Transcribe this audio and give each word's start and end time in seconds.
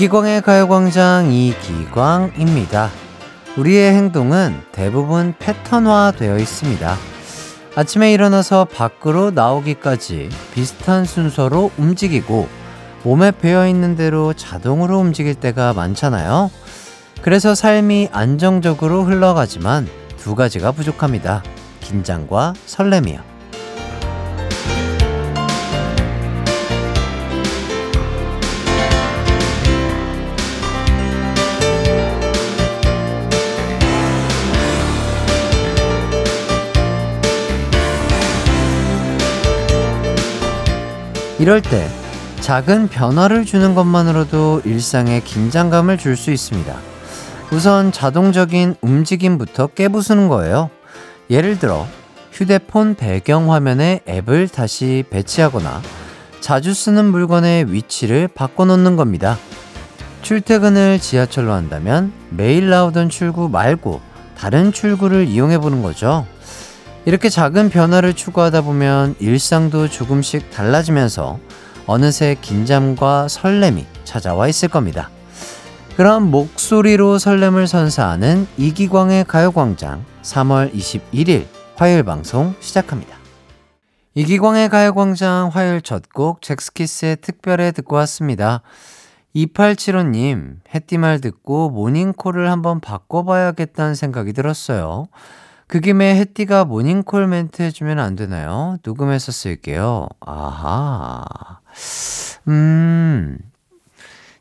이기광의 0.00 0.40
가요광장 0.40 1.30
이기광입니다. 1.30 2.88
우리의 3.58 3.92
행동은 3.92 4.62
대부분 4.72 5.34
패턴화 5.38 6.14
되어 6.16 6.38
있습니다. 6.38 6.96
아침에 7.76 8.10
일어나서 8.10 8.64
밖으로 8.64 9.30
나오기까지 9.30 10.30
비슷한 10.54 11.04
순서로 11.04 11.70
움직이고 11.76 12.48
몸에 13.02 13.30
배어 13.30 13.68
있는 13.68 13.94
대로 13.94 14.32
자동으로 14.32 14.98
움직일 14.98 15.34
때가 15.34 15.74
많잖아요. 15.74 16.50
그래서 17.20 17.54
삶이 17.54 18.08
안정적으로 18.10 19.04
흘러가지만 19.04 19.86
두 20.16 20.34
가지가 20.34 20.72
부족합니다. 20.72 21.42
긴장과 21.80 22.54
설렘이요. 22.64 23.29
이럴 41.40 41.62
때 41.62 41.88
작은 42.40 42.88
변화를 42.88 43.46
주는 43.46 43.74
것만으로도 43.74 44.60
일상에 44.66 45.20
긴장감을 45.20 45.96
줄 45.96 46.14
수 46.14 46.30
있습니다. 46.30 46.76
우선 47.50 47.92
자동적인 47.92 48.74
움직임부터 48.82 49.68
깨부수는 49.68 50.28
거예요. 50.28 50.68
예를 51.30 51.58
들어 51.58 51.86
휴대폰 52.30 52.94
배경 52.94 53.50
화면에 53.50 54.00
앱을 54.06 54.48
다시 54.48 55.02
배치하거나 55.08 55.80
자주 56.40 56.74
쓰는 56.74 57.06
물건의 57.06 57.72
위치를 57.72 58.28
바꿔놓는 58.28 58.96
겁니다. 58.96 59.38
출퇴근을 60.20 61.00
지하철로 61.00 61.54
한다면 61.54 62.12
매일 62.28 62.68
나오던 62.68 63.08
출구 63.08 63.48
말고 63.48 64.02
다른 64.36 64.72
출구를 64.72 65.26
이용해 65.26 65.56
보는 65.56 65.80
거죠. 65.80 66.26
이렇게 67.04 67.28
작은 67.28 67.70
변화를 67.70 68.14
추구하다 68.14 68.62
보면 68.62 69.14
일상도 69.18 69.88
조금씩 69.88 70.50
달라지면서 70.50 71.38
어느새 71.86 72.36
긴장과 72.40 73.28
설렘이 73.28 73.86
찾아와 74.04 74.48
있을 74.48 74.68
겁니다. 74.68 75.10
그럼 75.96 76.30
목소리로 76.30 77.18
설렘을 77.18 77.66
선사하는 77.66 78.46
이기광의 78.56 79.24
가요광장 79.24 80.04
3월 80.22 80.72
21일 80.74 81.46
화요일 81.76 82.02
방송 82.02 82.54
시작합니다. 82.60 83.18
이기광의 84.14 84.68
가요광장 84.68 85.50
화요일 85.52 85.80
첫 85.82 86.02
곡 86.12 86.42
잭스키스의 86.42 87.16
특별해 87.22 87.72
듣고 87.72 87.96
왔습니다. 87.96 88.62
2875님, 89.34 90.56
해띠말 90.74 91.20
듣고 91.20 91.70
모닝콜을 91.70 92.50
한번 92.50 92.80
바꿔봐야겠다는 92.80 93.94
생각이 93.94 94.32
들었어요. 94.32 95.06
그 95.70 95.78
김에 95.78 96.16
혜띠가 96.18 96.64
모닝콜 96.64 97.28
멘트 97.28 97.62
해주면 97.62 98.00
안 98.00 98.16
되나요? 98.16 98.78
녹음해서 98.84 99.30
쓸게요. 99.30 100.08
아하. 100.18 101.22
음. 102.48 103.38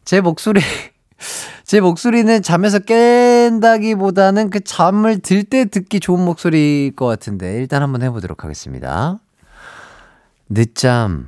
제 0.05 0.21
목소리, 0.21 0.59
제 1.63 1.81
목소리는 1.81 2.41
잠에서 2.41 2.79
깬다기보다는 2.79 4.49
그 4.49 4.61
잠을 4.61 5.19
들 5.19 5.43
때 5.43 5.65
듣기 5.65 5.99
좋은 5.99 6.19
목소리일 6.25 6.95
것 6.95 7.05
같은데, 7.05 7.57
일단 7.57 7.83
한번 7.83 8.01
해보도록 8.01 8.43
하겠습니다. 8.43 9.19
늦잠 10.49 11.27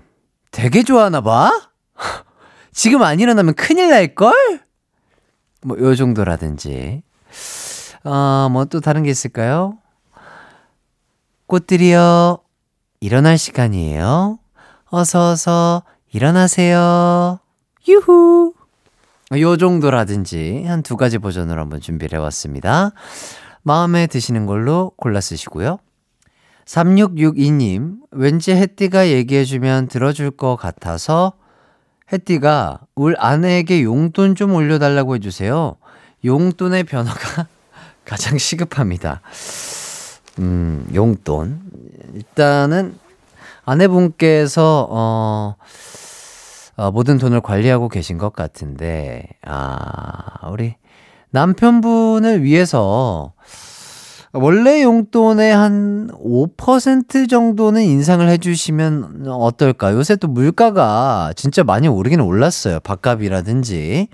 되게 0.49 0.81
좋아하나 0.81 1.21
봐? 1.21 1.51
지금 2.73 3.03
안 3.03 3.19
일어나면 3.19 3.53
큰일 3.53 3.91
날걸? 3.91 4.61
뭐, 5.61 5.77
요 5.77 5.93
정도라든지. 5.93 7.03
어, 8.03 8.49
뭐 8.51 8.65
또 8.65 8.79
다른 8.79 9.03
게 9.03 9.11
있을까요? 9.11 9.77
꽃들이여, 11.51 12.39
일어날 13.01 13.37
시간이에요. 13.37 14.39
어서 14.85 15.31
어서 15.31 15.83
일어나세요. 16.13 17.39
유후. 17.89 18.53
요 19.37 19.57
정도라든지 19.57 20.63
한 20.65 20.81
두 20.81 20.95
가지 20.95 21.17
버전으로 21.17 21.59
한번 21.59 21.81
준비를 21.81 22.17
해왔습니다. 22.19 22.91
마음에 23.63 24.07
드시는 24.07 24.45
걸로 24.45 24.93
골라 24.95 25.19
쓰시고요. 25.19 25.79
3662님, 26.63 27.97
왠지 28.11 28.53
혜띠가 28.53 29.09
얘기해주면 29.09 29.89
들어줄 29.89 30.31
것 30.31 30.55
같아서 30.55 31.33
혜띠가 32.13 32.79
울 32.95 33.17
아내에게 33.19 33.83
용돈 33.83 34.35
좀 34.35 34.53
올려달라고 34.53 35.15
해주세요. 35.15 35.75
용돈의 36.23 36.85
변화가 36.85 37.47
가장 38.05 38.37
시급합니다. 38.37 39.19
음, 40.39 40.87
용돈. 40.93 41.59
일단은 42.13 42.97
아내분께서, 43.65 44.87
어, 44.89 45.55
어, 46.77 46.91
모든 46.91 47.17
돈을 47.17 47.41
관리하고 47.41 47.89
계신 47.89 48.17
것 48.17 48.33
같은데, 48.33 49.27
아, 49.45 50.49
우리 50.51 50.75
남편분을 51.31 52.43
위해서 52.43 53.33
원래 54.33 54.81
용돈의 54.81 55.53
한 55.53 56.09
5% 56.13 57.29
정도는 57.29 57.81
인상을 57.83 58.27
해주시면 58.29 59.25
어떨까? 59.27 59.91
요새 59.91 60.15
또 60.15 60.29
물가가 60.29 61.33
진짜 61.35 61.63
많이 61.65 61.89
오르긴 61.89 62.21
올랐어요. 62.21 62.79
밥값이라든지. 62.79 64.07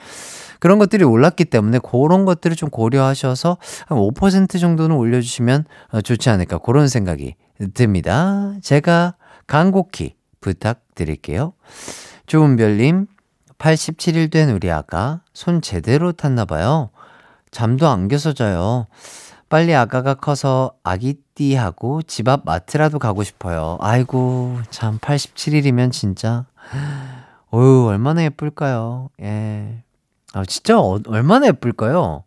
그런 0.60 0.80
것들이 0.80 1.04
올랐기 1.04 1.46
때문에 1.46 1.80
그런 1.80 2.26
것들을 2.26 2.56
좀 2.56 2.70
고려하셔서 2.70 3.58
한 3.88 3.98
5% 3.98 4.60
정도는 4.60 4.96
올려주시면 4.96 5.66
어, 5.92 6.02
좋지 6.02 6.30
않을까 6.30 6.60
그런 6.60 6.88
생각이 6.88 7.36
듭니다. 7.74 8.54
제가 8.62 9.16
간곡히 9.48 10.16
부탁드릴게요. 10.42 11.54
좋은별님, 12.28 13.08
87일 13.58 14.32
된 14.32 14.50
우리 14.52 14.70
아가 14.70 15.22
손 15.34 15.62
제대로 15.62 16.12
탔나봐요. 16.12 16.90
잠도 17.52 17.88
안 17.88 18.08
겨서 18.08 18.34
자요. 18.34 18.86
빨리 19.50 19.74
아가가 19.74 20.14
커서 20.14 20.74
아기띠하고 20.84 22.02
집 22.04 22.28
앞 22.28 22.42
마트라도 22.44 23.00
가고 23.00 23.24
싶어요. 23.24 23.78
아이고, 23.80 24.58
참, 24.70 25.00
87일이면 25.00 25.92
진짜. 25.92 26.46
어유 27.54 27.86
얼마나 27.88 28.24
예쁠까요? 28.24 29.10
예. 29.22 29.84
아, 30.38 30.46
진짜 30.46 30.80
어, 30.80 31.00
얼마나 31.08 31.48
예쁠까요? 31.48 32.24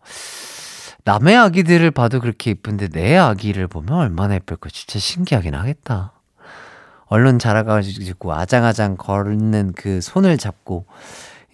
남의 1.04 1.36
아기들을 1.36 1.90
봐도 1.92 2.20
그렇게 2.20 2.50
예쁜데 2.50 2.88
내 2.88 3.16
아기를 3.16 3.68
보면 3.68 3.92
얼마나 3.92 4.34
예쁠까 4.34 4.68
진짜 4.70 4.98
신기하긴 4.98 5.54
하겠다. 5.54 6.12
얼른 7.06 7.38
자라가지고 7.38 8.32
아장아장 8.34 8.96
걷는 8.96 9.72
그 9.76 10.00
손을 10.00 10.38
잡고 10.38 10.86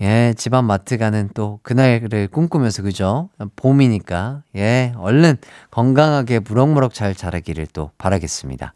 예, 0.02 0.34
집안 0.36 0.66
마트 0.66 0.98
가는 0.98 1.30
또 1.34 1.60
그날을 1.62 2.28
꿈꾸면서 2.28 2.82
그죠? 2.82 3.30
봄이니까 3.56 4.42
예, 4.56 4.92
얼른 4.98 5.38
건강하게 5.70 6.40
무럭무럭 6.40 6.92
잘 6.92 7.14
자라기를 7.14 7.68
또 7.72 7.90
바라겠습니다. 7.96 8.74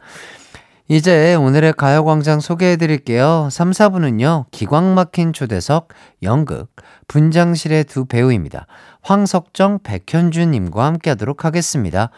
이제 0.92 1.36
오늘의 1.36 1.74
가요광장 1.74 2.40
소개해 2.40 2.74
드릴게요. 2.74 3.46
3, 3.52 3.70
4부는요, 3.70 4.46
기광 4.50 4.96
막힌 4.96 5.32
초대석, 5.32 5.86
연극, 6.24 6.74
분장실의 7.06 7.84
두 7.84 8.06
배우입니다. 8.06 8.66
황석정, 9.02 9.84
백현주님과 9.84 10.84
함께 10.84 11.10
하도록 11.10 11.44
하겠습니다. 11.44 12.10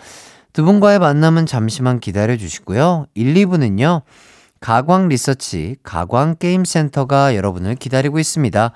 두 0.54 0.64
분과의 0.64 1.00
만남은 1.00 1.44
잠시만 1.44 2.00
기다려 2.00 2.38
주시고요. 2.38 3.08
1, 3.12 3.34
2부는요, 3.34 4.04
가광 4.60 5.08
리서치, 5.08 5.76
가광 5.82 6.36
게임센터가 6.36 7.36
여러분을 7.36 7.74
기다리고 7.74 8.18
있습니다. 8.18 8.72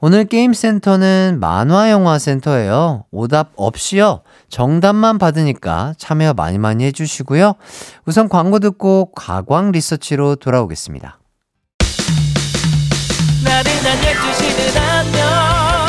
오늘 0.00 0.26
게임센터는 0.26 1.38
만화영화센터예요. 1.40 3.06
오답 3.10 3.50
없이요. 3.56 4.20
정답만 4.48 5.18
받으니까 5.18 5.94
참여 5.98 6.34
많이 6.34 6.56
많이 6.56 6.84
해주시고요. 6.84 7.54
우선 8.06 8.28
광고 8.28 8.60
듣고 8.60 9.10
가광 9.12 9.72
리서치로 9.72 10.36
돌아오겠습니다. 10.36 11.18
나른한 13.44 13.98
12시는 13.98 14.76
안녕 14.76 15.88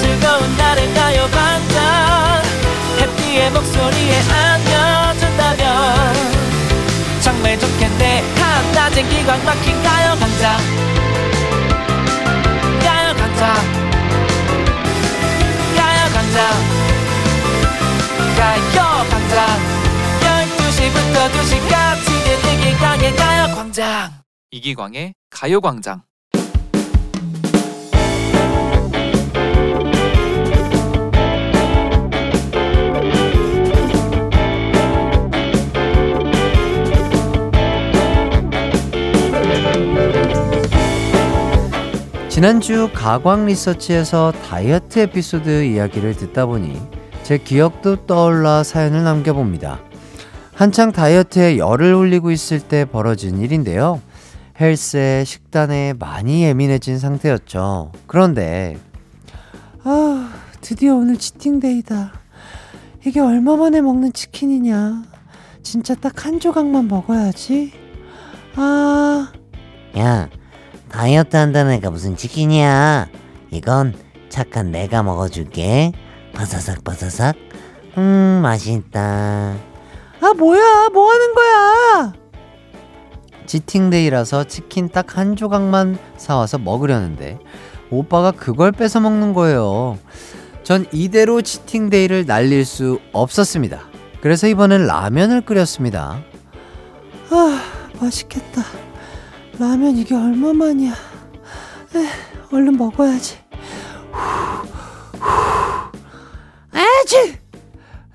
즐거운 0.00 0.56
날을 0.56 0.94
가요 0.94 1.26
반짝 1.32 2.42
해피의 3.00 3.50
목소리에 3.50 4.20
안겨준다면 4.30 6.14
정말 7.22 7.58
좋겠네 7.58 8.22
한낮엔 8.36 9.08
기광 9.08 9.44
막힌 9.44 9.82
가요 9.82 10.16
강장 10.18 10.97
가요 18.72 19.04
광장. 19.10 19.46
12시부터 20.20 21.16
2시까지 21.32 22.06
이기광의 22.52 23.16
가요광장. 23.16 24.10
이기광의 24.50 25.14
가요광장. 25.30 26.02
지난주 42.28 42.88
가광 42.94 43.46
리서치에서 43.46 44.30
다이어트 44.48 45.00
에피소드 45.00 45.64
이야기를 45.64 46.16
듣다 46.16 46.46
보니 46.46 46.97
제 47.28 47.36
기억도 47.36 48.06
떠올라 48.06 48.62
사연을 48.62 49.04
남겨봅니다. 49.04 49.80
한창 50.54 50.92
다이어트에 50.92 51.58
열을 51.58 51.92
올리고 51.92 52.30
있을 52.30 52.58
때 52.58 52.86
벌어진 52.86 53.36
일인데요. 53.36 54.00
헬스에 54.58 55.24
식단에 55.24 55.92
많이 55.98 56.44
예민해진 56.44 56.98
상태였죠. 56.98 57.92
그런데 58.06 58.78
아, 59.84 60.32
드디어 60.62 60.94
오늘 60.94 61.18
치팅데이다. 61.18 62.14
이게 63.06 63.20
얼마 63.20 63.56
만에 63.56 63.82
먹는 63.82 64.14
치킨이냐? 64.14 65.02
진짜 65.62 65.94
딱 65.96 66.24
한 66.24 66.40
조각만 66.40 66.88
먹어야지. 66.88 67.74
아, 68.56 69.30
야, 69.98 70.30
다이어트 70.90 71.36
한다는 71.36 71.72
애가 71.72 71.90
무슨 71.90 72.16
치킨이야? 72.16 73.08
이건 73.50 73.92
착한 74.30 74.70
내가 74.70 75.02
먹어줄게. 75.02 75.92
바사삭 76.42 76.84
바사삭. 76.84 77.34
음, 77.96 78.38
맛있다. 78.44 79.56
아 80.20 80.32
뭐야? 80.36 80.88
뭐 80.92 81.10
하는 81.10 81.34
거야? 81.34 82.12
치팅데이라서 83.46 84.44
치킨 84.44 84.88
딱 84.88 85.16
한 85.18 85.34
조각만 85.34 85.98
사와서 86.16 86.58
먹으려는데 86.58 87.38
오빠가 87.90 88.30
그걸 88.30 88.70
뺏어 88.70 89.00
먹는 89.00 89.32
거예요. 89.34 89.98
전 90.62 90.86
이대로 90.92 91.42
치팅데이를 91.42 92.24
날릴 92.26 92.64
수 92.64 93.00
없었습니다. 93.12 93.80
그래서 94.20 94.46
이번엔 94.46 94.86
라면을 94.86 95.40
끓였습니다. 95.40 96.20
아, 97.30 97.60
맛있겠다. 98.00 98.62
라면 99.58 99.96
이게 99.96 100.14
얼마만이야. 100.14 100.92
에, 100.92 102.06
얼른 102.52 102.76
먹어야지. 102.76 103.38
에지! 107.08 107.38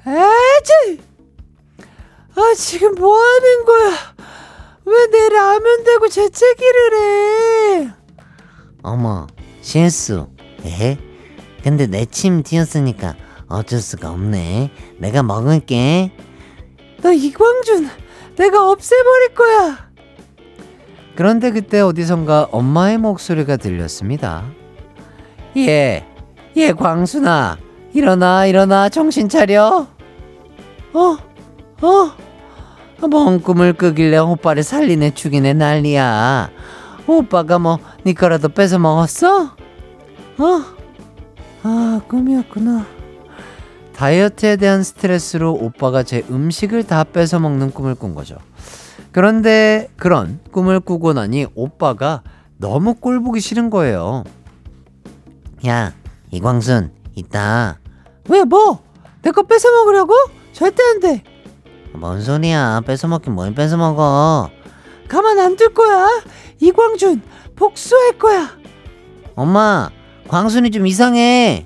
에지! 0.06 1.02
아, 2.36 2.54
지금 2.56 2.94
뭐 2.94 3.18
하는 3.18 3.66
거야? 3.66 3.92
왜 4.86 5.08
내 5.12 5.30
라면 5.30 5.84
대고 5.84 6.08
재채기를 6.10 6.94
해? 7.86 7.90
어머, 8.84 9.26
실수. 9.62 10.28
에헤. 10.64 11.00
근데 11.64 11.88
내 11.88 12.06
침 12.06 12.44
튀었으니까 12.44 13.16
어쩔 13.48 13.80
수가 13.80 14.12
없네. 14.12 14.72
내가 15.00 15.24
먹을게. 15.24 16.12
너 17.02 17.12
이광준, 17.12 17.90
내가 18.36 18.70
없애버릴 18.70 19.34
거야. 19.34 19.90
그런데 21.16 21.50
그때 21.52 21.80
어디선가 21.80 22.50
엄마의 22.52 22.98
목소리가 23.00 23.58
들렸습니다. 23.58 24.46
예, 25.58 26.06
예, 26.56 26.72
광순아. 26.74 27.58
일어나, 27.94 28.46
일어나, 28.46 28.90
정신 28.90 29.30
차려. 29.30 29.88
어, 30.94 31.18
어, 31.82 33.08
뭔 33.08 33.42
꿈을 33.42 33.74
꾸길래 33.74 34.18
오빠를 34.18 34.64
살리네 34.64 35.14
죽이네 35.14 35.54
난리야. 35.54 36.50
오빠가 37.06 37.60
뭐, 37.60 37.80
니 38.06 38.14
거라도 38.14 38.50
뺏어 38.50 38.80
먹었어? 38.80 39.44
어? 39.46 40.62
아, 41.64 42.02
꿈이었구나. 42.08 42.86
다이어트에 43.96 44.56
대한 44.56 44.82
스트레스로 44.82 45.54
오빠가 45.54 46.04
제 46.04 46.26
음식을 46.30 46.86
다 46.88 47.04
뺏어 47.04 47.40
먹는 47.40 47.72
꿈을 47.72 47.94
꾼 47.94 48.16
거죠. 48.16 48.38
그런데 49.12 49.88
그런 49.98 50.40
꿈을 50.52 50.80
꾸고 50.80 51.14
나니 51.14 51.46
오빠가 51.54 52.24
너무 52.58 52.96
꼴 52.96 53.22
보기 53.22 53.40
싫은 53.40 53.70
거예요. 53.70 54.24
야, 55.68 55.94
이광순, 56.32 56.92
이따. 57.16 57.78
왜 58.30 58.44
뭐? 58.44 58.82
내 59.22 59.32
거 59.32 59.44
뺏어 59.44 59.70
먹으려고? 59.72 60.14
절대 60.52 60.84
안 60.84 61.00
돼. 61.00 61.24
뭔 61.94 62.22
소리야? 62.22 62.82
뺏어 62.86 63.08
먹긴 63.08 63.34
뭘 63.34 63.54
뺏어 63.54 63.78
먹어? 63.78 64.50
가만 65.08 65.40
안 65.40 65.56
둘 65.56 65.74
거야. 65.74 66.08
이광준, 66.60 67.22
복수할 67.56 68.18
거야. 68.18 68.50
엄마, 69.36 69.90
광순이 70.28 70.72
좀 70.72 70.88
이상해. 70.88 71.66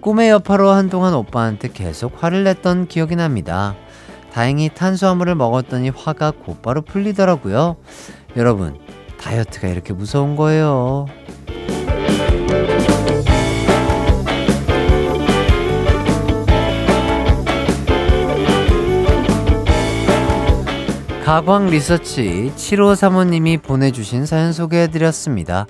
꿈의 0.00 0.30
여파로 0.30 0.70
한동안 0.70 1.14
오빠한테 1.14 1.68
계속 1.72 2.12
화를 2.22 2.44
냈던 2.44 2.86
기억이 2.86 3.16
납니다. 3.16 3.74
다행히 4.32 4.68
탄수화물을 4.72 5.34
먹었더니 5.34 5.88
화가 5.90 6.32
곧바로 6.44 6.82
풀리더라고요. 6.82 7.76
여러분, 8.36 8.78
다이어트가 9.20 9.68
이렇게 9.68 9.92
무서운 9.92 10.36
거예요. 10.36 11.06
가광 21.26 21.66
리서치 21.66 22.52
7호 22.54 22.94
사모님이 22.94 23.56
보내주신 23.58 24.26
사연 24.26 24.52
소개해드렸습니다. 24.52 25.66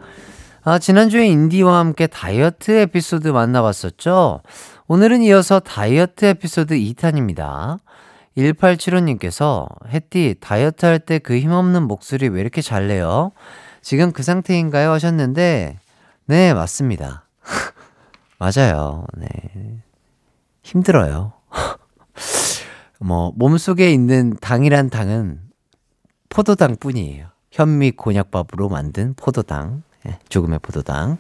아, 0.62 0.78
지난주에 0.78 1.26
인디와 1.28 1.78
함께 1.78 2.06
다이어트 2.06 2.72
에피소드 2.72 3.28
만나봤었죠? 3.28 4.42
오늘은 4.86 5.22
이어서 5.22 5.58
다이어트 5.60 6.26
에피소드 6.26 6.74
2탄입니다. 6.74 7.78
1875님께서 8.36 9.66
햇띠 9.88 10.34
다이어트 10.40 10.84
할 10.84 10.98
때 10.98 11.18
그 11.20 11.38
힘없는 11.38 11.84
목소리 11.84 12.28
왜 12.28 12.42
이렇게 12.42 12.60
잘 12.60 12.88
내요? 12.88 13.32
지금 13.80 14.12
그 14.12 14.22
상태인가요? 14.22 14.90
하셨는데 14.90 15.78
네 16.26 16.52
맞습니다. 16.52 17.24
맞아요. 18.38 19.06
네 19.16 19.26
힘들어요. 20.62 21.32
뭐 23.00 23.32
몸속에 23.36 23.90
있는 23.90 24.36
당이란 24.42 24.90
당은 24.90 25.45
포도당 26.36 26.76
뿐이에요. 26.78 27.28
현미 27.50 27.92
곤약밥으로 27.92 28.68
만든 28.68 29.14
포도당, 29.14 29.82
예, 30.06 30.18
조금의 30.28 30.58
포도당. 30.58 31.16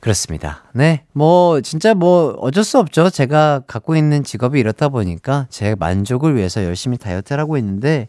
그렇습니다. 0.00 0.62
네. 0.72 1.02
뭐, 1.12 1.60
진짜 1.62 1.94
뭐, 1.94 2.36
어쩔 2.38 2.62
수 2.62 2.78
없죠. 2.78 3.10
제가 3.10 3.62
갖고 3.66 3.96
있는 3.96 4.22
직업이 4.22 4.60
이렇다 4.60 4.88
보니까 4.88 5.48
제 5.50 5.74
만족을 5.74 6.36
위해서 6.36 6.62
열심히 6.62 6.96
다이어트를 6.96 7.40
하고 7.40 7.56
있는데, 7.56 8.08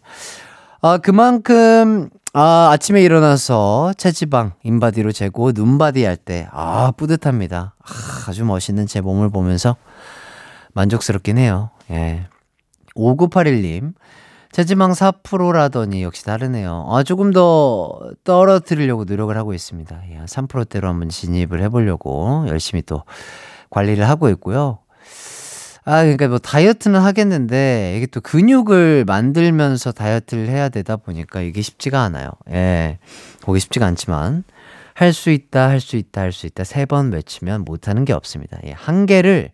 아, 0.80 1.00
그만큼, 1.00 2.12
아, 2.34 2.70
아침에 2.72 3.02
일어나서 3.02 3.94
체지방, 3.98 4.54
인바디로 4.62 5.12
재고, 5.12 5.54
눈바디 5.54 6.04
할 6.04 6.18
때, 6.18 6.48
아, 6.52 6.92
뿌듯합니다. 6.96 7.74
아, 7.80 8.30
아주 8.30 8.46
멋있는 8.46 8.86
제 8.86 9.02
몸을 9.02 9.32
보면서 9.32 9.76
만족스럽긴 10.74 11.40
해요. 11.40 11.72
예. 11.90 12.28
5981님, 12.96 13.94
체지방 14.52 14.94
4%라더니 14.94 16.02
역시 16.04 16.26
다르네요. 16.26 16.88
아, 16.90 17.04
조금 17.04 17.32
더 17.32 18.00
떨어뜨리려고 18.24 19.04
노력을 19.04 19.36
하고 19.38 19.54
있습니다. 19.54 20.02
예, 20.12 20.18
3%대로 20.26 20.88
한번 20.88 21.10
진입을 21.10 21.62
해보려고 21.64 22.46
열심히 22.48 22.82
또 22.82 23.04
관리를 23.70 24.10
하고 24.10 24.30
있고요. 24.30 24.80
아, 25.86 26.02
그러니까 26.02 26.28
뭐 26.28 26.40
다이어트는 26.40 27.00
하겠는데 27.00 27.96
이게 27.98 28.06
또 28.08 28.22
근육을 28.22 29.06
만들면서 29.06 29.92
다이어트를 29.92 30.48
해야 30.50 30.70
되다 30.70 30.98
보니까 30.98 31.42
이게 31.42 31.62
쉽지가 31.62 32.02
않아요. 32.02 32.32
예. 32.52 32.98
보기 33.42 33.60
쉽지가 33.60 33.86
않지만 33.86 34.44
할 34.96 35.14
수 35.14 35.30
있다, 35.30 35.70
할 35.70 35.80
수 35.80 35.96
있다, 35.96 36.22
할 36.22 36.32
수 36.34 36.46
있다 36.46 36.64
세 36.64 36.86
번 36.86 37.12
외치면 37.12 37.64
못하는 37.66 38.04
게 38.04 38.14
없습니다. 38.14 38.58
예. 38.66 38.72
한계를 38.72 39.52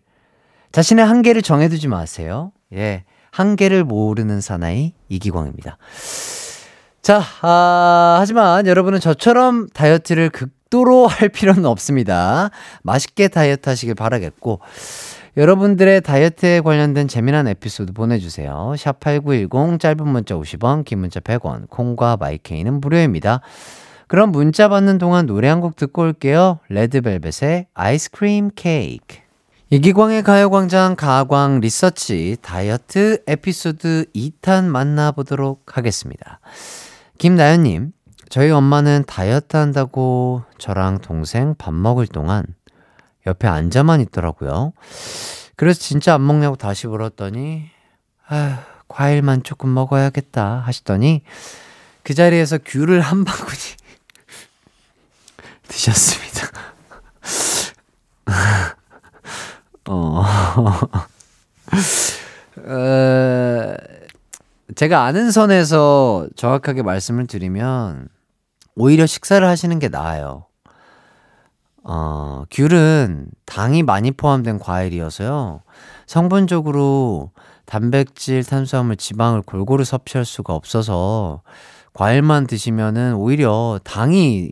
자신의 0.72 1.04
한계를 1.06 1.42
정해두지 1.42 1.88
마세요. 1.88 2.52
예. 2.74 3.04
한계를 3.36 3.84
모르는 3.84 4.40
사나이 4.40 4.94
이기광입니다. 5.10 5.76
자, 7.02 7.22
아, 7.42 8.16
하지만 8.18 8.66
여러분은 8.66 8.98
저처럼 8.98 9.68
다이어트를 9.74 10.30
극도로 10.30 11.06
할 11.06 11.28
필요는 11.28 11.66
없습니다. 11.66 12.48
맛있게 12.82 13.28
다이어트 13.28 13.68
하시길 13.68 13.94
바라겠고, 13.94 14.60
여러분들의 15.36 16.00
다이어트에 16.00 16.62
관련된 16.62 17.08
재미난 17.08 17.46
에피소드 17.46 17.92
보내주세요. 17.92 18.72
샵8910 18.74 19.80
짧은 19.80 20.08
문자 20.08 20.34
50원, 20.34 20.86
긴 20.86 21.00
문자 21.00 21.20
100원, 21.20 21.68
콩과 21.68 22.16
마이케이는 22.16 22.80
무료입니다. 22.80 23.42
그럼 24.08 24.32
문자 24.32 24.68
받는 24.68 24.96
동안 24.96 25.26
노래 25.26 25.48
한 25.48 25.60
곡 25.60 25.76
듣고 25.76 26.02
올게요. 26.02 26.60
레드벨벳의 26.70 27.66
아이스크림 27.74 28.50
케이크. 28.56 29.25
이기광의 29.68 30.22
가요광장 30.22 30.94
가광 30.94 31.58
리서치 31.58 32.36
다이어트 32.40 33.20
에피소드 33.26 34.06
2탄 34.14 34.66
만나보도록 34.66 35.76
하겠습니다. 35.76 36.38
김나연님, 37.18 37.90
저희 38.28 38.52
엄마는 38.52 39.02
다이어트 39.08 39.56
한다고 39.56 40.44
저랑 40.58 41.00
동생 41.00 41.56
밥 41.58 41.74
먹을 41.74 42.06
동안 42.06 42.46
옆에 43.26 43.48
앉아만 43.48 44.00
있더라고요. 44.02 44.72
그래서 45.56 45.80
진짜 45.80 46.14
안 46.14 46.24
먹냐고 46.24 46.54
다시 46.54 46.86
물었더니, 46.86 47.64
아 48.28 48.64
과일만 48.86 49.42
조금 49.42 49.74
먹어야겠다 49.74 50.62
하시더니 50.64 51.22
그 52.04 52.14
자리에서 52.14 52.58
귤을 52.64 53.00
한 53.00 53.24
바구니 53.24 53.58
드셨습니다. 55.66 56.50
어. 59.88 60.22
어, 62.66 63.74
제가 64.74 65.04
아는 65.04 65.30
선에서 65.30 66.26
정확하게 66.36 66.82
말씀을 66.82 67.26
드리면, 67.26 68.08
오히려 68.74 69.06
식사를 69.06 69.46
하시는 69.46 69.78
게 69.78 69.88
나아요. 69.88 70.46
어, 71.82 72.44
귤은 72.50 73.28
당이 73.46 73.84
많이 73.84 74.10
포함된 74.10 74.58
과일이어서요. 74.58 75.62
성분적으로 76.06 77.30
단백질, 77.64 78.44
탄수화물, 78.44 78.96
지방을 78.96 79.42
골고루 79.42 79.84
섭취할 79.84 80.24
수가 80.24 80.54
없어서 80.54 81.42
과일만 81.92 82.46
드시면은 82.46 83.14
오히려 83.14 83.80
당이 83.84 84.50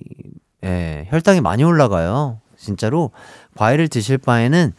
예, 0.64 1.06
혈당이 1.10 1.40
많이 1.40 1.64
올라가요. 1.64 2.40
진짜로 2.56 3.10
과일을 3.56 3.88
드실 3.88 4.16
바에는 4.16 4.72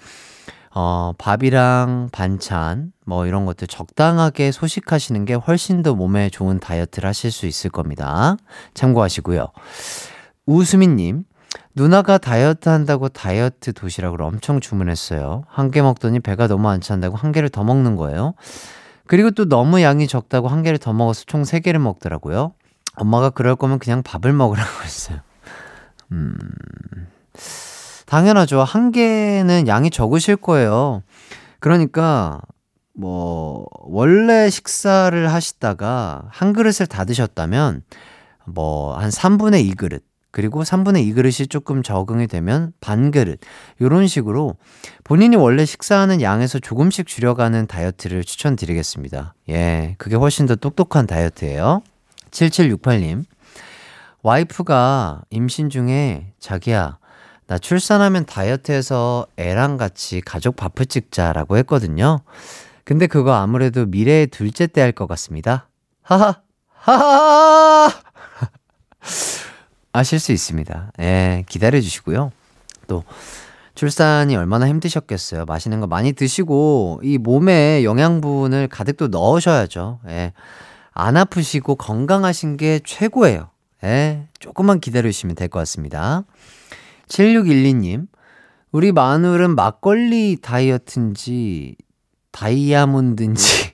어, 0.77 1.13
밥이랑 1.17 2.09
반찬 2.11 2.91
뭐 3.05 3.25
이런 3.25 3.45
것들 3.45 3.67
적당하게 3.67 4.51
소식하시는 4.51 5.23
게 5.23 5.33
훨씬 5.33 5.81
더 5.81 5.95
몸에 5.95 6.29
좋은 6.29 6.59
다이어트를 6.59 7.07
하실 7.07 7.31
수 7.31 7.45
있을 7.45 7.69
겁니다. 7.69 8.35
참고하시고요. 8.73 9.47
우수민님, 10.45 11.23
누나가 11.75 12.17
다이어트 12.17 12.67
한다고 12.67 13.07
다이어트 13.09 13.71
도시락을 13.73 14.21
엄청 14.21 14.59
주문했어요. 14.59 15.45
한 15.47 15.71
개 15.71 15.81
먹더니 15.81 16.19
배가 16.19 16.47
너무 16.47 16.67
안 16.69 16.81
찬다고 16.81 17.15
한 17.15 17.31
개를 17.31 17.47
더 17.49 17.63
먹는 17.63 17.95
거예요. 17.95 18.33
그리고 19.07 19.31
또 19.31 19.47
너무 19.47 19.81
양이 19.81 20.07
적다고 20.07 20.49
한 20.49 20.61
개를 20.61 20.77
더 20.77 20.91
먹어서 20.91 21.23
총 21.25 21.45
세 21.45 21.61
개를 21.61 21.79
먹더라고요. 21.79 22.51
엄마가 22.97 23.29
그럴 23.29 23.55
거면 23.55 23.79
그냥 23.79 24.03
밥을 24.03 24.33
먹으라고 24.33 24.69
했어요. 24.83 25.19
음. 26.11 26.37
당연하죠. 28.05 28.63
한 28.63 28.91
개는 28.91 29.67
양이 29.67 29.89
적으실 29.89 30.35
거예요. 30.35 31.01
그러니까, 31.59 32.41
뭐, 32.93 33.65
원래 33.81 34.49
식사를 34.49 35.31
하시다가 35.31 36.23
한 36.29 36.53
그릇을 36.53 36.87
다 36.87 37.05
드셨다면, 37.05 37.81
뭐, 38.45 38.95
한 38.95 39.09
3분의 39.09 39.65
2 39.65 39.73
그릇, 39.73 40.03
그리고 40.31 40.63
3분의 40.63 41.05
2 41.05 41.13
그릇이 41.13 41.47
조금 41.49 41.81
적응이 41.81 42.27
되면 42.27 42.73
반 42.81 43.09
그릇, 43.09 43.39
요런 43.81 44.07
식으로 44.07 44.55
본인이 45.03 45.35
원래 45.35 45.65
식사하는 45.65 46.21
양에서 46.21 46.59
조금씩 46.59 47.07
줄여가는 47.07 47.67
다이어트를 47.67 48.23
추천드리겠습니다. 48.23 49.33
예, 49.49 49.95
그게 49.97 50.15
훨씬 50.15 50.45
더 50.45 50.55
똑똑한 50.55 51.07
다이어트예요. 51.07 51.81
7768님. 52.31 53.23
와이프가 54.23 55.21
임신 55.29 55.69
중에 55.69 56.33
자기야, 56.39 56.97
나 57.47 57.57
출산하면 57.59 58.25
다이어트해서 58.25 59.27
애랑 59.37 59.77
같이 59.77 60.21
가족 60.21 60.55
밥을 60.55 60.87
찍자라고 60.87 61.57
했거든요. 61.57 62.21
근데 62.83 63.07
그거 63.07 63.33
아무래도 63.33 63.85
미래의 63.85 64.27
둘째 64.27 64.67
때 64.67 64.81
할 64.81 64.91
것 64.91 65.07
같습니다. 65.07 65.67
하하, 66.01 66.41
하하! 66.73 67.91
아실 69.93 70.19
수 70.19 70.31
있습니다. 70.31 70.91
예, 70.99 71.43
기다려 71.47 71.79
주시고요. 71.81 72.31
또, 72.87 73.03
출산이 73.75 74.35
얼마나 74.35 74.67
힘드셨겠어요. 74.67 75.45
맛있는 75.45 75.79
거 75.79 75.87
많이 75.87 76.13
드시고, 76.13 77.01
이 77.03 77.17
몸에 77.17 77.83
영양분을 77.83 78.67
가득 78.67 78.97
또 78.97 79.07
넣으셔야죠. 79.07 79.99
예. 80.09 80.33
안 80.93 81.17
아프시고 81.17 81.75
건강하신 81.75 82.57
게 82.57 82.79
최고예요. 82.85 83.49
예, 83.83 84.27
조금만 84.39 84.79
기다려 84.79 85.09
주시면 85.11 85.35
될 85.35 85.47
것 85.49 85.59
같습니다. 85.59 86.23
7612님, 87.07 88.07
우리 88.71 88.91
마누은 88.91 89.55
막걸리 89.55 90.37
다이어트인지 90.41 91.75
다이아몬드인지 92.31 93.73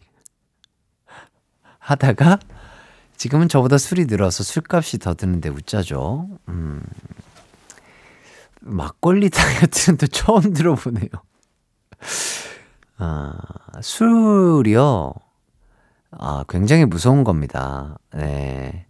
하다가 1.80 2.40
지금은 3.18 3.50
저보다 3.50 3.78
술이 3.78 4.06
늘어서 4.06 4.44
술값이 4.44 5.00
더 5.00 5.14
드는데 5.14 5.50
웃자죠. 5.50 6.28
음. 6.50 6.84
막걸리 8.62 9.30
다이어트는 9.30 9.98
또 9.98 10.08
처음 10.08 10.54
들어보네요. 10.54 11.10
아, 12.98 13.34
술이요. 13.82 15.14
아, 16.12 16.46
굉장히 16.48 16.86
무서운 16.86 17.24
겁니다. 17.24 17.98
네. 18.14 18.86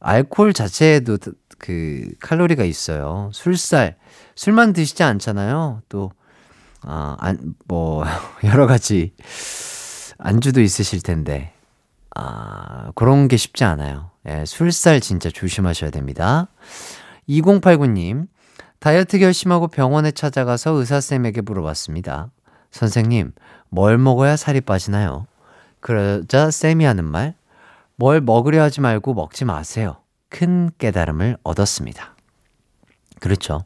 알코올 0.00 0.52
자체에도 0.52 1.18
그 1.62 2.08
칼로리가 2.18 2.64
있어요. 2.64 3.30
술살. 3.32 3.96
술만 4.34 4.72
드시지 4.72 5.04
않잖아요. 5.04 5.80
또, 5.88 6.10
아, 6.82 7.16
안, 7.20 7.54
뭐, 7.66 8.04
여러 8.44 8.66
가지 8.66 9.14
안주도 10.18 10.60
있으실 10.60 11.02
텐데. 11.02 11.54
아, 12.16 12.90
그런 12.96 13.28
게 13.28 13.36
쉽지 13.36 13.62
않아요. 13.62 14.10
예, 14.28 14.44
술살 14.44 15.00
진짜 15.00 15.30
조심하셔야 15.30 15.90
됩니다. 15.90 16.48
2089님, 17.28 18.26
다이어트 18.80 19.18
결심하고 19.20 19.68
병원에 19.68 20.10
찾아가서 20.10 20.72
의사쌤에게 20.72 21.42
물어봤습니다. 21.42 22.30
선생님, 22.72 23.32
뭘 23.68 23.98
먹어야 23.98 24.36
살이 24.36 24.60
빠지나요? 24.60 25.26
그러자 25.78 26.50
쌤이 26.50 26.84
하는 26.84 27.04
말, 27.04 27.34
뭘 27.94 28.20
먹으려 28.20 28.62
하지 28.62 28.80
말고 28.80 29.14
먹지 29.14 29.44
마세요. 29.44 30.01
큰 30.32 30.70
깨달음을 30.78 31.36
얻었습니다. 31.44 32.16
그렇죠. 33.20 33.64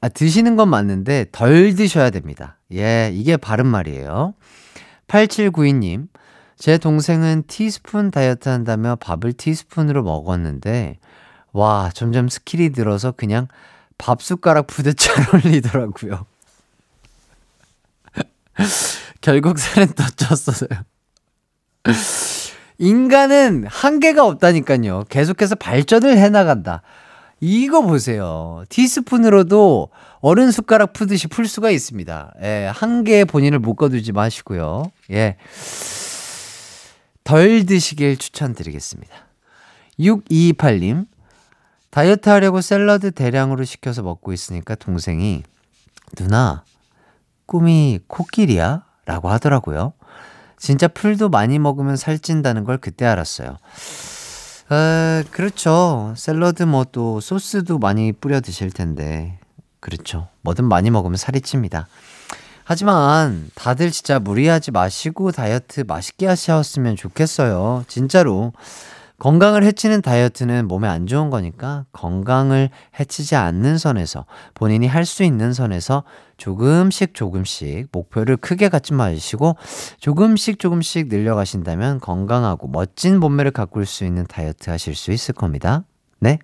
아, 0.00 0.08
드시는 0.08 0.56
건 0.56 0.68
맞는데 0.68 1.26
덜 1.32 1.74
드셔야 1.74 2.10
됩니다. 2.10 2.58
예, 2.72 3.10
이게 3.14 3.36
바른 3.36 3.66
말이에요. 3.66 4.34
8792님, 5.06 6.08
제 6.56 6.76
동생은 6.76 7.44
티스푼 7.46 8.10
다이어트 8.10 8.48
한다며 8.48 8.96
밥을 8.96 9.32
티스푼으로 9.32 10.02
먹었는데, 10.02 10.98
와, 11.52 11.90
점점 11.94 12.28
스킬이 12.28 12.70
늘어서 12.76 13.12
그냥 13.12 13.46
밥 13.96 14.20
숟가락 14.20 14.66
푸듯 14.66 14.96
잘 14.98 15.24
어울리더라고요. 15.32 16.26
결국 19.20 19.58
살은 19.58 19.94
더 19.94 20.04
쪘어요. 20.04 20.84
인간은 22.78 23.66
한계가 23.68 24.24
없다니까요. 24.24 25.04
계속해서 25.08 25.56
발전을 25.56 26.16
해나간다. 26.16 26.82
이거 27.40 27.82
보세요. 27.82 28.64
티스푼으로도 28.68 29.90
어른 30.20 30.50
숟가락 30.50 30.92
푸듯이 30.92 31.28
풀 31.28 31.46
수가 31.46 31.70
있습니다. 31.70 32.34
예, 32.42 32.70
한계에 32.72 33.24
본인을 33.24 33.58
묶어두지 33.60 34.12
마시고요. 34.12 34.90
예. 35.10 35.36
덜 37.24 37.66
드시길 37.66 38.16
추천드리겠습니다. 38.16 39.14
6228님, 40.00 41.06
다이어트 41.90 42.28
하려고 42.28 42.60
샐러드 42.60 43.10
대량으로 43.12 43.64
시켜서 43.64 44.02
먹고 44.02 44.32
있으니까 44.32 44.74
동생이, 44.74 45.42
누나, 46.16 46.64
꿈이 47.46 48.00
코끼리야? 48.06 48.84
라고 49.04 49.28
하더라고요. 49.30 49.92
진짜 50.58 50.88
풀도 50.88 51.28
많이 51.28 51.58
먹으면 51.58 51.96
살찐다는 51.96 52.64
걸 52.64 52.78
그때 52.78 53.06
알았어요. 53.06 53.56
아, 54.70 55.24
그렇죠. 55.30 56.12
샐러드 56.16 56.64
뭐 56.64 56.84
또 56.92 57.20
소스도 57.20 57.78
많이 57.78 58.12
뿌려 58.12 58.40
드실 58.40 58.70
텐데. 58.70 59.38
그렇죠. 59.80 60.28
뭐든 60.42 60.64
많이 60.64 60.90
먹으면 60.90 61.16
살이 61.16 61.40
찝니다. 61.40 61.86
하지만 62.64 63.50
다들 63.54 63.90
진짜 63.90 64.18
무리하지 64.18 64.72
마시고 64.72 65.32
다이어트 65.32 65.84
맛있게 65.86 66.26
하셨으면 66.26 66.96
좋겠어요. 66.96 67.84
진짜로. 67.88 68.52
건강을 69.18 69.64
해치는 69.64 70.00
다이어트는 70.00 70.68
몸에 70.68 70.86
안 70.86 71.06
좋은 71.08 71.28
거니까 71.28 71.86
건강을 71.92 72.70
해치지 73.00 73.34
않는 73.34 73.76
선에서 73.76 74.26
본인이 74.54 74.86
할 74.86 75.04
수 75.04 75.24
있는 75.24 75.52
선에서 75.52 76.04
조금씩 76.36 77.14
조금씩 77.14 77.88
목표를 77.90 78.36
크게 78.36 78.68
갖지 78.68 78.92
마시고 78.92 79.56
조금씩 79.98 80.58
조금씩 80.58 81.08
늘려가신다면 81.08 81.98
건강하고 81.98 82.68
멋진 82.68 83.18
몸매를 83.18 83.50
가꿀 83.50 83.86
수 83.86 84.04
있는 84.04 84.24
다이어트 84.26 84.70
하실 84.70 84.94
수 84.94 85.10
있을 85.10 85.34
겁니다. 85.34 85.84
네. 86.20 86.38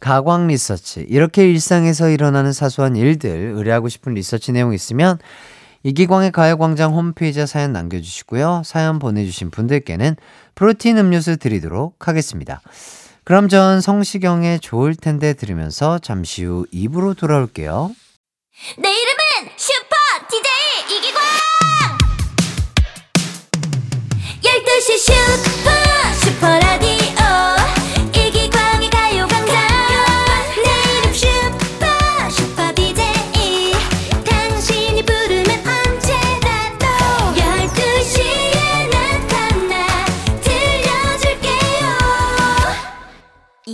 가광 0.00 0.48
리서치. 0.48 1.06
이렇게 1.08 1.48
일상에서 1.48 2.08
일어나는 2.08 2.52
사소한 2.52 2.96
일들 2.96 3.30
의뢰하고 3.54 3.88
싶은 3.88 4.14
리서치 4.14 4.50
내용 4.50 4.72
있으면 4.74 5.18
이기광의 5.84 6.30
가요광장 6.30 6.94
홈페이지에 6.94 7.46
사연 7.46 7.72
남겨주시고요. 7.72 8.62
사연 8.64 8.98
보내주신 8.98 9.50
분들께는 9.50 10.16
프로틴 10.54 10.98
음료수 10.98 11.36
드리도록 11.36 12.06
하겠습니다. 12.06 12.60
그럼 13.24 13.48
전 13.48 13.80
성시경의 13.80 14.60
좋을 14.60 14.94
텐데 14.94 15.32
들으면서 15.34 15.98
잠시 15.98 16.44
후 16.44 16.66
2부로 16.72 17.16
돌아올게요. 17.16 17.90
내 18.78 18.88
이름은 18.88 19.52
슈퍼 19.56 19.96
DJ 20.28 20.96
이기광 20.98 21.22
12시 24.42 24.98
슈퍼 24.98 25.70
슈퍼라디 26.24 26.91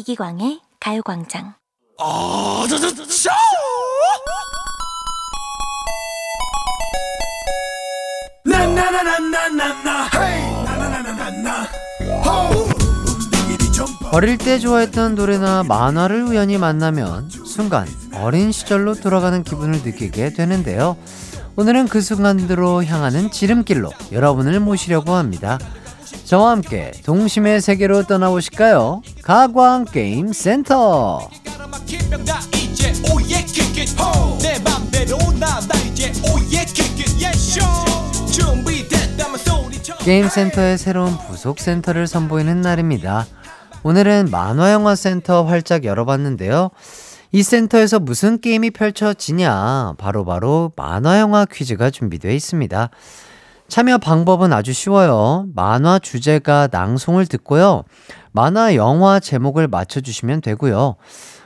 이기광의 0.09 0.61
가요광장. 0.81 1.53
어릴 14.12 14.38
때 14.38 14.59
좋아했던 14.59 15.15
노래나 15.15 15.65
만화를 15.65 16.23
우연히 16.23 16.57
만나면 16.57 17.29
순간 17.29 17.87
어린 18.15 18.50
시절로 18.50 18.95
돌아가는 18.95 19.43
기분을 19.43 19.83
느끼게 19.83 20.33
되는데요. 20.33 20.97
오늘은 21.57 21.88
그 21.88 22.00
순간으로 22.00 22.83
향하는 22.85 23.31
지름길로 23.31 23.91
여러분을 24.12 24.59
모시려고 24.61 25.12
합니다. 25.12 25.59
저와 26.28 26.50
함께 26.50 26.92
동심의 27.06 27.62
세계로 27.62 28.02
떠나보실까요? 28.02 29.00
가광 29.23 29.87
게임 29.87 30.30
센터. 30.35 31.26
게임 40.00 40.28
센터의 40.28 40.76
새로운 40.76 41.16
부속 41.16 41.61
센터를 41.61 42.06
선보이는 42.06 42.61
날입니다. 42.61 43.26
오늘은 43.82 44.28
만화 44.30 44.73
영화 44.73 44.94
센터 44.94 45.44
활짝 45.44 45.85
열어봤는데요. 45.85 46.68
이 47.32 47.42
센터에서 47.42 48.00
무슨 48.00 48.38
게임이 48.38 48.73
펼쳐지냐? 48.73 49.94
바로바로 49.97 50.25
바로 50.25 50.73
만화 50.76 51.20
영화 51.20 51.47
퀴즈가 51.47 51.88
준비되어 51.88 52.32
있습니다. 52.32 52.90
참여 53.69 53.99
방법은 53.99 54.53
아주 54.53 54.73
쉬워요. 54.73 55.47
만화 55.55 55.99
주제가 55.99 56.69
낭송을 56.71 57.27
듣고요. 57.27 57.85
만화 58.33 58.75
영화 58.75 59.21
제목을 59.21 59.69
맞춰주시면 59.69 60.41
되고요. 60.41 60.97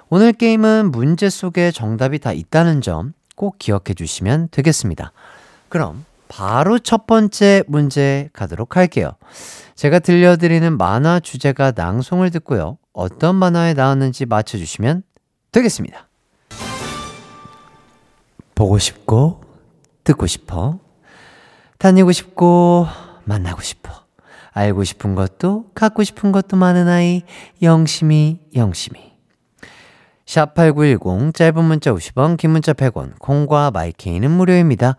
오늘 0.09 0.33
게임은 0.33 0.93
문제 0.93 1.29
속에 1.31 1.71
정답이 1.71 2.19
다 2.19 2.33
있다는 2.33 2.81
점 2.81 3.13
꼭 3.43 3.59
기억해 3.59 3.95
주시면 3.97 4.49
되겠습니다. 4.51 5.13
그럼 5.69 6.05
바로 6.29 6.79
첫 6.79 7.07
번째 7.07 7.65
문제 7.67 8.29
가도록 8.33 8.77
할게요. 8.77 9.13
제가 9.75 9.99
들려드리는 9.99 10.77
만화 10.79 11.21
주제가 11.21 11.73
낭송을 11.75 12.31
듣고요. 12.31 12.79
어떤 12.93 13.35
만화에 13.35 13.75
나왔는지 13.75 14.27
맞춰주시면 14.27 15.03
되겠습니다. 15.51 16.09
보고 18.55 18.79
싶고, 18.79 19.41
듣고 20.05 20.27
싶어. 20.27 20.79
다니고 21.83 22.13
싶고, 22.13 22.87
만나고 23.25 23.61
싶어. 23.61 23.91
알고 24.53 24.85
싶은 24.85 25.17
것도, 25.17 25.65
갖고 25.75 26.05
싶은 26.05 26.31
것도 26.31 26.57
많은 26.57 26.87
아이, 26.87 27.23
영심이, 27.61 28.39
영심이. 28.55 29.01
샵8910 30.25 31.35
짧은 31.35 31.65
문자 31.65 31.93
50원 31.93 32.37
긴 32.37 32.51
문자 32.51 32.73
100원 32.73 33.19
콩과 33.19 33.73
마이케이는 33.73 34.31
무료입니다. 34.31 34.95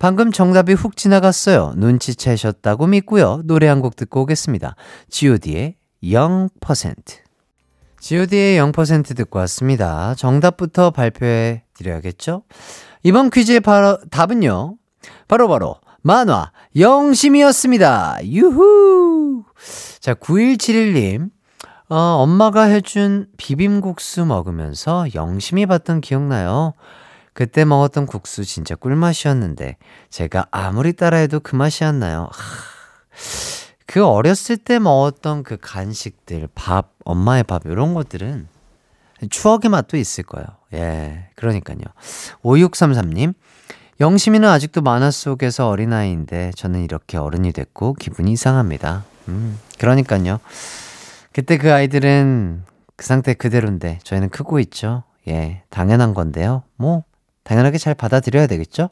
방금 0.00 0.32
정답이 0.32 0.72
훅 0.72 0.96
지나갔어요. 0.96 1.74
눈치채셨다고 1.76 2.88
믿고요. 2.88 3.42
노래 3.44 3.68
한 3.68 3.80
곡 3.80 3.94
듣고 3.94 4.22
오겠습니다. 4.22 4.74
god의 5.10 5.76
0% 6.02 6.50
god의 8.00 8.58
0% 8.58 9.16
듣고 9.16 9.38
왔습니다. 9.38 10.16
정답부터 10.16 10.90
발표해 10.90 11.62
드려야겠죠? 11.74 12.42
이번 13.04 13.30
퀴즈의 13.30 13.60
바로, 13.60 13.98
답은요. 14.10 14.78
바로바로 15.28 15.74
바로 15.74 15.83
만화 16.06 16.52
영심이었습니다. 16.76 18.18
유후! 18.26 19.42
자, 20.00 20.12
9171님. 20.12 21.30
어, 21.88 21.96
엄마가 21.96 22.64
해준 22.64 23.26
비빔국수 23.38 24.26
먹으면서 24.26 25.06
영심히 25.14 25.64
봤던 25.64 26.02
기억나요. 26.02 26.74
그때 27.32 27.64
먹었던 27.64 28.04
국수 28.04 28.44
진짜 28.44 28.74
꿀맛이었는데 28.74 29.78
제가 30.10 30.46
아무리 30.50 30.92
따라해도 30.92 31.40
그 31.40 31.56
맛이 31.56 31.84
안 31.84 32.00
나요. 32.00 32.28
그 33.86 34.04
어렸을 34.04 34.58
때 34.58 34.78
먹었던 34.78 35.42
그 35.42 35.56
간식들, 35.56 36.48
밥, 36.54 36.92
엄마의 37.06 37.44
밥 37.44 37.64
이런 37.64 37.94
것들은 37.94 38.48
추억의 39.30 39.70
맛도 39.70 39.96
있을 39.96 40.24
거예요. 40.24 40.46
예, 40.74 41.30
그러니까요. 41.36 41.78
5633님, 42.42 43.32
영심이는 44.00 44.48
아직도 44.48 44.82
만화 44.82 45.10
속에서 45.10 45.68
어린아이인데 45.68 46.52
저는 46.56 46.82
이렇게 46.82 47.16
어른이 47.16 47.52
됐고 47.52 47.94
기분이 47.94 48.32
이상합니다. 48.32 49.04
음, 49.28 49.58
그러니까요. 49.78 50.40
그때 51.32 51.58
그 51.58 51.72
아이들은 51.72 52.64
그 52.96 53.06
상태 53.06 53.34
그대로인데 53.34 54.00
저희는 54.02 54.30
크고 54.30 54.58
있죠. 54.60 55.04
예, 55.28 55.62
당연한 55.70 56.14
건데요. 56.14 56.62
뭐 56.76 57.04
당연하게 57.44 57.78
잘 57.78 57.94
받아들여야 57.94 58.46
되겠죠? 58.46 58.90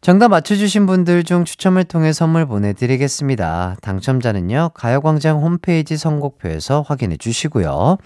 정답 0.00 0.28
맞춰주신 0.28 0.86
분들 0.86 1.24
중 1.24 1.44
추첨을 1.44 1.84
통해 1.84 2.12
선물 2.12 2.46
보내드리겠습니다. 2.46 3.76
당첨자는요, 3.82 4.70
가요광장 4.72 5.42
홈페이지 5.42 5.98
선곡표에서 5.98 6.82
확인해 6.86 7.18
주시고요. 7.18 7.98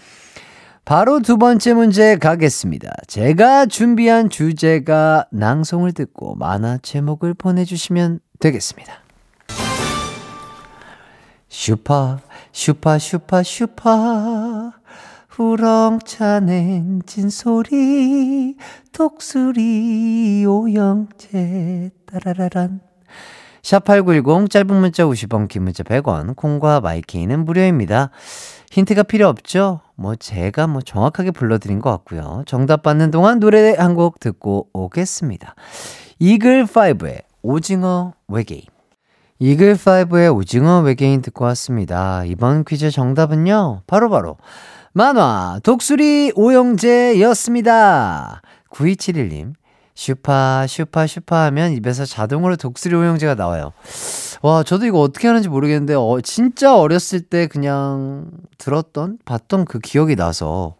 바로 0.85 1.21
두 1.21 1.39
번째 1.39 1.73
문제 1.73 2.17
가겠습니다. 2.17 2.93
제가 3.07 3.65
준비한 3.67 4.29
주제가 4.29 5.27
낭송을 5.31 5.93
듣고 5.93 6.35
만화 6.35 6.77
제목을 6.77 7.33
보내주시면 7.33 8.21
되겠습니다. 8.39 8.93
슈퍼 11.49 12.19
슈파 12.53 12.99
슈파 12.99 13.43
슈파 13.43 14.73
우렁찬 15.31 16.51
엔진 16.51 17.31
소리 17.31 18.57
독수리 18.93 20.45
오형제 20.47 21.93
따라라란 22.05 22.81
샵8910 23.63 24.51
짧은 24.51 24.75
문자 24.75 25.05
50원 25.05 25.49
긴 25.49 25.63
문자 25.63 25.83
100원 25.83 26.37
콩과 26.37 26.83
마이케이는 26.83 27.47
무료입니다. 27.47 28.11
힌트가 28.75 29.05
필요 29.05 29.29
없죠? 29.29 29.81
뭐 29.95 30.17
제가 30.17 30.67
뭐 30.67 30.83
정확하게 30.83 31.31
불러드린 31.31 31.79
것 31.79 31.93
같고요. 31.93 32.43
정답 32.45 32.83
받는 32.83 33.13
동안 33.13 33.39
노래 33.39 33.77
한 33.79 33.95
곡 33.95 34.19
듣고 34.19 34.67
오겠습니다. 34.73 35.55
이글5의 36.21 37.23
오징어 37.43 38.15
외계인 38.27 38.63
이글5의 39.41 40.35
오징어 40.35 40.81
외계인 40.81 41.23
듣고 41.23 41.45
왔습니다. 41.45 42.25
이번 42.25 42.65
퀴즈 42.65 42.91
정답은요, 42.91 43.83
바로바로 43.87 44.35
바로 44.35 44.37
만화 44.93 45.61
독수리 45.63 46.33
오영재였습니다. 46.35 48.43
9271님, 48.71 49.53
슈파, 49.95 50.67
슈파, 50.69 51.07
슈파 51.07 51.45
하면 51.45 51.73
입에서 51.73 52.05
자동으로 52.05 52.57
독수리 52.57 52.95
오영재가 52.95 53.37
나와요. 53.37 53.73
와, 54.43 54.63
저도 54.63 54.87
이거 54.87 55.01
어떻게 55.01 55.29
하는지 55.29 55.49
모르겠는데, 55.49 55.95
어, 55.95 56.19
진짜 56.23 56.77
어렸을 56.77 57.21
때 57.21 57.47
그냥 57.47 58.31
들었던, 58.59 59.19
봤던 59.25 59.65
그 59.67 59.79
기억이 59.79 60.17
나서. 60.17 60.77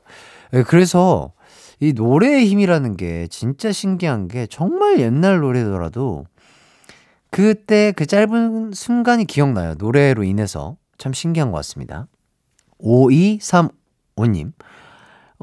예, 0.53 0.63
그래서 0.63 1.33
이 1.81 1.93
노래의 1.93 2.47
힘이라는 2.47 2.97
게 2.97 3.29
진짜 3.29 3.73
신기한 3.73 4.29
게 4.29 4.47
정말 4.47 5.01
옛날 5.01 5.41
노래더라도 5.41 6.27
그때 7.31 7.93
그 7.93 8.07
짧은 8.07 8.73
순간이 8.73 9.25
기억나요. 9.25 9.75
노래로 9.75 10.23
인해서. 10.25 10.77
참 10.99 11.13
신기한 11.13 11.51
것 11.51 11.57
같습니다. 11.59 12.07
5235님. 12.81 14.53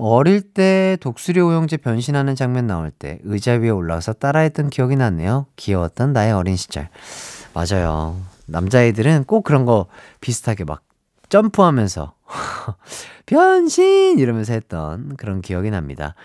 어릴 0.03 0.41
때 0.41 0.97
독수리 0.99 1.39
오영재 1.39 1.77
변신하는 1.77 2.33
장면 2.33 2.65
나올 2.65 2.89
때 2.89 3.19
의자 3.23 3.53
위에 3.53 3.69
올라와서 3.69 4.13
따라했던 4.13 4.71
기억이 4.71 4.95
나네요. 4.95 5.45
귀여웠던 5.57 6.11
나의 6.11 6.31
어린 6.31 6.55
시절. 6.55 6.89
맞아요. 7.53 8.19
남자애들은 8.47 9.25
꼭 9.25 9.43
그런 9.43 9.63
거 9.63 9.85
비슷하게 10.19 10.63
막 10.63 10.81
점프하면서 11.29 12.15
변신! 13.27 14.17
이러면서 14.17 14.53
했던 14.53 15.15
그런 15.17 15.39
기억이 15.41 15.69
납니다. 15.69 16.15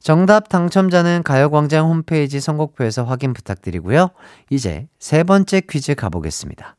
정답 0.00 0.48
당첨자는 0.48 1.24
가요광장 1.24 1.86
홈페이지 1.86 2.40
선곡표에서 2.40 3.04
확인 3.04 3.34
부탁드리고요. 3.34 4.10
이제 4.48 4.88
세 4.98 5.24
번째 5.24 5.60
퀴즈 5.60 5.94
가보겠습니다. 5.94 6.76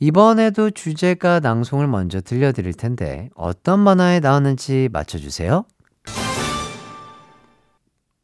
이번에도 0.00 0.70
주제가 0.70 1.40
낭송을 1.40 1.86
먼저 1.86 2.20
들려드릴 2.20 2.74
텐데 2.74 3.28
어떤 3.34 3.80
만화에 3.80 4.20
나왔는지 4.20 4.88
맞춰주세요. 4.92 5.64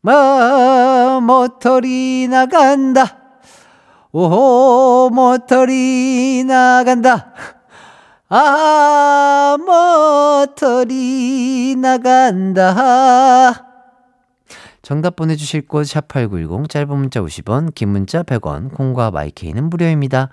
마, 0.03 1.21
머털이 1.21 2.27
나간다. 2.29 3.19
오호, 4.13 5.11
머털이 5.13 6.45
나간다. 6.45 7.33
아, 8.29 9.57
머털이 10.47 11.77
나간다. 11.77 13.67
정답 14.83 15.17
보내주실 15.17 15.69
곳 15.69 15.83
샵8910 15.83 16.69
짧은 16.69 16.97
문자 16.97 17.21
50원 17.21 17.75
긴 17.75 17.91
문자 17.91 18.23
100원 18.23 18.75
콩과 18.75 19.11
마이케이는 19.11 19.71
무료입니다. 19.71 20.31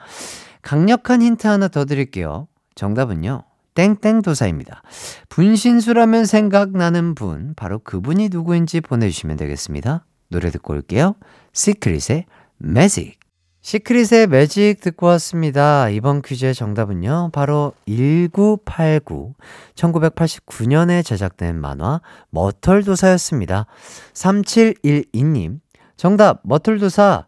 강력한 0.68 1.22
힌트 1.22 1.48
하나 1.48 1.70
더 1.70 1.86
드릴게요. 1.86 2.50
정답은요. 2.76 3.44
땡땡 3.74 4.22
도사입니다. 4.22 4.82
분신수라면 5.30 6.26
생각나는 6.26 7.16
분, 7.16 7.54
바로 7.56 7.80
그분이 7.80 8.28
누구인지 8.28 8.82
보내주시면 8.82 9.38
되겠습니다. 9.38 10.04
노래 10.28 10.52
듣고 10.52 10.74
올게요. 10.74 11.16
시크릿의 11.54 12.26
매직. 12.58 13.18
시크릿의 13.62 14.28
매직 14.28 14.82
듣고 14.82 15.06
왔습니다. 15.06 15.88
이번 15.88 16.22
퀴즈의 16.22 16.54
정답은요, 16.54 17.30
바로 17.32 17.72
1989. 17.86 19.36
1989년에 19.74 21.06
제작된 21.06 21.62
만화 21.62 22.02
머털도사였습니다. 22.32 23.68
3712님, 24.14 25.60
정답, 25.98 26.42
머털도사. 26.44 27.26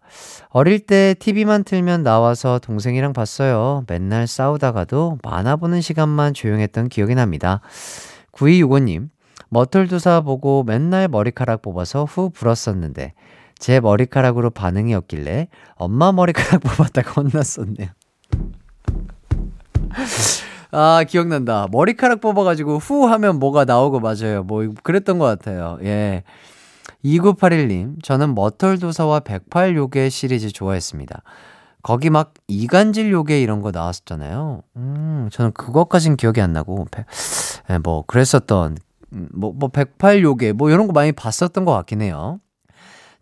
어릴 0.49 0.79
때 0.79 1.15
TV만 1.17 1.63
틀면 1.63 2.03
나와서 2.03 2.59
동생이랑 2.59 3.13
봤어요. 3.13 3.83
맨날 3.87 4.27
싸우다가도 4.27 5.17
만화 5.23 5.55
보는 5.55 5.81
시간만 5.81 6.35
조용했던 6.35 6.89
기억이 6.89 7.15
납니다. 7.15 7.61
9265님, 8.31 9.09
머털도사 9.49 10.21
보고 10.21 10.63
맨날 10.63 11.07
머리카락 11.07 11.63
뽑아서 11.63 12.05
후 12.05 12.29
불었었는데, 12.29 13.13
제 13.57 13.79
머리카락으로 13.79 14.51
반응이 14.51 14.93
없길래 14.93 15.49
엄마 15.75 16.11
머리카락 16.11 16.61
뽑았다가 16.63 17.21
혼났었네요. 17.21 17.89
아, 20.71 21.03
기억난다. 21.07 21.67
머리카락 21.71 22.21
뽑아가지고 22.21 22.77
후 22.77 23.07
하면 23.07 23.39
뭐가 23.39 23.65
나오고 23.65 23.99
맞아요. 23.99 24.43
뭐, 24.43 24.67
그랬던 24.83 25.17
것 25.17 25.25
같아요. 25.25 25.79
예. 25.81 26.23
2981님, 27.03 28.03
저는 28.03 28.35
머털도사와 28.35 29.21
108요괴 29.21 30.09
시리즈 30.09 30.51
좋아했습니다. 30.51 31.21
거기 31.81 32.09
막 32.09 32.33
이간질 32.47 33.11
요괴 33.11 33.41
이런 33.41 33.61
거 33.61 33.71
나왔었잖아요. 33.71 34.63
음, 34.75 35.29
저는 35.31 35.53
그것까진 35.53 36.17
기억이 36.17 36.41
안 36.41 36.51
나고, 36.51 36.85
예, 37.69 37.77
뭐, 37.77 38.03
그랬었던, 38.05 38.77
음, 39.13 39.29
뭐, 39.33 39.53
뭐, 39.53 39.69
108 39.69 40.21
요괴, 40.21 40.51
뭐, 40.51 40.69
이런 40.69 40.87
거 40.87 40.93
많이 40.93 41.13
봤었던 41.13 41.63
것 41.63 41.71
같긴 41.71 42.01
해요. 42.01 42.39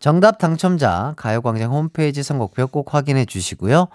정답 0.00 0.38
당첨자 0.38 1.14
가요광장 1.16 1.72
홈페이지 1.72 2.22
선곡표 2.22 2.68
꼭 2.68 2.94
확인해 2.94 3.24
주시고요. 3.24 3.88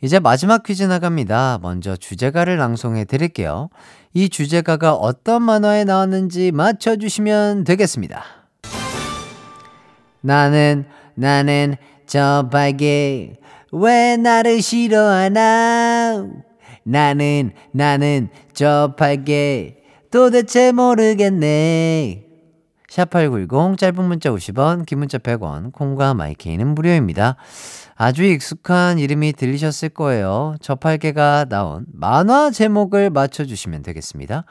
이제 0.00 0.20
마지막 0.20 0.62
퀴즈 0.62 0.84
나갑니다. 0.84 1.58
먼저 1.60 1.96
주제가를 1.96 2.56
낭송해 2.56 3.04
드릴게요. 3.04 3.68
이 4.14 4.28
주제가가 4.28 4.94
어떤 4.94 5.42
만화에 5.42 5.84
나왔는지 5.84 6.52
맞춰주시면 6.52 7.64
되겠습니다. 7.64 8.37
나는, 10.20 10.84
나는 11.14 11.76
저 12.06 12.48
빨개, 12.50 13.34
왜 13.72 14.16
나를 14.16 14.62
싫어하나? 14.62 16.26
나는, 16.84 17.52
나는 17.72 18.28
저 18.52 18.94
빨개, 18.96 19.76
도대체 20.10 20.72
모르겠네. 20.72 22.24
샵8910 22.88 23.76
짧은 23.76 24.02
문자 24.04 24.30
50원, 24.30 24.86
긴 24.86 25.00
문자 25.00 25.18
100원, 25.18 25.72
콩과 25.72 26.14
마이케이는 26.14 26.68
무료입니다. 26.68 27.36
아주 27.94 28.24
익숙한 28.24 28.98
이름이 28.98 29.34
들리셨을 29.34 29.90
거예요. 29.90 30.54
저팔계가 30.62 31.46
나온 31.50 31.84
만화 31.92 32.50
제목을 32.50 33.10
맞춰주시면 33.10 33.82
되겠습니다. 33.82 34.44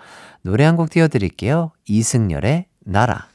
노래 0.43 0.65
한 0.65 0.75
곡 0.75 0.91
띄워드릴게요. 0.91 1.71
이승열의 1.87 2.65
나라. 2.85 3.27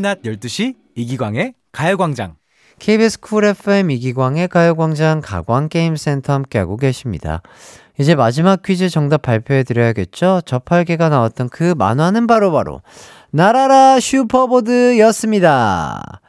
낮 0.00 0.22
12시 0.22 0.76
이기광의 0.94 1.54
가요광장. 1.72 2.36
KBS 2.78 3.20
쿨 3.20 3.44
FM 3.44 3.90
이기광의 3.90 4.48
가요광장 4.48 5.20
가광게임센터 5.22 6.32
함께하고 6.32 6.76
계십니다. 6.76 7.42
이제 7.98 8.14
마지막 8.14 8.62
퀴즈 8.62 8.88
정답 8.88 9.22
발표해 9.22 9.64
드려야겠죠? 9.64 10.42
저팔계가 10.46 11.08
나왔던 11.08 11.48
그 11.48 11.74
만화는 11.76 12.28
바로 12.28 12.52
바로 12.52 12.82
나라라 13.30 14.00
슈퍼보드였습니다. 14.00 16.20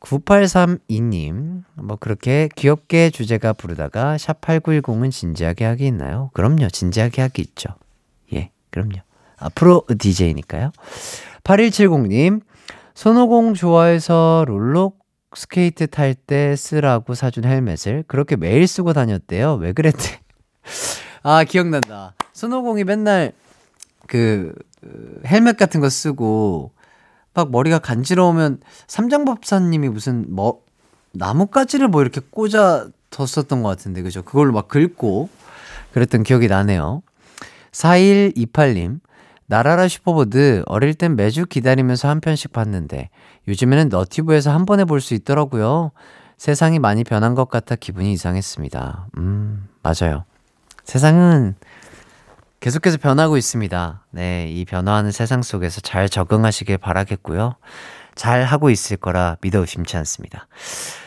9832님, 0.00 1.64
뭐 1.74 1.96
그렇게 1.96 2.48
귀엽게 2.54 3.10
주제가 3.10 3.52
부르다가 3.52 4.16
샵8910은 4.16 5.10
진지하게 5.10 5.64
하기 5.64 5.86
있나요? 5.86 6.30
그럼요, 6.34 6.68
진지하게 6.68 7.22
하기 7.22 7.42
있죠. 7.42 7.70
예, 8.32 8.50
그럼요. 8.70 8.98
앞으로 9.38 9.82
DJ니까요. 9.98 10.70
8170님, 11.44 12.40
손오공 12.98 13.54
좋아해서 13.54 14.44
롤러 14.48 14.90
스케이트 15.32 15.86
탈 15.86 16.16
때 16.16 16.56
쓰라고 16.56 17.14
사준 17.14 17.44
헬멧을 17.44 18.02
그렇게 18.08 18.34
매일 18.34 18.66
쓰고 18.66 18.92
다녔대요. 18.92 19.54
왜 19.54 19.72
그랬대? 19.72 20.20
아, 21.22 21.44
기억난다. 21.44 22.14
손오공이 22.32 22.82
맨날 22.82 23.34
그 24.08 24.52
그, 24.80 25.22
헬멧 25.24 25.56
같은 25.56 25.80
거 25.80 25.88
쓰고 25.88 26.72
막 27.34 27.52
머리가 27.52 27.78
간지러우면 27.78 28.62
삼장법사님이 28.88 29.90
무슨 29.90 30.26
뭐 30.28 30.64
나뭇가지를 31.12 31.86
뭐 31.86 32.02
이렇게 32.02 32.20
꽂아 32.28 32.88
뒀었던 33.10 33.62
것 33.62 33.68
같은데 33.68 34.02
그죠? 34.02 34.22
그걸로 34.22 34.50
막 34.50 34.66
긁고 34.66 35.28
그랬던 35.92 36.24
기억이 36.24 36.48
나네요. 36.48 37.02
4128님 37.70 38.98
나라라 39.50 39.88
슈퍼보드 39.88 40.62
어릴 40.66 40.92
땐 40.94 41.16
매주 41.16 41.46
기다리면서 41.46 42.08
한 42.08 42.20
편씩 42.20 42.52
봤는데 42.52 43.08
요즘에는 43.48 43.88
너티브에서 43.88 44.52
한 44.52 44.66
번에 44.66 44.84
볼 44.84 45.00
수 45.00 45.14
있더라고요. 45.14 45.90
세상이 46.36 46.78
많이 46.78 47.02
변한 47.02 47.34
것 47.34 47.48
같아 47.48 47.74
기분이 47.74 48.12
이상했습니다. 48.12 49.06
음, 49.16 49.66
맞아요. 49.82 50.24
세상은 50.84 51.54
계속해서 52.60 52.98
변하고 52.98 53.36
있습니다. 53.36 54.02
네, 54.10 54.48
이 54.50 54.64
변화하는 54.64 55.12
세상 55.12 55.42
속에서 55.42 55.80
잘 55.80 56.08
적응하시길 56.08 56.76
바라겠고요. 56.78 57.54
잘 58.18 58.44
하고 58.44 58.68
있을 58.68 58.98
거라 58.98 59.36
믿어 59.40 59.60
의심치 59.60 59.96
않습니다. 59.96 60.46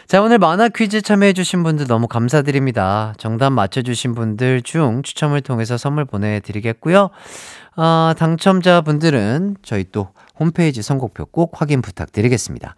자, 0.08 0.22
오늘 0.22 0.40
만화 0.40 0.68
퀴즈 0.68 1.02
참여해주신 1.02 1.64
분들 1.64 1.88
너무 1.88 2.08
감사드립니다. 2.08 3.14
정답 3.18 3.52
맞춰주신 3.52 4.16
분들 4.16 4.64
중 4.64 5.04
추첨을 5.04 5.42
통해서 5.42 5.78
선물 5.78 6.06
보내드리겠고요. 6.06 7.12
어, 7.78 8.14
당첨자분들은 8.18 9.58
저희 9.62 9.86
또 9.92 10.10
홈페이지 10.40 10.82
선곡표 10.82 11.28
꼭 11.28 11.62
확인 11.62 11.82
부탁드리겠습니다. 11.82 12.76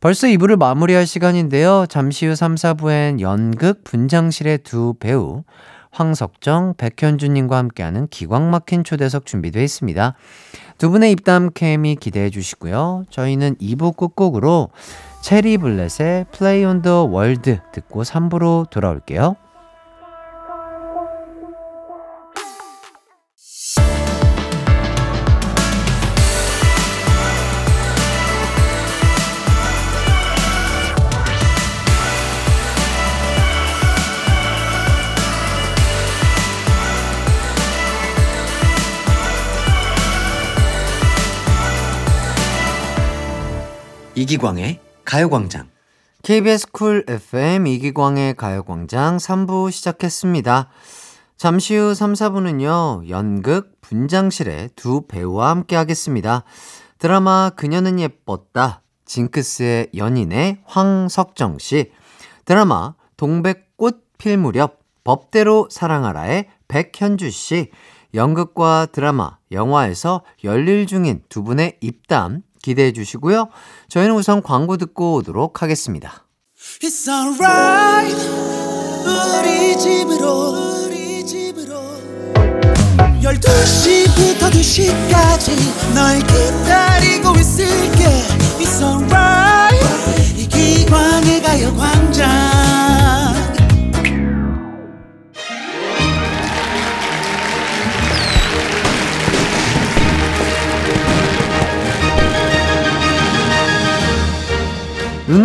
벌써 0.00 0.26
2부를 0.26 0.58
마무리할 0.58 1.06
시간인데요. 1.06 1.86
잠시 1.88 2.26
후 2.26 2.34
3, 2.34 2.56
4부엔 2.56 3.20
연극 3.20 3.84
분장실의 3.84 4.58
두 4.58 4.94
배우 4.98 5.44
황석정, 5.92 6.74
백현주님과 6.76 7.56
함께하는 7.56 8.08
기광 8.08 8.50
막힌 8.50 8.82
초대석 8.82 9.26
준비되어 9.26 9.62
있습니다. 9.62 10.14
두 10.82 10.90
분의 10.90 11.12
입담 11.12 11.50
케미 11.54 11.94
기대해 11.94 12.28
주시고요. 12.28 13.04
저희는 13.08 13.54
2부 13.60 13.96
끝곡으로 13.96 14.70
체리 15.22 15.56
블렛의 15.56 16.26
Play 16.32 16.64
on 16.64 16.82
the 16.82 17.06
World 17.06 17.60
듣고 17.70 18.02
3부로 18.02 18.68
돌아올게요. 18.68 19.36
이기광의 44.22 44.78
가요광장. 45.04 45.68
KBS 46.22 46.70
쿨 46.70 47.04
FM 47.08 47.66
이기광의 47.66 48.34
가요광장 48.36 49.16
3부 49.16 49.72
시작했습니다. 49.72 50.68
잠시 51.36 51.74
후 51.74 51.92
3, 51.92 52.12
4부는요, 52.12 53.08
연극 53.08 53.80
분장실의 53.80 54.70
두 54.76 55.08
배우와 55.08 55.50
함께 55.50 55.74
하겠습니다. 55.74 56.44
드라마 56.98 57.50
그녀는 57.56 57.98
예뻤다. 57.98 58.82
징크스의 59.06 59.88
연인의 59.96 60.58
황석정 60.66 61.58
씨. 61.58 61.90
드라마 62.44 62.94
동백꽃 63.16 64.04
필 64.18 64.38
무렵 64.38 64.78
법대로 65.02 65.66
사랑하라의 65.68 66.48
백현주 66.68 67.32
씨. 67.32 67.72
연극과 68.14 68.86
드라마, 68.92 69.38
영화에서 69.50 70.22
열일 70.44 70.86
중인 70.86 71.22
두 71.28 71.42
분의 71.42 71.78
입담 71.80 72.42
기대해 72.62 72.92
주시고요. 72.92 73.48
저희는 73.88 74.14
우선 74.14 74.42
광고 74.42 74.76
듣고 74.76 75.14
오도록 75.14 75.62
하겠습니다. 75.62 76.26
It's 76.80 77.08
alright. 77.08 78.16
우리 79.04 79.76
집으로 79.78 80.84
우리 80.86 81.26
집으로. 81.26 81.74
12시부터 83.20 84.50
2시까지 84.50 85.94
널 85.94 86.18
기다리고 86.20 87.34
있을게. 87.36 88.04
It's 88.60 88.80
alright. 88.80 90.40
이기광의 90.40 91.42
가요광장 91.42 92.21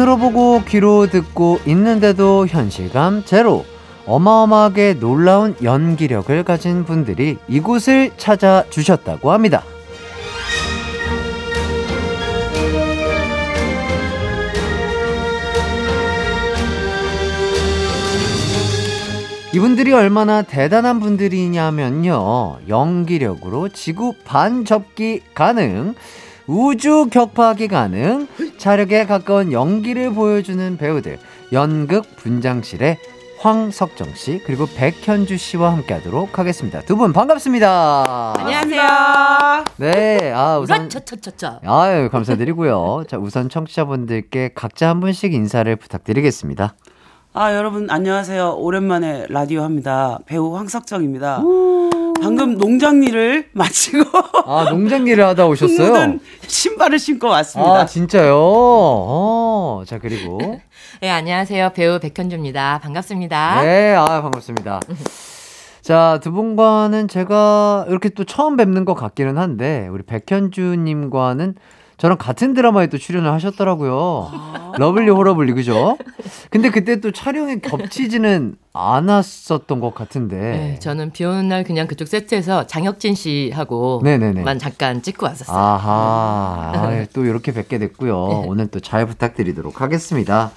눈으로 0.07 0.17
보고 0.17 0.61
귀로 0.63 1.07
듣고 1.07 1.59
있는데도 1.65 2.47
현실감 2.47 3.25
제로. 3.25 3.65
어마어마하게 4.05 4.99
놀라운 5.01 5.53
연기력을 5.61 6.43
가진 6.45 6.85
분들이 6.85 7.37
이곳을 7.49 8.11
찾아 8.15 8.63
주셨다고 8.69 9.33
합니다. 9.33 9.63
이분들이 19.53 19.91
얼마나 19.91 20.41
대단한 20.41 21.01
분들이냐면요. 21.01 22.59
연기력으로 22.69 23.69
지구 23.69 24.13
반접기 24.23 25.21
가능, 25.33 25.95
우주 26.47 27.07
격파하기 27.11 27.67
가능, 27.67 28.27
차력에 28.57 29.05
가까운 29.05 29.51
연기를 29.51 30.11
보여주는 30.13 30.77
배우들, 30.77 31.19
연극 31.51 32.03
분장실의 32.15 32.97
황석정 33.39 34.15
씨, 34.15 34.41
그리고 34.45 34.65
백현주 34.75 35.37
씨와 35.37 35.71
함께 35.73 35.93
하도록 35.95 36.39
하겠습니다. 36.39 36.81
두 36.81 36.95
분 36.95 37.13
반갑습니다. 37.13 38.33
안녕하세요. 38.39 39.65
네, 39.77 40.31
아, 40.33 40.57
우선. 40.57 40.89
차차차차. 40.89 41.59
아유, 41.65 42.09
감사드리고요. 42.09 43.03
자, 43.07 43.17
우선 43.17 43.49
청취자분들께 43.49 44.51
각자 44.55 44.89
한 44.89 45.01
분씩 45.01 45.33
인사를 45.33 45.75
부탁드리겠습니다. 45.75 46.75
아 47.39 47.53
여러분 47.53 47.87
안녕하세요. 47.87 48.55
오랜만에 48.57 49.27
라디오 49.29 49.61
합니다. 49.61 50.17
배우 50.25 50.57
황석정입니다. 50.57 51.43
방금 52.19 52.57
농장 52.57 53.03
일을 53.03 53.49
마치고 53.53 54.05
아, 54.47 54.65
농장 54.71 55.05
일을 55.05 55.23
하다 55.23 55.45
오셨어요? 55.45 55.93
흙 55.93 56.19
신발을 56.47 56.97
신고 56.97 57.27
왔습니다. 57.27 57.81
아, 57.81 57.85
진짜요? 57.85 58.33
어, 58.39 59.83
자, 59.85 59.99
그리고. 59.99 60.39
네, 60.99 61.11
안녕하세요. 61.11 61.73
배우 61.75 61.99
백현주입니다. 61.99 62.79
반갑습니다. 62.81 63.61
네, 63.61 63.93
아, 63.93 64.23
반갑습니다. 64.23 64.79
자, 65.83 66.19
두 66.23 66.31
분과는 66.31 67.07
제가 67.07 67.85
이렇게 67.87 68.09
또 68.09 68.23
처음 68.23 68.57
뵙는 68.57 68.83
것 68.83 68.95
같기는 68.95 69.37
한데, 69.37 69.87
우리 69.91 70.01
백현주님과는 70.01 71.53
저랑 71.97 72.17
같은 72.19 72.53
드라마에 72.53 72.87
또 72.87 72.97
출연을 72.99 73.31
하셨더라고요. 73.31 74.31
러블리 74.77 75.09
호러블리, 75.09 75.53
그죠? 75.53 75.97
근데 76.51 76.69
그때 76.69 77.01
또 77.01 77.11
촬영이 77.11 77.61
겹치지는 77.61 78.55
않았었던 78.71 79.79
것 79.79 79.95
같은데. 79.95 80.35
네, 80.37 80.79
저는 80.79 81.11
비 81.11 81.25
오는 81.25 81.47
날 81.47 81.63
그냥 81.63 81.87
그쪽 81.87 82.07
세트에서 82.07 82.67
장혁진 82.67 83.15
씨하고. 83.15 84.03
만 84.45 84.59
잠깐 84.59 85.01
찍고 85.01 85.25
왔었어요. 85.25 85.57
아하, 85.57 86.71
아, 86.75 87.05
또 87.13 87.25
이렇게 87.25 87.51
뵙게 87.51 87.79
됐고요. 87.79 88.43
오늘 88.45 88.67
또 88.67 88.79
잘 88.79 89.05
부탁드리도록 89.07 89.81
하겠습니다. 89.81 90.51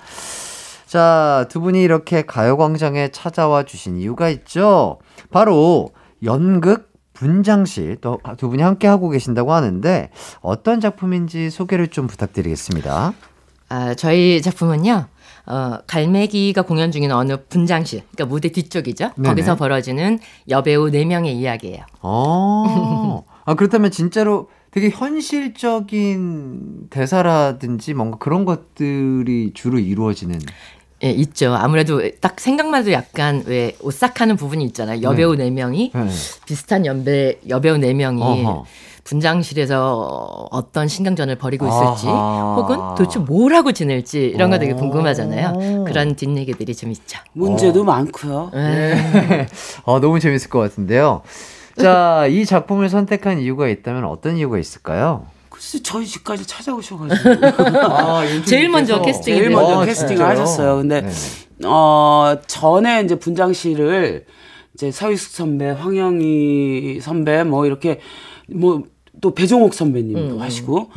자, 0.87 1.47
두 1.49 1.61
분이 1.61 1.81
이렇게 1.83 2.23
가요광장에 2.23 3.09
찾아와 3.13 3.63
주신 3.63 3.97
이유가 3.97 4.29
있죠. 4.29 4.99
바로 5.31 5.91
연극 6.23 6.90
분장실 7.21 7.97
또 8.01 8.19
두 8.39 8.49
분이 8.49 8.63
함께 8.63 8.87
하고 8.89 9.11
계신다고 9.11 9.53
하는데 9.53 10.11
어떤 10.41 10.81
작품인지 10.81 11.51
소개를 11.51 11.89
좀 11.89 12.07
부탁드리겠습니다. 12.07 13.13
아, 13.69 13.95
저희 13.95 14.41
작품은요. 14.43 15.07
어, 15.47 15.79
갈매기가 15.87 16.63
공연 16.63 16.93
중인 16.93 17.11
어느 17.13 17.37
분장실, 17.49 18.03
그러니까 18.13 18.27
무대 18.27 18.51
뒤쪽이죠. 18.53 19.13
네네. 19.17 19.29
거기서 19.29 19.57
벌어지는 19.57 20.19
여배우 20.49 20.91
4명의 20.91 21.29
이야기예요. 21.35 21.85
어. 22.03 23.25
아, 23.45 23.55
그렇다면 23.55 23.91
진짜로 23.91 24.49
되게 24.71 24.91
현실적인 24.91 26.89
대사라든지 26.91 27.95
뭔가 27.95 28.19
그런 28.19 28.45
것들이 28.45 29.51
주로 29.55 29.79
이루어지는 29.79 30.39
예, 31.03 31.11
있죠. 31.11 31.55
아무래도 31.55 32.03
딱 32.21 32.39
생각만 32.41 32.83
해도 32.83 32.93
약간 32.93 33.43
왜 33.47 33.75
오싹하는 33.81 34.37
부분이 34.37 34.65
있잖아요. 34.67 35.01
여배우 35.03 35.37
네, 35.37 35.51
명이 35.51 35.93
네. 35.95 36.09
비슷한 36.45 36.85
연배 36.85 37.39
여배우 37.49 37.79
네 37.79 37.95
명이 37.95 38.23
어허. 38.23 38.65
분장실에서 39.05 40.49
어떤 40.51 40.87
신경전을 40.89 41.37
벌이고 41.37 41.67
있을지 41.67 42.07
아하. 42.07 42.55
혹은 42.57 42.77
도대체 42.97 43.19
뭘 43.19 43.55
하고 43.55 43.73
지낼지 43.73 44.21
이런 44.27 44.51
거 44.51 44.59
되게 44.59 44.73
오. 44.73 44.77
궁금하잖아요. 44.77 45.85
그런 45.87 46.15
뒷얘기들이 46.17 46.75
좀 46.75 46.91
있죠. 46.93 47.19
문제도 47.33 47.83
많고요. 47.83 48.51
예. 48.55 49.47
어, 49.85 50.01
너무 50.01 50.21
재밌을 50.21 50.51
것 50.51 50.59
같은데요. 50.59 51.23
자, 51.81 52.27
이 52.29 52.45
작품을 52.45 52.91
선택한 52.91 53.41
이유가 53.41 53.69
있다면 53.69 54.05
어떤 54.05 54.37
이유가 54.37 54.59
있을까요? 54.59 55.25
글쎄 55.61 55.79
저희 55.83 56.07
집까지 56.07 56.47
찾아오셔가지고 56.47 57.31
아, 57.93 58.23
제일 58.47 58.71
먼저 58.71 59.03
캐스팅이 59.03 59.37
제일. 59.37 59.51
먼저 59.51 59.81
아, 59.83 59.85
캐스팅을 59.85 60.17
진짜요? 60.17 60.29
하셨어요. 60.31 60.77
근데 60.79 61.03
네네. 61.03 61.13
어 61.67 62.37
전에 62.47 63.03
이제 63.03 63.17
분장실을 63.17 64.25
이제 64.73 64.91
서유숙 64.91 65.33
선배, 65.33 65.69
황영희 65.69 67.01
선배 67.03 67.45
뭐 67.45 67.67
이렇게 67.67 68.01
뭐 68.49 68.85
또 69.21 69.35
배종옥 69.35 69.75
선배님도 69.75 70.37
음, 70.37 70.41
하시고 70.41 70.91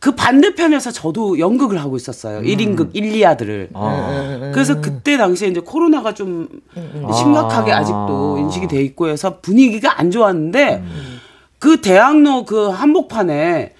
그 0.00 0.16
반대편에서 0.16 0.90
저도 0.90 1.38
연극을 1.38 1.80
하고 1.80 1.96
있었어요. 1.96 2.42
일 2.42 2.56
1인극 2.56 2.90
일리아드를. 2.92 3.68
아, 3.74 4.50
그래서 4.52 4.80
그때 4.80 5.16
당시에 5.16 5.48
이제 5.48 5.60
코로나가 5.60 6.12
좀 6.12 6.48
음, 6.76 7.08
심각하게 7.14 7.72
아. 7.72 7.78
아직도 7.78 8.38
인식이 8.40 8.66
돼 8.66 8.82
있고 8.82 9.08
해서 9.08 9.38
분위기가 9.40 10.00
안 10.00 10.10
좋았는데 10.10 10.82
음. 10.84 11.20
그 11.60 11.80
대학로 11.80 12.44
그 12.44 12.68
한복판에 12.68 13.74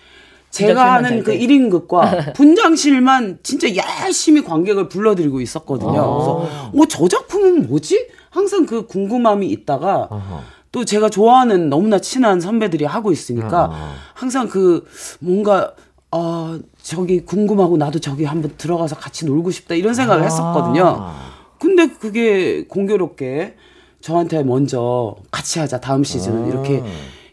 제가 0.51 0.95
하는 0.95 1.11
잘그 1.11 1.33
돼. 1.33 1.39
1인극과 1.39 2.33
분장실만 2.37 3.39
진짜 3.43 3.69
열심히 4.03 4.43
관객을 4.43 4.89
불러들이고 4.89 5.41
있었거든요. 5.41 5.93
그래서 5.93 6.49
어, 6.75 6.87
저 6.89 7.09
작품은 7.09 7.69
뭐지? 7.69 8.09
항상 8.31 8.67
그 8.67 8.87
궁금함이 8.87 9.47
있다가 9.49 10.09
어허. 10.11 10.41
또 10.71 10.85
제가 10.85 11.09
좋아하는 11.09 11.69
너무나 11.69 11.99
친한 11.99 12.41
선배들이 12.41 12.85
하고 12.85 13.11
있으니까 13.11 13.71
아. 13.73 13.95
항상 14.15 14.49
그 14.49 14.87
뭔가 15.21 15.73
어 16.11 16.59
저기 16.83 17.25
궁금하고 17.25 17.77
나도 17.77 17.99
저기 17.99 18.25
한번 18.25 18.53
들어가서 18.57 18.97
같이 18.97 19.27
놀고 19.27 19.51
싶다 19.51 19.75
이런 19.75 19.95
생각을 19.95 20.25
했었거든요. 20.25 20.85
아. 21.01 21.15
근데 21.59 21.89
그게 21.89 22.65
공교롭게 22.67 23.57
저한테 24.01 24.43
먼저 24.45 25.17
같이 25.31 25.59
하자 25.59 25.81
다음 25.81 26.05
시즌은 26.05 26.45
아. 26.45 26.49
이렇게 26.49 26.83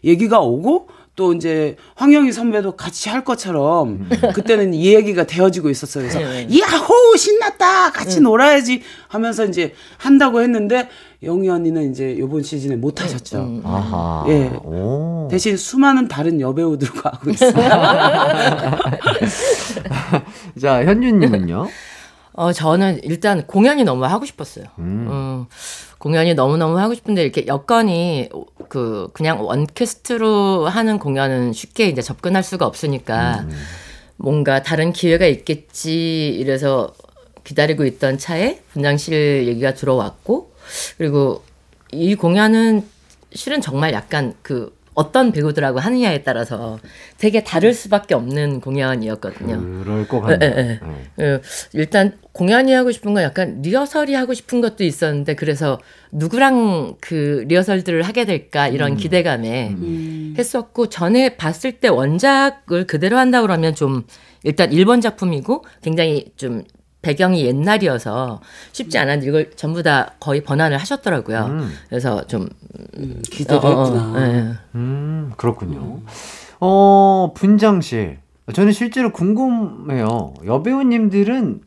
얘기가 0.04 0.40
오고 0.40 0.88
또 1.16 1.32
이제 1.32 1.76
황영희 1.94 2.30
선배도 2.30 2.76
같이 2.76 3.08
할 3.08 3.24
것처럼 3.24 3.88
음. 3.88 4.08
그때는 4.34 4.74
이 4.74 4.94
얘기가 4.94 5.24
되어지고 5.24 5.70
있었어요. 5.70 6.06
그래서 6.06 6.18
네. 6.20 6.46
야호 6.60 7.16
신났다 7.16 7.90
같이 7.92 8.20
놀아야지 8.20 8.82
하면서 9.08 9.46
이제 9.46 9.72
한다고 9.96 10.42
했는데 10.42 10.90
영희 11.22 11.48
언니는 11.48 11.90
이제 11.90 12.14
이번 12.18 12.42
시즌에 12.42 12.76
못 12.76 13.00
하셨죠. 13.02 13.38
음. 13.38 13.62
아하. 13.64 14.26
예. 14.28 14.48
오. 14.62 15.26
대신 15.30 15.56
수많은 15.56 16.06
다른 16.06 16.38
여배우들과 16.38 17.10
하고 17.14 17.30
있어요. 17.30 17.52
자, 20.60 20.84
현주님은요? 20.84 21.66
어, 22.34 22.52
저는 22.52 23.00
일단 23.04 23.46
공연이 23.46 23.82
너무 23.84 24.04
하고 24.04 24.26
싶었어요. 24.26 24.66
음. 24.78 25.08
음, 25.10 25.46
공연이 25.98 26.34
너무너무 26.34 26.78
하고 26.78 26.94
싶은데 26.94 27.22
이렇게 27.22 27.46
여건이 27.46 28.28
그 28.68 29.08
그냥 29.12 29.44
원캐스트로 29.44 30.68
하는 30.68 30.98
공연은 30.98 31.52
쉽게 31.52 31.88
이제 31.88 32.02
접근할 32.02 32.42
수가 32.42 32.66
없으니까 32.66 33.46
뭔가 34.16 34.62
다른 34.62 34.92
기회가 34.92 35.26
있겠지 35.26 36.28
이래서 36.28 36.92
기다리고 37.44 37.84
있던 37.86 38.18
차에 38.18 38.60
분장실 38.72 39.46
얘기가 39.46 39.74
들어왔고 39.74 40.52
그리고 40.98 41.44
이 41.92 42.14
공연은 42.14 42.84
실은 43.32 43.60
정말 43.60 43.92
약간 43.92 44.34
그 44.42 44.75
어떤 44.96 45.30
배우들하고 45.30 45.78
하느냐에 45.78 46.22
따라서 46.22 46.78
되게 47.18 47.44
다를 47.44 47.74
수밖에 47.74 48.14
없는 48.14 48.60
공연이었거든요. 48.62 49.84
그럴 49.84 50.08
것 50.08 50.22
같네요. 50.22 50.50
예, 50.50 50.56
예. 50.56 50.80
네. 51.16 51.34
어, 51.34 51.40
일단 51.74 52.16
공연이 52.32 52.72
하고 52.72 52.90
싶은 52.90 53.12
건 53.12 53.22
약간 53.22 53.60
리허설이 53.60 54.14
하고 54.14 54.32
싶은 54.32 54.62
것도 54.62 54.84
있었는데 54.84 55.34
그래서 55.34 55.78
누구랑 56.12 56.96
그 57.02 57.44
리허설들을 57.46 58.02
하게 58.02 58.24
될까 58.24 58.68
이런 58.68 58.96
기대감에 58.96 59.76
했었고 60.38 60.88
전에 60.88 61.36
봤을 61.36 61.72
때 61.72 61.88
원작을 61.88 62.86
그대로 62.86 63.18
한다 63.18 63.42
그러면 63.42 63.74
좀 63.74 64.04
일단 64.44 64.72
일본 64.72 65.02
작품이고 65.02 65.64
굉장히 65.82 66.32
좀 66.36 66.64
배경이 67.06 67.44
옛날이어서 67.46 68.40
쉽지 68.72 68.98
않았는데 68.98 69.28
이걸 69.28 69.50
전부 69.54 69.84
다 69.84 70.14
거의 70.18 70.42
번안을 70.42 70.76
하셨더라고요. 70.78 71.46
음. 71.46 71.72
그래서 71.88 72.26
좀 72.26 72.48
기대도 73.30 73.64
어, 73.64 73.70
어, 73.70 73.84
했구나. 73.84 74.26
예. 74.26 74.54
음, 74.74 75.32
그렇군요. 75.36 76.00
어, 76.58 77.32
분장실. 77.36 78.18
저는 78.52 78.72
실제로 78.72 79.12
궁금해요. 79.12 80.34
여배우님들은 80.44 81.60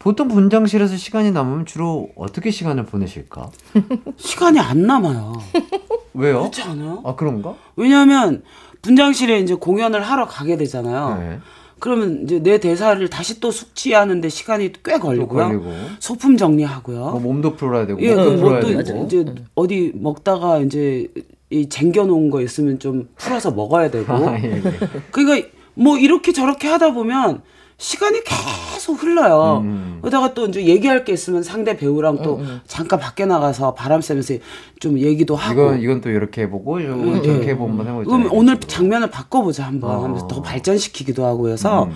보통 0.00 0.28
분장실에서 0.28 0.96
시간이 0.96 1.30
남으면 1.30 1.66
주로 1.66 2.08
어떻게 2.16 2.50
시간을 2.50 2.84
보내실까? 2.86 3.50
시간이 4.18 4.58
안 4.58 4.82
남아요. 4.82 5.34
왜요? 6.14 6.38
그렇지 6.40 6.62
않아요? 6.62 7.00
아, 7.04 7.14
그런가? 7.14 7.54
왜냐하면 7.76 8.42
분장실에 8.82 9.38
이제 9.38 9.54
공연을 9.54 10.02
하러 10.02 10.26
가게 10.26 10.56
되잖아요. 10.56 11.18
네. 11.18 11.38
그러면 11.78 12.22
이제 12.24 12.38
내 12.42 12.58
대사를 12.58 13.06
다시 13.10 13.40
또 13.40 13.50
숙지하는데 13.50 14.28
시간이 14.28 14.72
꽤또 14.84 15.00
걸리고요. 15.00 15.46
걸리고. 15.46 15.72
소품 15.98 16.36
정리하고요. 16.36 16.98
뭐 16.98 17.20
몸도 17.20 17.56
풀어야 17.56 17.86
되고, 17.86 18.00
예, 18.00 18.14
몸도 18.14 18.36
풀어야 18.36 18.60
뭐또 18.62 18.82
되고. 18.82 19.04
이제 19.04 19.24
어디 19.54 19.92
먹다가 19.94 20.60
이제 20.60 21.08
이 21.50 21.68
쟁겨놓은 21.68 22.30
거 22.30 22.40
있으면 22.40 22.78
좀 22.78 23.08
풀어서 23.16 23.50
먹어야 23.50 23.90
되고. 23.90 24.12
아, 24.14 24.38
예, 24.38 24.56
예. 24.56 24.62
그러니까 25.10 25.48
뭐 25.74 25.98
이렇게 25.98 26.32
저렇게 26.32 26.68
하다 26.68 26.92
보면 26.94 27.42
시간이 27.76 28.22
계속 28.24 29.02
흘러요. 29.02 29.62
음. 29.64 29.98
그러다가 30.00 30.32
또 30.34 30.46
이제 30.46 30.64
얘기할 30.64 31.04
게 31.04 31.12
있으면 31.12 31.42
상대 31.42 31.76
배우랑 31.76 32.22
또 32.22 32.40
잠깐 32.66 33.00
밖에 33.00 33.26
나가서 33.26 33.74
바람 33.74 34.00
쐬면서 34.00 34.34
좀 34.80 34.98
얘기도 34.98 35.34
하고. 35.34 35.62
이건, 35.62 35.80
이건 35.80 36.00
또 36.00 36.10
이렇게 36.10 36.42
해보고, 36.42 36.80
이건 36.80 37.22
저렇게 37.22 37.48
해보고 37.48 37.70
한번 37.70 37.88
해보자. 37.88 38.10
그럼 38.10 38.28
오늘 38.32 38.60
장면을 38.60 39.10
바꿔보자 39.10 39.66
한번 39.66 39.90
어. 39.90 40.04
하면서 40.04 40.26
더 40.28 40.40
발전시키기도 40.40 41.24
하고 41.24 41.48
해서 41.48 41.84
음. 41.84 41.92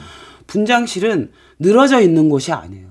분장실은 0.47 1.31
늘어져 1.59 2.01
있는 2.01 2.29
곳이 2.29 2.53
아니에요. 2.53 2.89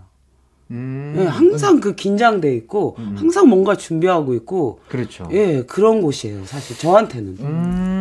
음, 0.70 1.16
예, 1.18 1.26
항상 1.26 1.80
그 1.80 1.96
긴장돼 1.96 2.54
있고 2.56 2.98
항상 3.16 3.48
뭔가 3.48 3.76
준비하고 3.76 4.34
있고 4.34 4.80
그렇죠. 4.90 5.28
예 5.32 5.64
그런 5.66 6.02
곳이에요 6.02 6.44
사실 6.46 6.78
저한테는 6.78 7.38
음. 7.40 7.96
뭐 7.96 7.97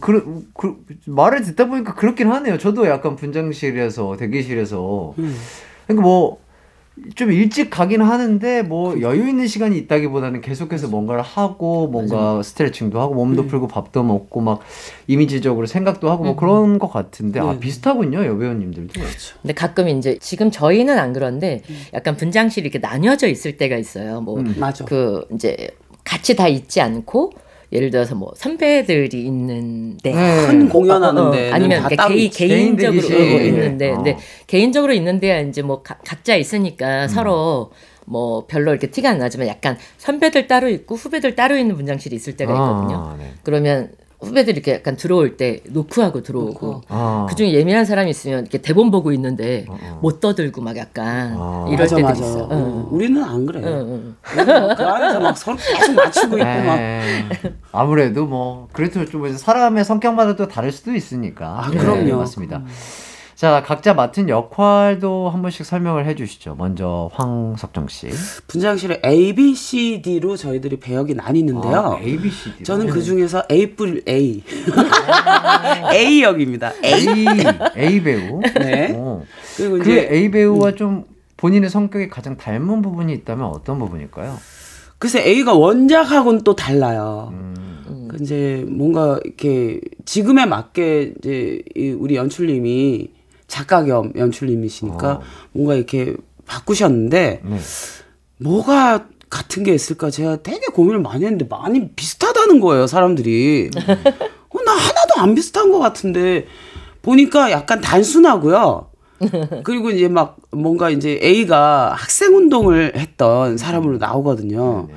그, 0.00 0.46
그, 0.54 0.84
말을 1.06 1.42
듣다 1.42 1.66
보니까 1.66 1.94
그렇긴 1.94 2.30
하네요. 2.30 2.58
저도 2.58 2.86
약간 2.86 3.16
분장실에서, 3.16 4.16
대기실에서. 4.16 5.14
그러니까 5.86 6.02
뭐, 6.02 6.38
좀 7.14 7.30
일찍 7.32 7.70
가긴 7.70 8.02
하는데, 8.02 8.62
뭐, 8.62 9.00
여유 9.00 9.28
있는 9.28 9.46
시간이 9.46 9.78
있다기보다는 9.78 10.40
계속해서 10.40 10.88
뭔가를 10.88 11.22
하고, 11.22 11.86
뭔가 11.86 12.42
스트레칭도 12.42 13.00
하고, 13.00 13.14
몸도 13.14 13.46
풀고, 13.46 13.68
밥도 13.68 14.02
먹고, 14.02 14.40
막, 14.40 14.60
이미지적으로 15.06 15.66
생각도 15.66 16.10
하고, 16.10 16.24
뭐 16.24 16.36
그런 16.36 16.78
것 16.78 16.88
같은데, 16.88 17.40
아, 17.40 17.52
네. 17.52 17.60
비슷하군요, 17.60 18.26
여배우님들도. 18.26 19.00
근데 19.42 19.54
가끔 19.54 19.88
이제 19.88 20.18
지금 20.20 20.50
저희는 20.50 20.98
안 20.98 21.12
그런데 21.12 21.62
약간 21.94 22.16
분장실이 22.16 22.68
이렇게 22.68 22.78
나뉘어져 22.78 23.28
있을 23.28 23.56
때가 23.56 23.76
있어요. 23.76 24.20
뭐 24.20 24.40
음. 24.40 24.54
맞아 24.58 24.84
그 24.84 25.26
이제 25.32 25.70
같이 26.04 26.36
다 26.36 26.48
있지 26.48 26.80
않고 26.80 27.32
예를 27.72 27.90
들어서 27.90 28.14
뭐 28.14 28.32
선배들이 28.36 29.24
있는데 29.26 30.14
네. 30.14 30.46
큰 30.46 30.68
공연하는 30.68 31.22
어, 31.22 31.30
어, 31.30 31.34
아니면 31.52 31.82
다 31.82 31.88
그러니까 31.88 32.08
개인. 32.08 32.30
개인적으로. 32.76 33.06
어. 33.16 33.18
있는데 33.42 33.90
어. 33.90 33.94
근데 33.96 34.16
개인적으로 34.46 34.92
있는데야 34.94 35.40
이제 35.40 35.60
뭐 35.62 35.82
가- 35.82 35.98
각자 36.04 36.34
있으니까 36.36 37.04
음. 37.04 37.08
서로 37.08 37.72
뭐 38.06 38.46
별로 38.46 38.70
이렇게 38.70 38.86
티가 38.90 39.10
안 39.10 39.18
나지만 39.18 39.48
약간 39.48 39.76
선배들 39.98 40.46
따로 40.46 40.70
있고 40.70 40.94
후배들 40.94 41.34
따로 41.34 41.58
있는 41.58 41.76
분장실이 41.76 42.16
있을 42.16 42.36
때가 42.36 42.52
있거든요. 42.52 42.96
아, 42.96 43.16
네. 43.18 43.32
그러면 43.42 43.90
후배들이 44.20 44.56
이렇게 44.56 44.74
약간 44.74 44.96
들어올 44.96 45.36
때 45.36 45.60
노크하고 45.68 46.22
들어오고. 46.22 46.82
아. 46.88 47.26
그중에 47.28 47.52
예민한 47.52 47.84
사람이 47.84 48.10
있으면 48.10 48.40
이렇게 48.40 48.58
대본 48.58 48.90
보고 48.90 49.12
있는데 49.12 49.64
어, 49.68 49.78
어. 49.80 49.98
못 50.02 50.20
떠들고 50.20 50.60
막 50.60 50.76
약간 50.76 51.36
아. 51.38 51.64
이럴 51.68 51.84
맞아 51.84 51.96
때도 51.96 52.08
맞아 52.08 52.24
있어. 52.24 52.42
어, 52.44 52.48
응. 52.50 52.86
우리는 52.90 53.22
안 53.22 53.46
그래요 53.46 53.64
응, 53.66 53.72
응. 53.72 54.16
우리는 54.34 54.74
그 54.76 54.82
안에서 54.82 55.20
막 55.20 55.36
서로 55.38 55.56
계속 55.56 55.94
맞추고 55.94 56.36
있고 56.38 56.44
막 56.44 56.78
에이, 56.80 57.24
아무래도 57.70 58.26
뭐 58.26 58.68
그래도 58.72 59.04
좀 59.04 59.36
사람의 59.36 59.84
성격마다 59.84 60.34
또 60.36 60.48
다를 60.48 60.72
수도 60.72 60.92
있으니까. 60.94 61.60
아, 61.64 61.70
그럼요. 61.70 62.02
네, 62.04 62.12
맞습니다. 62.12 62.62
자, 63.38 63.62
각자 63.64 63.94
맡은 63.94 64.28
역할도 64.28 65.30
한 65.30 65.42
번씩 65.42 65.64
설명을 65.64 66.06
해주시죠. 66.06 66.56
먼저 66.58 67.08
황석정 67.12 67.86
씨. 67.86 68.08
분장실에 68.48 69.00
A, 69.06 69.32
B, 69.32 69.54
C, 69.54 70.02
D로 70.02 70.36
저희들이 70.36 70.80
배역이 70.80 71.14
나뉘는데요 71.14 71.72
아, 71.72 72.00
A, 72.02 72.18
B, 72.18 72.30
C, 72.30 72.56
D. 72.56 72.64
저는 72.64 72.88
그 72.88 73.00
중에서 73.00 73.44
A 73.48 73.76
뿔 73.76 74.02
A 74.08 74.42
A 75.94 76.22
역입니다 76.24 76.72
A 76.84 77.06
A, 77.76 78.02
배우. 78.02 78.40
네. 78.58 78.92
어. 78.96 79.22
그리고 79.56 79.74
그 79.76 79.82
이제 79.82 80.08
A 80.10 80.32
배우와 80.32 80.72
좀 80.72 81.04
본인의 81.36 81.70
성격이 81.70 82.08
가장 82.08 82.36
닮은 82.36 82.82
부분이 82.82 83.12
있다면 83.12 83.46
어떤 83.46 83.78
부분일까요? 83.78 84.36
글쎄 84.98 85.22
A가 85.24 85.54
원작하고는 85.54 86.42
또 86.42 86.56
달라요. 86.56 87.28
음. 87.34 88.08
그 88.08 88.16
이제 88.20 88.64
뭔가 88.68 89.20
이렇게 89.24 89.80
지금에 90.04 90.44
맞게 90.44 91.14
이제 91.18 91.62
이 91.76 91.90
우리 91.90 92.16
연출님이 92.16 93.17
작가 93.48 93.82
겸 93.82 94.12
연출님이시니까 94.14 95.12
어. 95.12 95.22
뭔가 95.52 95.74
이렇게 95.74 96.14
바꾸셨는데 96.46 97.40
네. 97.44 97.58
뭐가 98.38 99.06
같은 99.28 99.64
게 99.64 99.74
있을까? 99.74 100.10
제가 100.10 100.42
되게 100.42 100.66
고민을 100.66 101.00
많이 101.00 101.24
했는데 101.24 101.46
많이 101.48 101.90
비슷하다는 101.90 102.60
거예요 102.60 102.86
사람들이. 102.86 103.70
어, 103.76 104.62
나 104.64 104.72
하나도 104.72 105.20
안 105.20 105.34
비슷한 105.34 105.70
것 105.70 105.78
같은데 105.78 106.46
보니까 107.02 107.50
약간 107.50 107.80
단순하고요. 107.80 108.86
그리고 109.64 109.90
이제 109.90 110.08
막 110.08 110.36
뭔가 110.52 110.90
이제 110.90 111.18
A가 111.22 111.92
학생 111.94 112.36
운동을 112.36 112.92
했던 112.96 113.56
사람으로 113.56 113.98
나오거든요. 113.98 114.88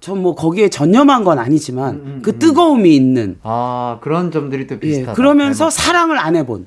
전뭐 0.00 0.34
거기에 0.34 0.68
전념한 0.68 1.24
건 1.24 1.38
아니지만 1.38 2.22
그 2.22 2.38
뜨거움이 2.38 2.94
있는. 2.94 3.38
아, 3.42 3.98
그런 4.02 4.30
점들이 4.30 4.66
또 4.66 4.74
예, 4.74 4.78
비슷하다. 4.78 5.14
그러면서 5.14 5.70
사랑을 5.70 6.18
안 6.18 6.36
해본. 6.36 6.66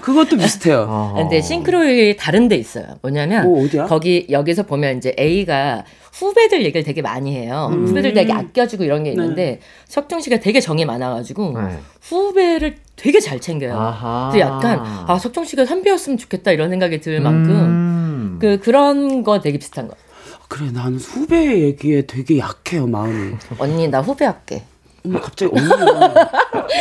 그것도 0.00 0.36
비슷해요 0.36 0.86
아하. 0.88 1.14
근데 1.14 1.40
싱크로율이 1.40 2.16
다른 2.16 2.48
데 2.48 2.56
있어요. 2.56 2.86
뭐냐면 3.02 3.44
뭐 3.44 3.64
어디야? 3.64 3.86
거기 3.86 4.26
여기서 4.30 4.62
보면 4.64 4.98
이제 4.98 5.14
A가 5.18 5.84
후배들 6.12 6.64
얘기를 6.64 6.84
되게 6.84 7.02
많이 7.02 7.34
해요. 7.34 7.70
음. 7.72 7.86
후배들 7.86 8.14
되게 8.14 8.32
아껴주고 8.32 8.84
이런 8.84 9.02
게 9.04 9.10
있는데 9.10 9.60
석정 9.86 10.20
씨가 10.20 10.38
되게 10.40 10.60
정이 10.60 10.84
많아가지고 10.84 11.60
네. 11.60 11.78
후배를 12.02 12.76
되게 12.94 13.18
잘 13.20 13.40
챙겨요. 13.40 13.74
아하. 13.76 14.30
그래서 14.30 14.46
약간 14.48 14.80
아 15.08 15.18
석정 15.18 15.44
씨가 15.44 15.66
선배였으면 15.66 16.18
좋겠다 16.18 16.52
이런 16.52 16.70
생각이 16.70 17.00
들 17.00 17.20
만큼 17.20 17.50
음. 17.50 18.38
그 18.40 18.60
그런 18.60 19.24
거 19.24 19.40
되게 19.40 19.58
비슷한 19.58 19.88
거. 19.88 19.94
그래 20.48 20.70
나는 20.72 20.98
후배 20.98 21.62
얘기에 21.62 22.06
되게 22.06 22.38
약해요 22.38 22.86
마음이 22.86 23.34
언니 23.58 23.88
나 23.88 24.00
후배 24.00 24.24
할게. 24.24 24.62
어머 25.06 25.20
갑자기 25.20 25.52
언니가 25.54 25.76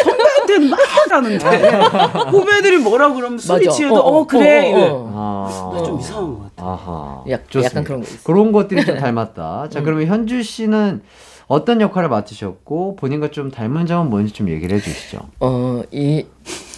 선배한테는 0.03 0.69
막 0.69 0.79
하는데 1.11 2.29
후배들이 2.31 2.77
뭐라 2.77 3.13
그러면 3.13 3.39
맞아. 3.47 3.69
치어도 3.71 3.95
어, 3.95 3.99
어, 3.99 4.19
어, 4.21 4.27
그래 4.27 4.59
어, 4.73 4.77
이래. 4.77 4.87
어. 4.89 5.11
아. 5.15 5.83
좀 5.85 5.99
이상한 5.99 6.33
것 6.37 6.55
같아. 6.55 6.63
아하. 6.69 7.23
약- 7.29 7.49
좋습니다. 7.49 7.69
약간 7.69 7.83
그런 7.83 8.01
게 8.01 8.07
있어요. 8.07 8.19
그런 8.23 8.51
것들이 8.51 8.85
좀 8.85 8.97
닮았다. 8.99 9.69
자, 9.69 9.81
그러면 9.81 10.07
현주 10.07 10.41
씨는 10.43 11.01
어떤 11.47 11.79
역할을 11.81 12.09
맡으셨고 12.09 12.95
본인과 12.95 13.29
좀 13.31 13.51
닮은 13.51 13.85
점은 13.85 14.09
뭔지 14.09 14.33
좀 14.33 14.49
얘기를 14.49 14.75
해주시죠. 14.77 15.19
어, 15.39 15.81
이 15.91 16.25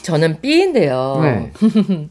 저는 0.03 0.41
B인데요. 0.41 1.19
네. 1.21 1.51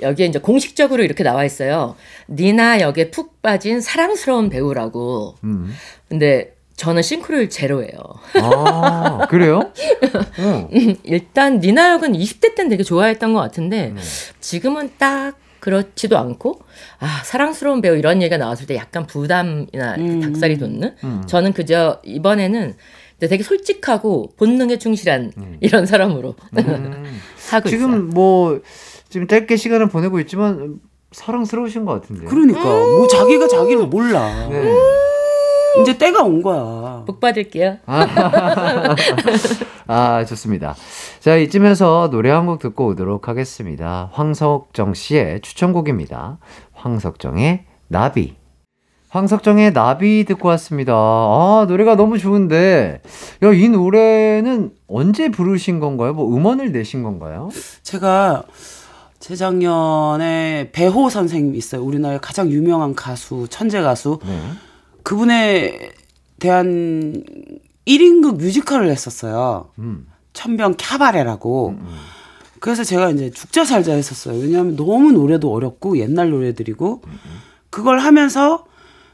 여기에 0.00 0.26
이제 0.26 0.38
공식적으로 0.38 1.02
이렇게 1.02 1.24
나와 1.24 1.44
있어요. 1.44 1.96
니나 2.28 2.80
역에 2.80 3.10
푹 3.10 3.42
빠진 3.42 3.80
사랑스러운 3.80 4.48
배우라고. 4.48 5.34
음. 5.42 5.74
근데 6.08 6.54
저는 6.78 7.02
싱크로율 7.02 7.50
제로예요. 7.50 7.98
아, 8.40 9.26
그래요? 9.28 9.72
어. 10.38 10.68
일단 11.02 11.58
니나 11.58 11.90
역은 11.94 12.12
20대 12.12 12.54
때는 12.54 12.70
되게 12.70 12.84
좋아했던 12.84 13.34
것 13.34 13.40
같은데 13.40 13.92
네. 13.96 14.00
지금은 14.38 14.92
딱 14.96 15.36
그렇지도 15.58 16.16
않고 16.16 16.60
아 17.00 17.20
사랑스러운 17.24 17.80
배우 17.80 17.96
이런 17.96 18.22
얘기가 18.22 18.36
나왔을 18.36 18.66
때 18.66 18.76
약간 18.76 19.08
부담이나 19.08 19.96
음. 19.98 20.20
닭살이 20.20 20.56
돋는 20.56 20.94
음. 21.02 21.22
저는 21.26 21.52
그저 21.52 22.00
이번에는 22.04 22.76
되게 23.18 23.42
솔직하고 23.42 24.34
본능에 24.36 24.78
충실한 24.78 25.32
이런 25.60 25.84
사람으로 25.84 26.36
음. 26.58 27.20
하고 27.50 27.68
있어요. 27.68 27.80
지금 27.80 28.10
뭐 28.10 28.60
지금 29.08 29.26
짧게 29.26 29.56
시간을 29.56 29.88
보내고 29.88 30.20
있지만 30.20 30.78
사랑스러우신 31.10 31.84
것 31.84 32.00
같은데. 32.00 32.26
그러니까 32.26 32.62
뭐 32.62 33.08
자기가 33.08 33.48
자기를 33.48 33.86
몰라. 33.86 34.48
네. 34.48 34.72
이제 35.82 35.96
때가 35.98 36.22
온 36.22 36.42
거야. 36.42 37.04
복 37.06 37.20
받을게요. 37.20 37.76
아, 39.86 40.24
좋습니다. 40.24 40.74
자, 41.20 41.36
이쯤에서 41.36 42.08
노래 42.10 42.30
한 42.30 42.46
곡 42.48 42.58
듣고 42.60 42.86
오도록 42.88 43.28
하겠습니다. 43.28 44.08
황석정 44.12 44.94
씨의 44.94 45.40
추천곡입니다. 45.42 46.38
황석정의 46.74 47.64
나비. 47.88 48.36
황석정의 49.10 49.72
나비 49.72 50.24
듣고 50.26 50.48
왔습니다. 50.50 50.92
아, 50.94 51.66
노래가 51.68 51.94
너무 51.96 52.18
좋은데, 52.18 53.00
야, 53.42 53.52
이 53.52 53.68
노래는 53.68 54.72
언제 54.86 55.30
부르신 55.30 55.80
건가요? 55.80 56.12
뭐 56.12 56.34
음원을 56.34 56.72
내신 56.72 57.02
건가요? 57.02 57.48
제가 57.82 58.42
재작년에 59.18 60.70
배호 60.72 61.08
선생님 61.10 61.54
있어요. 61.54 61.82
우리나라의 61.82 62.20
가장 62.22 62.50
유명한 62.50 62.94
가수, 62.94 63.46
천재 63.50 63.80
가수. 63.80 64.18
네. 64.26 64.38
그분에 65.08 65.90
대한 66.38 67.24
1인극 67.86 68.36
뮤지컬을 68.36 68.90
했었어요. 68.90 69.70
음. 69.78 70.06
천병 70.34 70.74
캬바레라고. 70.74 71.78
그래서 72.60 72.84
제가 72.84 73.08
이제 73.10 73.30
죽자 73.30 73.64
살자 73.64 73.94
했었어요. 73.94 74.38
왜냐하면 74.38 74.76
너무 74.76 75.10
노래도 75.12 75.50
어렵고 75.50 75.96
옛날 75.96 76.28
노래들이고 76.28 77.00
그걸 77.70 78.00
하면서 78.00 78.66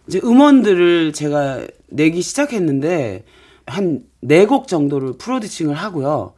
이제 0.08 0.20
음원들을 0.24 1.12
제가 1.12 1.64
내기 1.90 2.22
시작했는데 2.22 3.24
한 3.66 4.02
네 4.20 4.46
곡 4.46 4.66
정도를 4.66 5.16
프로듀싱을 5.18 5.76
하고요. 5.76 6.34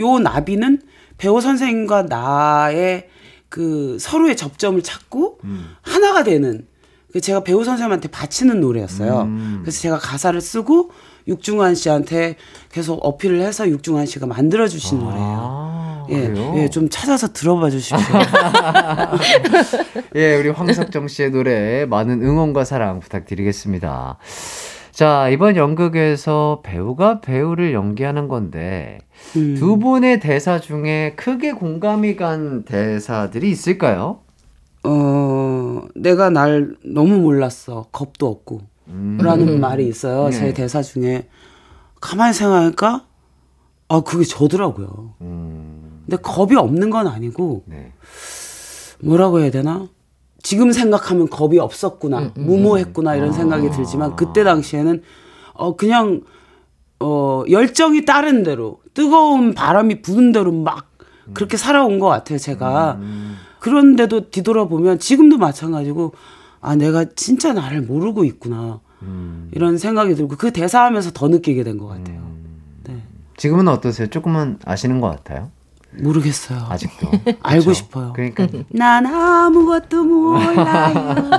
요 0.00 0.18
나비는 0.18 0.82
배우 1.16 1.40
선생님과 1.40 2.02
나의 2.02 3.08
그 3.48 3.96
서로의 3.98 4.36
접점을 4.36 4.82
찾고 4.82 5.38
하나가 5.80 6.24
되는 6.24 6.66
그 7.12 7.20
제가 7.20 7.42
배우 7.42 7.64
선생님한테 7.64 8.08
바치는 8.08 8.60
노래였어요. 8.60 9.28
그래서 9.62 9.80
제가 9.80 9.98
가사를 9.98 10.38
쓰고 10.40 10.90
육중한 11.26 11.74
씨한테 11.74 12.36
계속 12.70 13.04
어필을 13.04 13.40
해서 13.40 13.68
육중한 13.68 14.06
씨가 14.06 14.26
만들어 14.26 14.66
주신 14.66 14.98
노래예요. 14.98 15.20
아, 15.20 16.06
예, 16.10 16.28
그래요? 16.28 16.54
예, 16.56 16.68
좀 16.68 16.88
찾아서 16.88 17.32
들어봐 17.32 17.70
주십시오. 17.70 17.98
예, 20.16 20.36
우리 20.36 20.48
황석정 20.48 21.08
씨의 21.08 21.30
노래 21.30 21.86
많은 21.86 22.22
응원과 22.22 22.64
사랑 22.64 23.00
부탁드리겠습니다. 23.00 24.18
자, 24.90 25.28
이번 25.28 25.56
연극에서 25.56 26.60
배우가 26.64 27.20
배우를 27.20 27.72
연기하는 27.72 28.26
건데 28.26 28.98
음. 29.36 29.54
두 29.56 29.78
분의 29.78 30.20
대사 30.20 30.60
중에 30.60 31.12
크게 31.14 31.52
공감이 31.52 32.16
간 32.16 32.64
대사들이 32.64 33.50
있을까요? 33.50 34.20
어, 34.84 34.90
내가 35.94 36.30
날 36.30 36.76
너무 36.84 37.18
몰랐어. 37.18 37.86
겁도 37.92 38.26
없고. 38.26 38.62
라는 39.18 39.60
말이 39.60 39.86
있어요. 39.86 40.30
네. 40.30 40.30
제 40.30 40.52
대사 40.54 40.82
중에. 40.82 41.28
가만히 42.00 42.32
생각하니까, 42.32 43.04
아, 43.88 44.00
그게 44.00 44.24
저더라고요. 44.24 45.14
음, 45.20 46.04
근데 46.06 46.16
겁이 46.22 46.56
없는 46.56 46.90
건 46.90 47.06
아니고, 47.06 47.64
네. 47.66 47.92
뭐라고 49.00 49.40
해야 49.40 49.50
되나? 49.50 49.88
지금 50.42 50.72
생각하면 50.72 51.28
겁이 51.28 51.58
없었구나. 51.58 52.32
무모했구나. 52.36 53.16
이런 53.16 53.32
생각이 53.32 53.70
들지만, 53.70 54.16
그때 54.16 54.44
당시에는, 54.44 55.02
어, 55.54 55.76
그냥, 55.76 56.22
어, 57.00 57.42
열정이 57.50 58.04
따른 58.04 58.42
대로, 58.42 58.80
뜨거운 58.94 59.54
바람이 59.54 60.02
부는 60.02 60.32
대로 60.32 60.52
막, 60.52 60.92
그렇게 61.34 61.56
살아온 61.56 61.98
것 61.98 62.06
같아요, 62.06 62.38
제가. 62.38 62.98
그런데도 63.60 64.30
뒤돌아보면, 64.30 64.98
지금도 64.98 65.38
마찬가지고, 65.38 66.12
아, 66.60 66.74
내가 66.76 67.04
진짜 67.16 67.52
나를 67.52 67.82
모르고 67.82 68.24
있구나. 68.24 68.80
이런 69.52 69.78
생각이 69.78 70.14
들고, 70.14 70.36
그 70.36 70.52
대사하면서 70.52 71.12
더 71.12 71.28
느끼게 71.28 71.62
된 71.64 71.78
것 71.78 71.86
같아요. 71.86 72.20
네. 72.84 73.02
지금은 73.36 73.68
어떠세요? 73.68 74.08
조금은 74.08 74.58
아시는 74.64 75.00
것 75.00 75.08
같아요? 75.08 75.50
모르겠어요. 76.00 76.66
아직도. 76.68 77.10
알고 77.42 77.66
그쵸? 77.66 77.72
싶어요. 77.72 78.12
그러니까 78.14 78.46
난 78.70 79.06
아무것도 79.06 80.04
몰라요. 80.04 81.14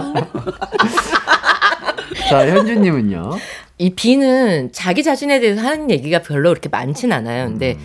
자, 2.30 2.48
현주님은요? 2.48 3.32
이 3.78 3.94
비는 3.96 4.72
자기 4.72 5.04
자신에 5.04 5.40
대해서 5.40 5.62
하는 5.62 5.90
얘기가 5.92 6.22
별로 6.22 6.50
그렇게 6.50 6.70
많진 6.70 7.12
않아요. 7.12 7.48
근데 7.48 7.74
음. 7.76 7.80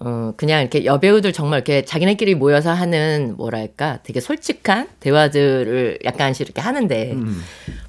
어 0.00 0.32
그냥 0.36 0.62
이렇게 0.62 0.84
여배우들 0.84 1.32
정말 1.32 1.58
이렇게 1.58 1.84
자기네끼리 1.84 2.34
모여서 2.34 2.72
하는 2.72 3.34
뭐랄까 3.36 3.98
되게 4.02 4.20
솔직한 4.20 4.88
대화들을 5.00 5.98
약간씩 6.04 6.46
이렇게 6.46 6.60
하는데 6.60 7.12
음. 7.12 7.42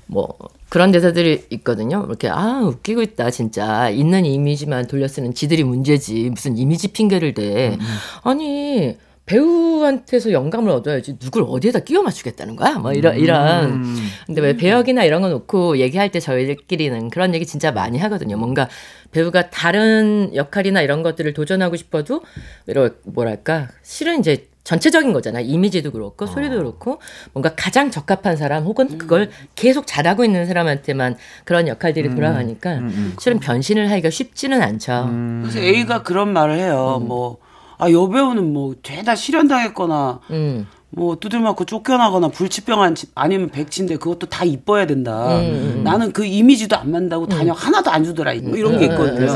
뭐 0.08 0.38
그런 0.70 0.92
대사들이 0.92 1.46
있거든요. 1.52 2.04
이렇게 2.08 2.30
아 2.30 2.62
웃기고 2.64 3.02
있다 3.04 3.30
진짜 3.32 3.90
있는 3.90 4.26
이미지만 4.26 4.88
돌려 4.88 5.08
쓰는 5.08 5.34
지들이 5.34 5.64
문제지 5.64 6.30
무슨 6.30 6.58
이미지 6.58 6.90
핑계를 6.90 7.34
대 7.34 7.78
아니 8.24 8.98
배우한테서 9.26 10.32
영감을 10.34 10.70
얻어야지 10.72 11.18
누굴 11.18 11.46
어디에다 11.48 11.80
끼워 11.80 12.04
맞추겠다는 12.04 12.56
거야 12.58 12.74
뭐 12.74 12.92
이런 12.92 13.18
이런 13.18 13.66
음. 13.72 14.08
근데 14.26 14.42
왜 14.42 14.58
배역이나 14.58 15.04
이런 15.06 15.22
거 15.22 15.30
놓고 15.30 15.78
얘기할 15.78 16.12
때 16.12 16.20
저희들끼리는 16.20 17.10
그런 17.10 17.34
얘기 17.34 17.46
진짜 17.46 17.72
많이 17.72 17.98
하거든요. 18.00 18.38
뭔가 18.38 18.68
배우가 19.12 19.50
다른 19.50 20.32
역할이나 20.36 20.82
이런 20.82 21.04
것들을 21.04 21.34
도전하고 21.34 21.78
싶어도 21.78 22.22
이런 22.68 22.96
뭐랄까 23.04 23.70
실은 23.82 24.20
이제 24.20 24.50
전체적인 24.66 25.12
거잖아. 25.12 25.42
이미지도 25.42 25.92
그렇고 25.92 26.26
소리도 26.26 26.58
그렇고 26.58 27.00
뭔가 27.34 27.54
가장 27.56 27.92
적합한 27.92 28.38
사람 28.38 28.64
혹은 28.64 28.98
그걸 28.98 29.30
계속 29.56 29.86
잘하고 29.88 30.24
있는 30.24 30.46
사람한테만 30.46 31.18
그런 31.44 31.68
역할들이 31.68 32.16
돌아가니까 32.16 32.80
실은 33.20 33.40
변신을 33.40 33.92
하기가 33.92 34.10
쉽지는 34.10 34.62
않죠. 34.62 35.10
그래서 35.42 35.60
A가 35.60 36.04
그런 36.04 36.32
말을 36.32 36.58
해요. 36.60 37.02
뭐, 37.06 37.40
아, 37.84 37.92
여배우는 37.92 38.54
뭐, 38.54 38.76
죄다 38.82 39.14
실현당했거나, 39.14 40.22
음. 40.32 40.68
뭐, 40.90 41.18
두들맞고 41.18 41.66
쫓겨나거나, 41.66 42.30
불치병 42.30 42.96
아니면 43.14 43.50
백치인데 43.50 43.98
그것도 43.98 44.28
다 44.28 44.46
이뻐야 44.46 44.86
된다. 44.86 45.42
나는 45.84 46.14
그 46.14 46.24
이미지도 46.24 46.78
안 46.78 46.92
만다고 46.92 47.28
단역 47.28 47.66
하나도 47.66 47.92
안 47.92 48.06
주더라. 48.06 48.36
뭐 48.44 48.56
이런 48.56 48.80
게 48.80 48.86
있거든요. 48.86 49.28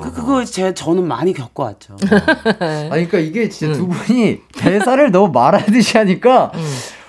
그, 0.00 0.12
그거 0.14 0.42
제, 0.44 0.72
저는 0.72 1.06
많이 1.06 1.34
겪어왔죠. 1.34 1.96
아, 2.60 2.88
그러니까 2.88 3.18
이게 3.18 3.48
진짜 3.50 3.74
두 3.76 3.88
분이 3.88 4.38
대사를 4.56 5.10
너무 5.10 5.30
말하듯이 5.32 5.98
하니까 5.98 6.52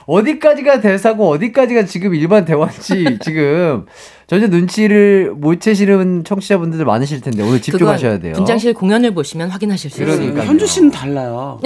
어디까지가 0.06 0.82
대사고 0.82 1.30
어디까지가 1.30 1.86
지금 1.86 2.16
일반 2.16 2.44
대화인지 2.44 3.20
지금 3.22 3.86
전혀 4.32 4.48
눈치를 4.48 5.34
못 5.36 5.60
채시는 5.60 6.24
청취자분들 6.24 6.86
많으실 6.86 7.20
텐데 7.20 7.44
오늘 7.44 7.62
집중하셔야 7.62 8.20
돼요. 8.20 8.32
분장실 8.32 8.74
공연을 8.74 9.14
보시면 9.14 9.50
확인하실 9.50 9.92
수 9.92 10.04
있어요. 10.04 10.16
그러니까요. 10.16 10.48
현주 10.48 10.66
씨는 10.66 10.90
달라요. 10.90 11.60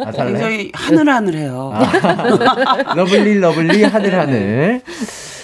아, 0.00 0.10
달라요? 0.10 0.32
굉장히 0.34 0.70
하늘하늘해요. 0.74 1.72
lovely 2.94 3.38
lovely 3.38 3.84
하늘 3.84 4.18
하늘. 4.18 4.82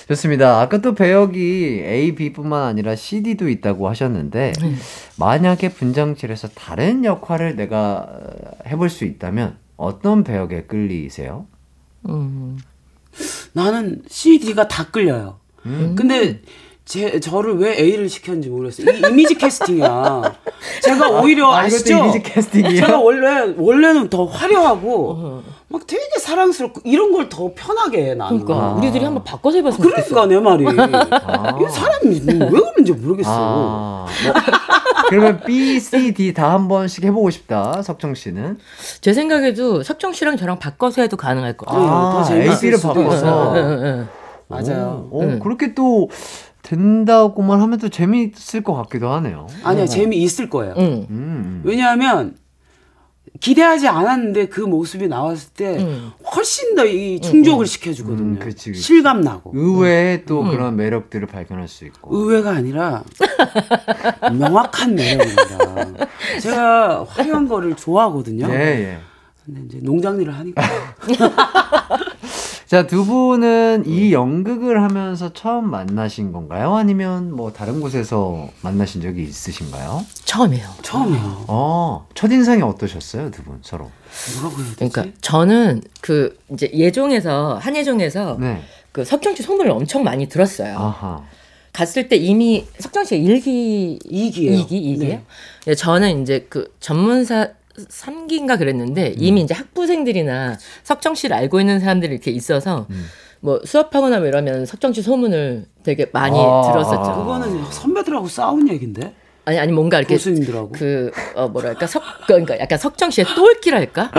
좋습니다. 0.09 0.61
아까 0.61 0.83
또 0.83 0.95
배역이 0.95 1.83
A, 1.83 2.15
B뿐만 2.15 2.63
아니라 2.65 2.95
CD도 2.95 3.49
있다고 3.49 3.89
하셨는데 3.89 4.53
만약에 5.17 5.71
분장실에서 5.71 6.49
다른 6.49 7.07
역할을 7.07 7.57
내가 7.57 8.07
어, 8.07 8.51
해볼 8.67 8.91
수 8.91 9.07
있다면 9.07 9.57
어떤 9.79 10.25
배역에 10.25 10.65
끌리세요? 10.65 11.47
음. 12.07 12.59
나는 13.55 14.03
CD가 14.09 14.69
다 14.69 14.91
끌려요. 14.91 15.40
근데 15.63 16.41
제 16.85 17.21
저를 17.21 17.59
왜 17.59 17.79
A를 17.79 18.09
시켰는지 18.09 18.49
모르겠어요. 18.49 18.91
이 18.97 19.11
이미지 19.11 19.35
캐스팅이야. 19.37 20.23
제가 20.83 21.09
오히려 21.21 21.51
아, 21.53 21.61
아시죠? 21.61 21.99
이미지 21.99 22.23
캐스팅이에요? 22.23 22.81
제가 22.87 22.99
원래 22.99 23.55
원래는 23.57 24.09
더 24.11 24.25
화려하고 24.25 25.43
막 25.69 25.87
되게 25.87 26.03
사랑스럽고 26.19 26.81
이런 26.85 27.13
걸 27.13 27.29
더 27.29 27.53
편하게 27.55 28.11
해 28.11 28.15
나는. 28.15 28.45
그러니까 28.45 28.73
우리들이 28.73 29.05
한번 29.05 29.23
바꿔서 29.23 29.59
해봤으면 29.59 29.89
좋겠어. 29.89 30.09
그러니까 30.09 30.35
내 30.35 30.41
말이. 30.41 30.65
이 31.65 31.71
사람이 31.71 32.23
왜 32.27 32.61
그런지 32.73 32.93
모르겠어. 32.93 33.31
아, 33.31 34.07
뭐, 34.25 34.35
그러면 35.11 35.41
B, 35.47 35.79
C, 35.79 36.13
D 36.13 36.35
다 36.35 36.51
한 36.51 36.67
번씩 36.67 37.05
해보고 37.05 37.31
싶다. 37.31 37.83
석정 37.83 38.17
씨는. 38.17 38.59
제 39.01 39.13
생각에도 39.13 39.85
석정 39.85 40.13
씨랑 40.13 40.37
저랑 40.39 40.59
바꿔서 40.59 41.03
해도 41.03 41.17
가능할 41.17 41.57
것 41.57 41.67
같아요. 41.67 41.85
아, 41.87 42.25
더 42.27 42.35
아, 42.35 42.37
A, 42.37 42.49
B를 42.61 42.81
바꿔서. 42.83 43.55
응, 43.55 43.61
응, 43.61 43.85
응. 43.85 44.09
맞아요. 44.51 45.09
오, 45.11 45.23
오, 45.25 45.39
그렇게 45.39 45.75
또 45.75 46.11
된다고만 46.63 47.61
하면 47.63 47.79
또 47.79 47.89
재미있을 47.89 48.63
것 48.63 48.75
같기도 48.75 49.09
하네요. 49.11 49.47
아니야 49.65 49.87
재미 49.87 50.19
있을 50.19 50.51
거예요. 50.51 50.75
응. 50.77 51.07
음. 51.09 51.63
왜냐하면 51.65 52.37
기대하지 53.39 53.87
않았는데 53.89 54.49
그 54.49 54.61
모습이 54.61 55.07
나왔을 55.09 55.51
때 55.55 55.79
음. 55.79 56.11
훨씬 56.35 56.75
더 56.75 56.85
이 56.85 57.21
충족을 57.21 57.65
시켜주거든요. 57.67 58.33
음, 58.35 58.39
그치, 58.41 58.71
그치. 58.73 58.83
실감 58.83 59.21
나고. 59.23 59.53
의외의 59.55 60.25
또 60.27 60.43
그런 60.45 60.77
매력들을 60.77 61.27
발견할 61.29 61.69
수 61.69 61.85
있고. 61.87 62.15
의외가 62.15 62.51
아니라 62.51 63.05
명확한 64.37 64.95
매력입니다. 64.97 66.09
제가 66.43 67.05
화려한 67.05 67.49
거를 67.49 67.77
좋아하거든요. 67.77 68.49
예, 68.51 68.55
예. 68.55 68.99
근데 69.47 69.63
이제 69.67 69.79
농장 69.83 70.21
일을 70.21 70.37
하니까 70.37 70.63
자, 72.71 72.87
두 72.87 73.05
분은 73.05 73.83
이 73.89 74.13
연극을 74.13 74.81
하면서 74.81 75.33
처음 75.33 75.69
만나신 75.73 76.31
건가요? 76.31 76.77
아니면 76.77 77.35
뭐 77.35 77.53
다른 77.53 77.81
곳에서 77.81 78.49
만나신 78.61 79.03
적이 79.03 79.25
있으신가요? 79.25 80.07
처음이에요. 80.25 80.69
처음이에요. 80.81 81.45
어, 81.49 82.07
첫인상이 82.15 82.63
어떠셨어요, 82.63 83.33
두 83.33 83.43
분 83.43 83.59
서로? 83.63 83.91
뭐라고 84.41 84.63
해야 84.63 84.67
되지? 84.77 84.93
그러니까 84.93 85.19
저는 85.21 85.83
그 86.01 86.39
이제 86.53 86.71
예종에서 86.73 87.59
한예종에서 87.61 88.37
네. 88.39 88.63
그 88.93 89.05
석정 89.05 89.35
씨 89.35 89.43
소문을 89.43 89.73
엄청 89.73 90.05
많이 90.05 90.29
들었어요. 90.29 90.79
아하. 90.79 91.25
갔을 91.73 92.09
때 92.09 92.15
이미 92.15 92.69
석정 92.79 93.03
씨가 93.05 93.21
일기 93.21 93.99
이기예요. 94.05 94.61
이기 94.61 94.77
이기요. 94.79 95.09
네. 95.09 95.25
예, 95.67 95.75
저는 95.75 96.23
이제 96.23 96.47
그 96.49 96.73
전문사 96.79 97.49
3기인가 97.89 98.59
그랬는데 98.59 99.15
이미 99.17 99.43
이제 99.43 99.55
학부생들이나 99.55 100.57
석정 100.83 101.15
씨를 101.15 101.37
알고 101.37 101.61
있는 101.61 101.81
사람들이 101.81 102.13
이렇게 102.13 102.31
있어서 102.31 102.87
뭐 103.41 103.61
수업하거나 103.65 104.19
뭐 104.19 104.27
이러면 104.29 104.67
석정 104.67 104.93
씨 104.93 105.03
소문을 105.03 105.67
되게 105.83 106.07
많이 106.13 106.39
아. 106.39 106.63
들었었죠. 106.71 107.15
그거는 107.23 107.65
선배들하고 107.71 108.29
싸운 108.29 108.69
얘긴데 108.69 109.15
아니 109.47 109.59
아니 109.59 109.73
뭔가 109.73 109.99
이렇게 109.99 110.15
교수님들하고 110.15 110.73
그어 110.73 111.49
뭐랄까 111.49 111.87
석 111.87 112.03
그러니까 112.27 112.59
약간 112.59 112.79
석정 112.79 113.11
씨의 113.11 113.27
똘끼랄까? 113.35 114.11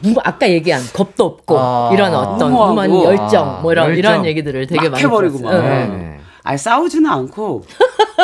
무 0.00 0.14
아까 0.24 0.48
얘기한 0.48 0.82
겁도 0.94 1.24
없고 1.24 1.58
아. 1.58 1.90
이런 1.92 2.14
어떤 2.14 2.50
무모하고. 2.50 2.88
무모한 2.88 3.04
열정 3.04 3.60
뭐 3.62 3.72
이런 3.72 3.88
열정. 3.90 3.98
이런 3.98 4.24
얘기들을 4.26 4.66
되게 4.66 4.84
막 4.88 4.92
많이 4.92 5.04
해버리고 5.04 5.36
들었어요. 5.38 5.62
막. 5.62 5.68
응, 5.68 5.72
응. 5.82 5.90
네네. 5.98 6.20
아니 6.44 6.58
싸우지는 6.58 7.08
않고 7.10 7.62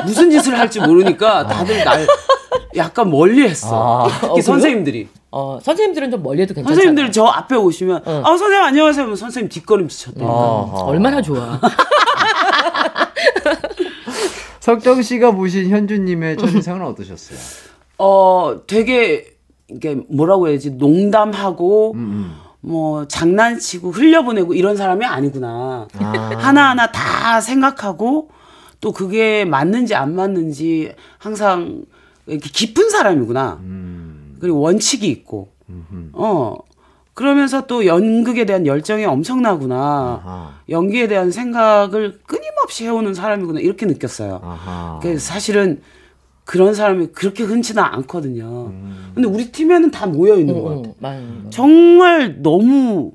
무슨 0.05 0.30
짓을 0.30 0.59
할지 0.59 0.80
모르니까 0.80 1.47
다들 1.47 1.84
날 1.84 2.07
약간 2.77 3.11
멀리했어. 3.11 4.07
아. 4.07 4.09
특히 4.21 4.39
어? 4.39 4.43
선생님들이. 4.43 5.09
어 5.31 5.59
선생님들은 5.63 6.11
좀 6.11 6.23
멀리해도 6.23 6.55
괜찮잖아요. 6.55 6.75
선생님들이 6.75 7.13
저 7.13 7.25
앞에 7.27 7.55
오시면 7.55 8.03
응. 8.07 8.23
아 8.25 8.29
선생님 8.29 8.63
안녕하세요 8.63 9.05
하면 9.05 9.17
선생님 9.17 9.51
뒷걸음질 9.51 10.07
쳤다니까. 10.15 10.33
어허. 10.33 10.85
얼마나 10.87 11.21
좋아. 11.21 11.61
석정 14.61 15.03
씨가 15.03 15.33
보신 15.33 15.69
현주님의 15.71 16.37
첫인상은 16.39 16.83
어떠셨어요? 16.87 17.39
어 17.99 18.61
되게 18.67 19.27
이게 19.69 19.97
뭐라고 20.09 20.49
해야지 20.49 20.71
농담하고 20.71 21.93
음, 21.95 22.35
뭐 22.61 23.07
장난치고 23.07 23.91
흘려보내고 23.91 24.55
이런 24.55 24.77
사람이 24.77 25.05
아니구나. 25.05 25.89
아. 25.99 26.31
하나하나 26.39 26.91
다 26.91 27.41
생각하고 27.41 28.31
또 28.81 28.93
그게 28.93 29.45
맞는지 29.45 29.95
안 29.95 30.15
맞는지 30.15 30.93
항상 31.19 31.83
이렇게 32.29 32.49
깊은 32.51 32.91
사람이구나. 32.91 33.59
음. 33.62 34.37
그리고 34.41 34.61
원칙이 34.61 35.07
있고. 35.09 35.49
음흠. 35.68 36.11
어. 36.12 36.57
그러면서 37.14 37.66
또 37.66 37.85
연극에 37.85 38.45
대한 38.47 38.64
열정이 38.64 39.05
엄청나구나. 39.05 39.76
아하. 39.76 40.55
연기에 40.68 41.09
대한 41.09 41.33
생각을 41.33 42.20
끊임없이 42.26 42.85
해오는 42.85 43.12
사람이구나. 43.12 43.59
이렇게 43.61 43.87
느꼈어요. 43.87 44.41
아하. 44.43 45.01
그 45.03 45.18
사실은 45.18 45.81
그런 46.45 46.74
사람이 46.74 47.09
그렇게 47.09 47.43
흔치는 47.43 47.83
않거든요. 47.83 48.68
음. 48.68 49.11
근데 49.14 49.29
우리 49.29 49.51
팀에는 49.51 49.91
다 49.91 50.07
모여 50.07 50.37
있는 50.37 50.55
응, 50.57 50.62
것 50.62 50.70
응, 50.70 50.76
같아요. 50.76 50.95
맞아요. 51.01 51.51
정말 51.51 52.41
너무 52.41 53.12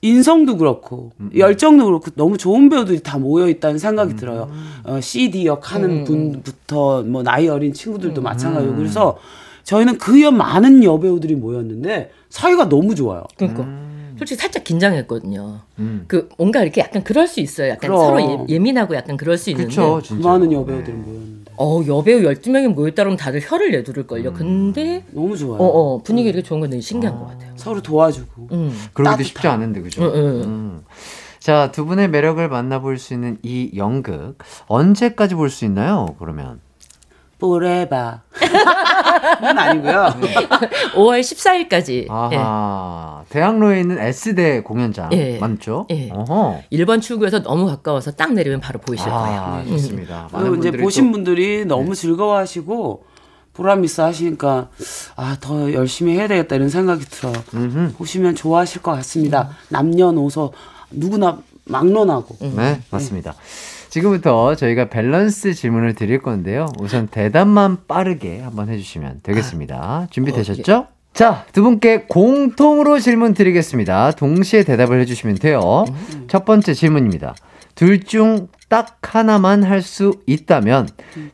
인성도 0.00 0.56
그렇고 0.56 1.12
열정도 1.36 1.84
그렇고 1.86 2.10
너무 2.14 2.36
좋은 2.38 2.68
배우들이 2.68 3.00
다 3.00 3.18
모여 3.18 3.48
있다는 3.48 3.78
생각이 3.78 4.14
들어요. 4.16 4.48
어, 4.84 5.00
CD 5.00 5.46
역 5.46 5.74
하는 5.74 6.04
분부터 6.04 7.02
뭐 7.02 7.22
나이 7.22 7.48
어린 7.48 7.72
친구들도 7.72 8.20
마찬가지고 8.22 8.76
그래서 8.76 9.18
저희는 9.64 9.98
그여 9.98 10.30
많은 10.30 10.84
여배우들이 10.84 11.34
모였는데 11.34 12.10
사이가 12.30 12.68
너무 12.68 12.94
좋아요. 12.94 13.24
그러니까 13.36 13.64
솔직히 14.18 14.40
살짝 14.40 14.64
긴장했거든요. 14.64 15.60
음. 15.78 16.04
그 16.08 16.28
뭔가 16.38 16.62
이렇게 16.62 16.80
약간 16.80 17.04
그럴 17.04 17.26
수 17.28 17.40
있어요. 17.40 17.68
약간 17.70 17.90
그럼. 17.90 17.98
서로 18.00 18.46
예, 18.48 18.58
민하고 18.58 18.94
약간 18.96 19.16
그럴 19.16 19.38
수 19.38 19.50
있는데 19.50 19.68
그쵸. 19.68 20.00
많은 20.16 20.50
여배우들이 20.52 20.96
모였는데 20.96 21.52
어 21.56 21.80
여배우 21.86 22.20
12명이 22.22 22.68
모였다 22.74 23.02
그러면 23.02 23.16
다들 23.16 23.40
혀를 23.42 23.70
내두를걸요. 23.72 24.32
근데 24.32 25.04
너무 25.12 25.36
좋아요. 25.36 25.60
어, 25.60 25.66
어, 25.66 26.02
분위기 26.02 26.28
이렇게 26.28 26.42
좋은 26.42 26.60
건 26.60 26.70
되게 26.70 26.80
신기한 26.80 27.18
것 27.18 27.26
같아요. 27.26 27.52
서로 27.56 27.80
도와주고. 27.82 28.48
음. 28.52 28.72
그러기도 28.92 29.22
쉽지 29.24 29.46
않은데 29.48 29.80
그죠? 29.82 30.04
음. 30.04 30.82
자, 31.40 31.70
두 31.72 31.86
분의 31.86 32.08
매력을 32.10 32.46
만나볼 32.48 32.98
수 32.98 33.14
있는 33.14 33.38
이 33.42 33.70
연극 33.76 34.36
언제까지 34.66 35.34
볼 35.34 35.48
수 35.50 35.64
있나요? 35.64 36.14
그러면 36.18 36.60
포레바. 37.38 38.22
그건 39.38 39.58
아니고요. 39.58 40.14
5월 40.94 41.20
14일까지 41.20 42.04
예. 42.04 42.06
아하 42.08 43.22
대학로에 43.28 43.80
있는 43.80 43.98
S대 43.98 44.60
공연장 44.62 45.10
예. 45.12 45.38
맞죠? 45.38 45.86
예. 45.90 46.10
어허. 46.12 46.62
1번 46.72 47.00
출구에서 47.00 47.42
너무 47.42 47.66
가까워서 47.66 48.12
딱 48.12 48.32
내리면 48.32 48.60
바로 48.60 48.80
보이실 48.80 49.06
거예요. 49.08 49.40
아, 49.40 49.64
좋습니다. 49.68 50.28
많은 50.32 50.50
그리고 50.50 50.56
이제 50.68 50.76
보신 50.82 51.06
또- 51.06 51.12
분들이 51.12 51.64
너무 51.64 51.94
즐거워하시고 51.94 53.04
보람 53.52 53.84
있어 53.84 54.04
하시니까 54.04 54.68
아 55.16 55.36
더 55.40 55.72
열심히 55.72 56.14
해야 56.16 56.28
되겠다 56.28 56.56
이런 56.56 56.68
생각이 56.68 57.04
들어요. 57.04 57.34
음흠. 57.54 57.94
보시면 57.96 58.34
좋아하실 58.34 58.82
것 58.82 58.92
같습니다. 58.92 59.50
남녀노소 59.68 60.52
누구나 60.90 61.38
막론하고 61.64 62.36
네, 62.56 62.80
맞습니다. 62.90 63.34
지금부터 63.98 64.54
저희가 64.54 64.88
밸런스 64.88 65.54
질문을 65.54 65.94
드릴 65.94 66.20
건데요. 66.20 66.66
우선 66.78 67.08
대답만 67.08 67.78
빠르게 67.86 68.40
한번 68.40 68.68
해주시면 68.68 69.20
되겠습니다. 69.22 70.06
준비되셨죠? 70.10 70.86
자, 71.14 71.44
두 71.52 71.62
분께 71.62 72.04
공통으로 72.08 73.00
질문 73.00 73.34
드리겠습니다. 73.34 74.12
동시에 74.12 74.62
대답을 74.62 75.00
해주시면 75.00 75.36
돼요. 75.36 75.84
첫 76.28 76.44
번째 76.44 76.74
질문입니다. 76.74 77.34
둘 77.74 78.00
중 78.04 78.48
딱 78.68 78.98
하나만 79.02 79.64
할 79.64 79.80
수 79.82 80.12
있다면 80.26 80.88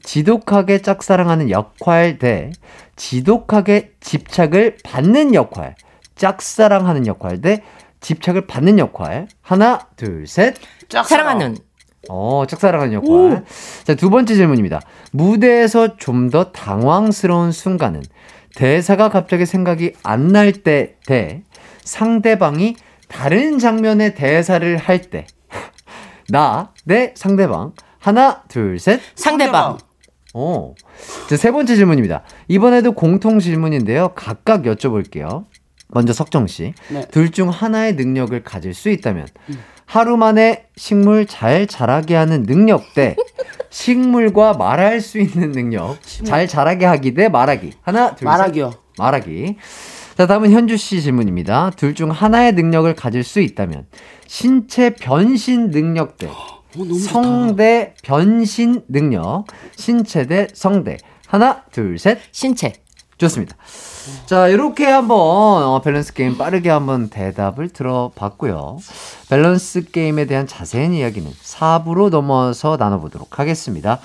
지독하게 0.05 0.83
짝사랑하는 0.83 1.51
역할 1.51 2.19
대 2.19 2.53
지독하게 2.97 3.93
집착을 4.01 4.77
받는 4.85 5.35
역할. 5.35 5.75
짝사랑하는 6.15 7.09
역할 7.09 7.41
대 7.41 7.62
집착을 8.01 8.47
받는 8.47 8.79
역할. 8.79 9.27
하나, 9.43 9.81
둘, 9.97 10.27
셋. 10.29 10.55
사랑하는 11.05 11.57
어, 12.11 12.45
짝사랑하는 12.49 12.93
역할. 12.95 13.45
자, 13.85 13.95
두 13.95 14.11
번째 14.11 14.35
질문입니다. 14.35 14.81
무대에서 15.13 15.97
좀 15.97 16.31
더 16.31 16.53
당황스러운 16.53 17.53
순간은 17.53 18.03
대사가 18.55 19.09
갑자기 19.09 19.47
생각이 19.47 19.93
안 20.03 20.29
날 20.33 20.53
때 20.63 20.97
대 21.07 21.43
상대방이 21.83 22.77
다른 23.09 23.59
장면의 23.59 24.15
대사를 24.15 24.77
할 24.77 25.01
때. 25.03 25.27
나대 26.31 27.13
상대방. 27.17 27.73
하나, 27.99 28.43
둘, 28.49 28.79
셋. 28.79 29.01
상대방. 29.15 29.79
어. 30.35 30.75
자, 31.29 31.37
세 31.37 31.51
번째 31.53 31.75
질문입니다. 31.77 32.23
이번에도 32.49 32.93
공통 32.93 33.39
질문인데요. 33.39 34.09
각각 34.15 34.63
여쭤볼게요. 34.63 35.45
먼저 35.89 36.13
석정 36.13 36.47
씨. 36.47 36.75
네. 36.91 37.07
둘 37.11 37.31
중 37.31 37.51
하나의 37.51 37.95
능력을 37.95 38.43
가질 38.43 38.75
수 38.75 38.89
있다면 38.91 39.27
하루 39.87 40.16
만에 40.16 40.66
식물 40.76 41.26
잘 41.26 41.66
자라게 41.66 42.14
하는 42.14 42.45
능력 42.45 42.95
대 42.95 43.16
식물과 43.70 44.55
말할 44.55 45.01
수 45.01 45.18
있는 45.18 45.53
능력. 45.53 45.97
잘 46.24 46.47
자라게 46.47 46.87
하기 46.87 47.14
대 47.14 47.28
말하기. 47.28 47.72
하나, 47.82 48.14
둘, 48.14 48.18
셋. 48.20 48.24
말하기요. 48.24 48.72
말하기. 48.99 49.57
자, 50.16 50.26
다음은 50.28 50.53
현주 50.53 50.76
씨 50.76 51.03
질문입니다. 51.03 51.70
둘 51.76 51.95
중 51.95 52.11
하나의 52.11 52.53
능력을 52.53 52.93
가질 52.95 53.24
수 53.24 53.41
있다면 53.41 53.87
신체 54.28 54.91
변신 54.91 55.70
능력 55.70 56.16
대 56.18 56.26
어. 56.28 56.32
성대 57.05 57.95
변신 58.03 58.82
능력. 58.89 59.45
신체 59.76 60.26
대 60.26 60.47
성대. 60.55 60.97
하나, 61.26 61.62
둘, 61.72 61.99
셋. 61.99 62.18
신체. 62.30 62.72
좋습니다. 63.19 63.57
자, 64.27 64.49
이렇게 64.49 64.87
한번 64.87 65.17
어, 65.19 65.81
밸런스 65.83 66.12
게임 66.12 66.37
빠르게 66.37 66.71
한번 66.71 67.09
대답을 67.09 67.71
들어봤고요. 67.71 68.79
밸런스 69.31 69.91
게임에 69.91 70.27
대한 70.27 70.47
자세한 70.47 70.93
이야기는 70.93 71.31
4부로 71.31 72.11
넘어서 72.11 72.77
나눠보도록 72.79 73.39
하겠습니다. 73.39 74.01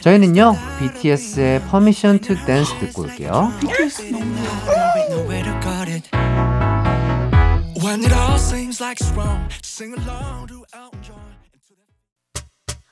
저희는요, 0.00 0.54
BTS의 0.78 1.60
Permission 1.62 2.20
to 2.20 2.36
Dance 2.46 2.78
듣고 2.78 3.02
올게요. 3.02 3.50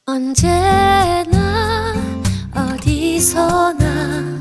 언제나 0.06 1.94
어디서나 2.54 4.40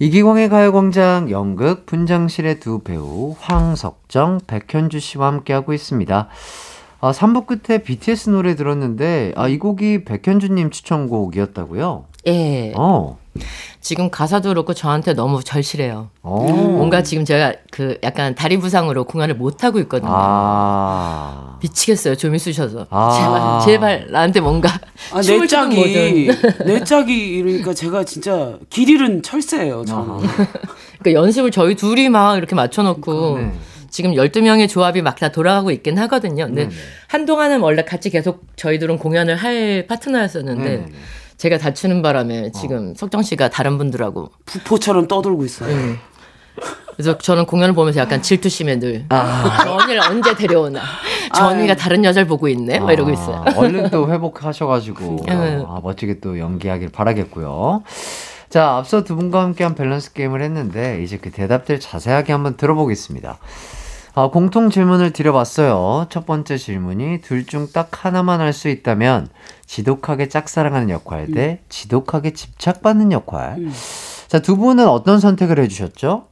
이기광의 0.00 0.48
가요광장 0.48 1.28
연극 1.32 1.84
분장실의 1.84 2.60
두 2.60 2.78
배우 2.78 3.34
황석정, 3.40 4.42
백현주 4.46 5.00
씨와 5.00 5.26
함께하고 5.26 5.72
있습니다. 5.72 6.28
아, 7.00 7.10
3부 7.10 7.46
끝에 7.46 7.82
BTS 7.82 8.30
노래 8.30 8.54
들었는데, 8.54 9.32
아, 9.34 9.48
이 9.48 9.58
곡이 9.58 10.04
백현주님 10.04 10.70
추천곡이었다고요? 10.70 12.04
예. 12.28 12.72
어, 12.76 13.18
지금 13.80 14.10
가사도 14.10 14.48
그렇고 14.50 14.74
저한테 14.74 15.14
너무 15.14 15.42
절실해요. 15.42 16.10
어. 16.22 16.42
뭔가 16.50 17.02
지금 17.02 17.24
제가 17.24 17.54
그 17.70 17.96
약간 18.02 18.34
다리 18.34 18.56
부상으로 18.58 19.04
공연을 19.04 19.34
못 19.36 19.64
하고 19.64 19.78
있거든요. 19.80 20.10
아. 20.12 21.58
미치겠어요. 21.62 22.16
좀 22.16 22.34
있으셔서 22.34 22.86
아. 22.90 23.60
제발 23.64 24.00
제발 24.00 24.12
나한테 24.12 24.40
뭔가 24.40 24.68
아, 25.12 25.20
내 25.22 25.46
짝이. 25.46 26.28
내 26.66 26.84
짝이 26.84 27.38
이러니까 27.38 27.72
제가 27.74 28.04
진짜 28.04 28.58
길 28.70 28.88
잃은 28.90 29.22
철새예요. 29.22 29.84
저는. 29.84 30.18
그러니까 30.98 31.12
연습을 31.22 31.50
저희 31.50 31.74
둘이 31.74 32.08
막 32.08 32.36
이렇게 32.36 32.54
맞춰놓고 32.54 33.38
네. 33.38 33.52
지금 33.90 34.12
12명의 34.12 34.68
조합이 34.68 35.00
막 35.02 35.18
다 35.18 35.30
돌아가고 35.30 35.70
있긴 35.70 35.98
하거든요. 35.98 36.46
근데 36.46 36.64
네네. 36.64 36.74
한동안은 37.08 37.60
원래 37.60 37.82
같이 37.84 38.10
계속 38.10 38.44
저희들은 38.56 38.98
공연을 38.98 39.36
할 39.36 39.86
파트너였었는데. 39.88 40.76
어. 40.76 40.86
제가 41.38 41.56
다치는 41.58 42.02
바람에 42.02 42.50
지금 42.52 42.94
석정 42.94 43.22
씨가 43.22 43.48
다른 43.48 43.78
분들하고 43.78 44.30
부포처럼 44.44 45.06
떠돌고 45.08 45.44
있어요. 45.44 45.72
음. 45.72 45.98
그래서 46.96 47.16
저는 47.16 47.46
공연을 47.46 47.74
보면서 47.74 48.00
약간 48.00 48.20
질투심에 48.20 48.80
늘 48.80 49.06
아. 49.10 49.60
저 49.62 49.72
언니를 49.72 50.00
언제 50.00 50.34
데려오나 50.34 50.82
저 51.32 51.46
언니가 51.46 51.76
다른 51.76 52.04
여자를 52.04 52.26
보고 52.26 52.48
있네 52.48 52.80
막 52.80 52.92
이러고 52.92 53.12
있어요. 53.12 53.44
아, 53.46 53.52
얼른 53.56 53.90
또 53.90 54.10
회복하셔가지고 54.10 55.24
음. 55.28 55.64
아, 55.68 55.80
멋지게 55.80 56.18
또 56.18 56.40
연기하길 56.40 56.88
바라겠고요. 56.88 57.84
자, 58.50 58.76
앞서 58.76 59.04
두 59.04 59.14
분과 59.14 59.42
함께한 59.42 59.76
밸런스 59.76 60.14
게임을 60.14 60.42
했는데 60.42 61.02
이제 61.04 61.18
그 61.18 61.30
대답들 61.30 61.78
자세하게 61.78 62.32
한번 62.32 62.56
들어보겠습니다. 62.56 63.38
아, 64.18 64.30
공통 64.30 64.68
질문을 64.68 65.12
드려봤어요. 65.12 66.06
첫 66.10 66.26
번째 66.26 66.56
질문이 66.58 67.20
둘 67.20 67.46
중 67.46 67.68
딱 67.72 68.04
하나만 68.04 68.40
할 68.40 68.52
수 68.52 68.68
있다면 68.68 69.28
지독하게 69.64 70.28
짝사랑하는 70.28 70.90
역할 70.90 71.28
대 71.30 71.60
지독하게 71.68 72.32
집착받는 72.32 73.12
역할. 73.12 73.58
음. 73.58 73.72
자, 74.26 74.40
두 74.40 74.56
분은 74.56 74.88
어떤 74.88 75.20
선택을 75.20 75.60
해주셨죠? 75.60 76.24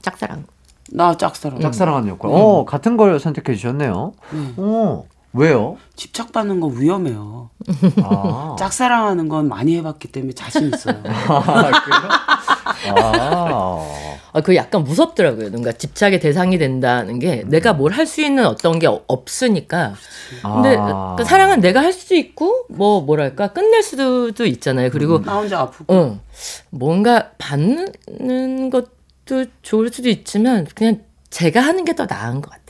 짝사랑. 0.00 0.46
나 0.90 1.16
짝사랑. 1.16 1.60
짝사랑하는 1.60 2.08
역할. 2.08 2.28
어, 2.32 2.64
같은 2.64 2.96
걸 2.96 3.20
선택해 3.20 3.54
주셨네요. 3.54 4.14
음. 4.32 4.54
어, 4.56 5.04
왜요? 5.34 5.78
집착받는 5.96 6.60
거 6.60 6.66
위험해요. 6.66 7.50
아. 8.04 8.56
짝사랑하는 8.58 9.28
건 9.28 9.48
많이 9.48 9.76
해봤기 9.76 10.08
때문에 10.08 10.32
자신 10.34 10.68
있어요. 10.72 11.00
아, 11.04 11.70
그래요? 11.84 12.96
아. 12.96 13.88
아, 14.34 14.40
그 14.40 14.56
약간 14.56 14.82
무섭더라고요. 14.84 15.50
뭔가 15.50 15.72
집착의 15.72 16.18
대상이 16.20 16.56
된다는 16.58 17.18
게 17.18 17.44
내가 17.46 17.72
뭘 17.74 17.92
할 17.92 18.06
수 18.06 18.22
있는 18.22 18.46
어떤 18.46 18.78
게 18.78 18.86
어- 18.86 19.02
없으니까. 19.06 19.94
근데 20.42 20.76
아. 20.78 21.14
그 21.18 21.24
사랑은 21.24 21.60
내가 21.60 21.80
할 21.82 21.92
수도 21.92 22.14
있고 22.14 22.64
뭐 22.70 23.02
뭐랄까 23.02 23.48
끝낼 23.48 23.82
수도 23.82 24.46
있잖아요. 24.46 24.90
그리고 24.90 25.20
나 25.22 25.36
혼자 25.36 25.60
아프고. 25.60 25.94
어, 25.94 26.18
뭔가 26.70 27.30
받는 27.38 28.70
것도 28.70 29.44
좋을 29.62 29.90
수도 29.92 30.08
있지만 30.08 30.66
그냥 30.74 31.00
제가 31.30 31.60
하는 31.60 31.84
게 31.84 31.92
더 31.94 32.06
나은 32.06 32.40
것 32.40 32.50
같아요. 32.50 32.61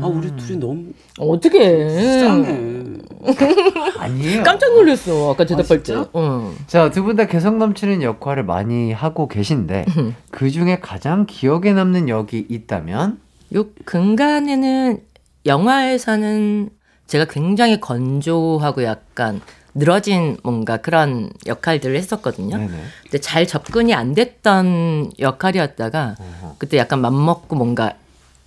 아 0.00 0.06
우리 0.06 0.34
둘이 0.36 0.58
너무 0.58 0.86
어떻게? 1.18 1.86
불쌍해. 1.86 2.82
아니에요. 3.98 4.42
깜짝 4.42 4.72
놀랐어. 4.74 5.30
아까 5.32 5.44
대답할 5.44 5.78
때. 5.78 5.82
진짜? 5.94 6.08
어. 6.12 6.52
자, 6.66 6.90
두 6.90 7.04
분 7.04 7.16
다 7.16 7.26
개성 7.26 7.58
넘치는 7.58 8.02
역할을 8.02 8.44
많이 8.44 8.92
하고 8.92 9.28
계신데 9.28 9.84
그 10.30 10.50
중에 10.50 10.78
가장 10.80 11.26
기억에 11.26 11.72
남는 11.72 12.08
역이 12.08 12.46
있다면 12.48 13.20
요 13.54 13.64
근간에는 13.84 14.98
영화에서는 15.46 16.70
제가 17.06 17.26
굉장히 17.26 17.80
건조하고 17.80 18.84
약간 18.84 19.40
늘어진 19.74 20.36
뭔가 20.42 20.76
그런 20.78 21.30
역할들을 21.46 21.96
했었거든요. 21.96 22.56
네네. 22.56 22.70
근데 23.04 23.18
잘 23.18 23.46
접근이 23.46 23.94
안 23.94 24.14
됐던 24.14 25.12
역할이었다가 25.18 26.16
그때 26.58 26.76
약간 26.78 27.00
맘먹고 27.00 27.56
뭔가 27.56 27.94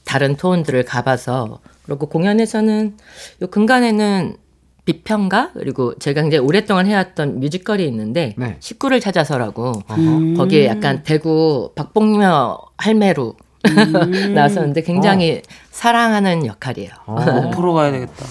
다른 0.06 0.36
톤들을 0.36 0.84
가봐서 0.86 1.60
그리고 1.86 2.08
공연에서는 2.08 2.97
요 3.41 3.47
근간에는 3.47 4.38
비평가 4.86 5.51
그리고 5.53 5.97
제가 5.97 6.22
굉장히 6.22 6.45
오랫동안 6.45 6.86
해왔던 6.86 7.39
뮤지컬이 7.39 7.86
있는데 7.88 8.36
네. 8.38 8.58
식구를 8.60 8.99
찾아서라고 8.99 9.82
음. 9.91 10.36
거기에 10.38 10.68
약간 10.68 11.01
대구 11.03 11.72
박봉녀 11.76 12.58
할매로 12.78 13.36
나왔었는데 14.36 14.84
굉장히 14.84 15.41
사랑하는 15.72 16.45
역할이에요. 16.45 16.91
어. 17.08 17.49
보러 17.56 17.74
가야 17.74 17.91
되겠다. 17.91 18.26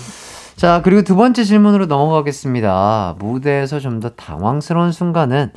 자, 0.55 0.81
그리고 0.85 1.03
두 1.03 1.16
번째 1.16 1.43
질문으로 1.43 1.87
넘어가겠습니다. 1.87 3.16
무대에서 3.18 3.81
좀 3.81 3.99
더 4.01 4.11
당황스러운 4.11 4.93
순간은 4.93 5.51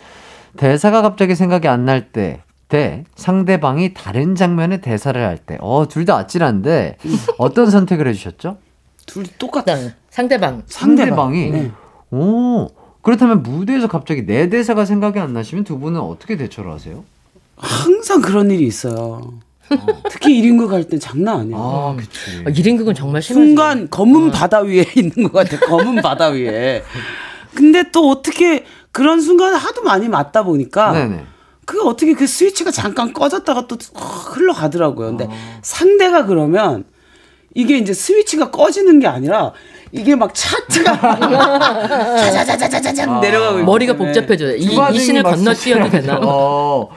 대사가 0.57 1.03
갑자기 1.03 1.35
생각이 1.35 1.67
안 1.67 1.85
날 1.85 2.11
때, 2.11 2.41
대 2.69 3.05
상대방이 3.15 3.93
다른 3.93 4.35
장면의 4.35 4.81
대사를 4.81 5.19
할 5.21 5.37
때. 5.37 5.57
어, 5.61 5.87
둘 5.87 6.05
다 6.05 6.17
아찔한데 6.17 6.97
어떤 7.37 7.69
선택을 7.69 8.07
해주셨죠? 8.07 8.57
둘이 9.05 9.25
똑같다. 9.37 9.73
일단 9.77 9.93
상대방 10.09 10.63
상대방이. 10.67 11.49
네. 11.51 11.71
오, 12.11 12.67
그렇다면 13.01 13.43
무대에서 13.43 13.87
갑자기 13.87 14.25
내 14.25 14.49
대사가 14.49 14.83
생각이 14.85 15.19
안 15.19 15.33
나시면 15.33 15.63
두 15.63 15.79
분은 15.79 15.99
어떻게 15.99 16.35
대처를 16.37 16.71
하세요? 16.71 17.03
항상 17.55 18.21
그런 18.21 18.51
일이 18.51 18.65
있어요. 18.67 19.33
특히 20.09 20.41
1인극 20.41 20.69
할땐 20.69 20.99
장난 20.99 21.41
아니에요. 21.41 21.57
아, 21.57 21.95
그치. 21.97 22.43
아, 22.45 22.49
1인극은 22.49 22.95
정말 22.95 23.21
심하죠. 23.21 23.45
순간 23.45 23.89
검은 23.89 24.31
바다 24.31 24.59
위에 24.59 24.85
있는 24.95 25.29
것 25.29 25.33
같아. 25.33 25.57
검은 25.65 26.01
바다 26.01 26.27
위에. 26.27 26.83
근데 27.53 27.83
또 27.91 28.09
어떻게 28.09 28.65
그런 28.91 29.19
순간 29.21 29.55
하도 29.55 29.83
많이 29.83 30.07
맞다 30.07 30.43
보니까 30.43 30.91
네네. 30.93 31.23
그 31.67 31.83
어떻게 31.83 32.13
그 32.13 32.25
스위치가 32.25 32.71
잠깐 32.71 33.11
꺼졌다가 33.11 33.67
또 33.67 33.75
흘러가더라고요. 33.93 35.09
근데 35.09 35.27
상대가 35.61 36.25
그러면 36.25 36.85
이게 37.53 37.77
이제 37.77 37.93
스위치가 37.93 38.49
꺼지는 38.49 39.01
게 39.01 39.07
아니라 39.07 39.51
이게 39.91 40.15
막 40.15 40.33
차트가 40.33 41.19
자자자자자자 42.15 43.19
내려가고 43.19 43.59
있기 43.59 43.65
머리가 43.65 43.97
복잡해져요. 43.97 44.55
이, 44.55 44.77
이 44.93 44.99
신을 44.99 45.23
막 45.23 45.31
건너뛰어도. 45.31 45.89
되나? 45.89 46.19
어, 46.23 46.87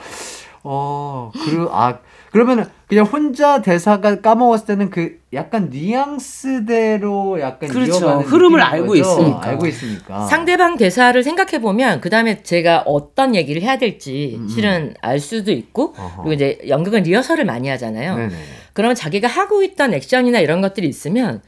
어, 0.62 1.32
그리고, 1.44 1.68
아, 1.72 1.98
그러면 2.30 2.70
그냥 2.88 3.06
혼자 3.06 3.60
대사가 3.60 4.20
까먹었을 4.20 4.66
때는 4.66 4.90
그 4.90 5.18
약간 5.32 5.68
뉘앙스대로 5.70 7.40
약간 7.40 7.68
그렇죠. 7.68 8.20
흐름을 8.20 8.60
알고 8.60 8.88
거죠? 8.88 9.00
있으니까. 9.00 9.40
알고 9.44 9.66
있으니까. 9.66 10.26
상대방 10.26 10.76
대사를 10.76 11.20
생각해 11.22 11.60
보면 11.60 12.00
그 12.00 12.08
다음에 12.08 12.42
제가 12.42 12.84
어떤 12.86 13.34
얘기를 13.34 13.62
해야 13.62 13.78
될지 13.78 14.40
실은 14.48 14.94
알 15.00 15.18
수도 15.18 15.50
있고 15.50 15.94
음, 15.98 16.00
어허. 16.00 16.22
그리고 16.22 16.32
이제 16.34 16.58
연극은 16.68 17.02
리허설을 17.02 17.44
많이 17.44 17.68
하잖아요. 17.68 18.16
네네. 18.16 18.34
그러면 18.72 18.94
자기가 18.94 19.26
하고 19.26 19.62
있던 19.64 19.92
액션이나 19.94 20.38
이런 20.38 20.60
것들이 20.60 20.86
있으면 20.88 21.42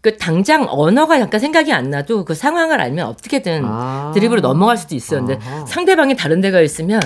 그 0.00 0.16
당장 0.18 0.66
언어가 0.68 1.20
약간 1.20 1.40
생각이 1.40 1.72
안 1.72 1.90
나도 1.90 2.24
그 2.24 2.34
상황을 2.34 2.80
알면 2.80 3.06
어떻게든 3.06 3.62
아. 3.64 4.12
드립으로 4.14 4.40
넘어갈 4.40 4.76
수도 4.76 4.94
있어요. 4.94 5.24
근데. 5.24 5.38
상대방이 5.68 6.16
다른 6.16 6.40
데가 6.40 6.60
있으면 6.60 7.00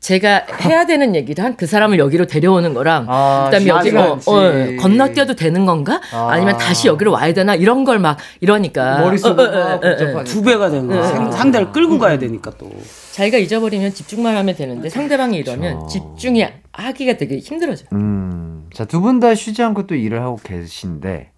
제가 0.00 0.46
해야 0.62 0.86
되는 0.86 1.14
얘기를 1.14 1.44
한그 1.44 1.66
사람을 1.66 1.98
여기로 1.98 2.26
데려오는 2.26 2.72
거랑 2.72 3.04
아, 3.08 3.44
그다음에 3.50 3.66
여기 3.68 3.82
쉽지가 3.90 4.12
어. 4.12 4.18
어, 4.26 4.76
건너뛰어도 4.80 5.34
되는 5.36 5.66
건가? 5.66 6.00
아. 6.12 6.28
아니면 6.30 6.56
다시 6.56 6.88
여기로 6.88 7.12
와야 7.12 7.32
되나? 7.34 7.54
이런 7.54 7.84
걸 7.84 7.98
막 8.00 8.16
이러니까 8.40 9.00
머릿속으로 9.00 9.42
어, 9.42 9.56
어, 9.74 9.80
어, 10.16 10.20
어. 10.20 10.24
두 10.24 10.42
배가 10.42 10.70
되는 10.70 10.86
거야. 10.86 11.02
상- 11.06 11.30
상대를 11.30 11.70
끌고 11.72 11.98
가야 11.98 12.18
되니까 12.18 12.50
또. 12.56 12.70
자기가 13.12 13.36
잊어버리면 13.36 13.92
집중만 13.92 14.34
하면 14.38 14.56
되는데 14.56 14.88
상대방이 14.88 15.36
이러면 15.36 15.86
집중이 15.86 16.46
하기가 16.72 17.18
되게 17.18 17.36
힘들어져요. 17.38 17.88
음, 17.92 18.68
자, 18.72 18.86
두 18.86 19.02
분 19.02 19.20
다 19.20 19.34
쉬지 19.34 19.62
않고 19.62 19.86
또 19.86 19.94
일을 19.94 20.22
하고 20.22 20.36
계신데, 20.42 21.32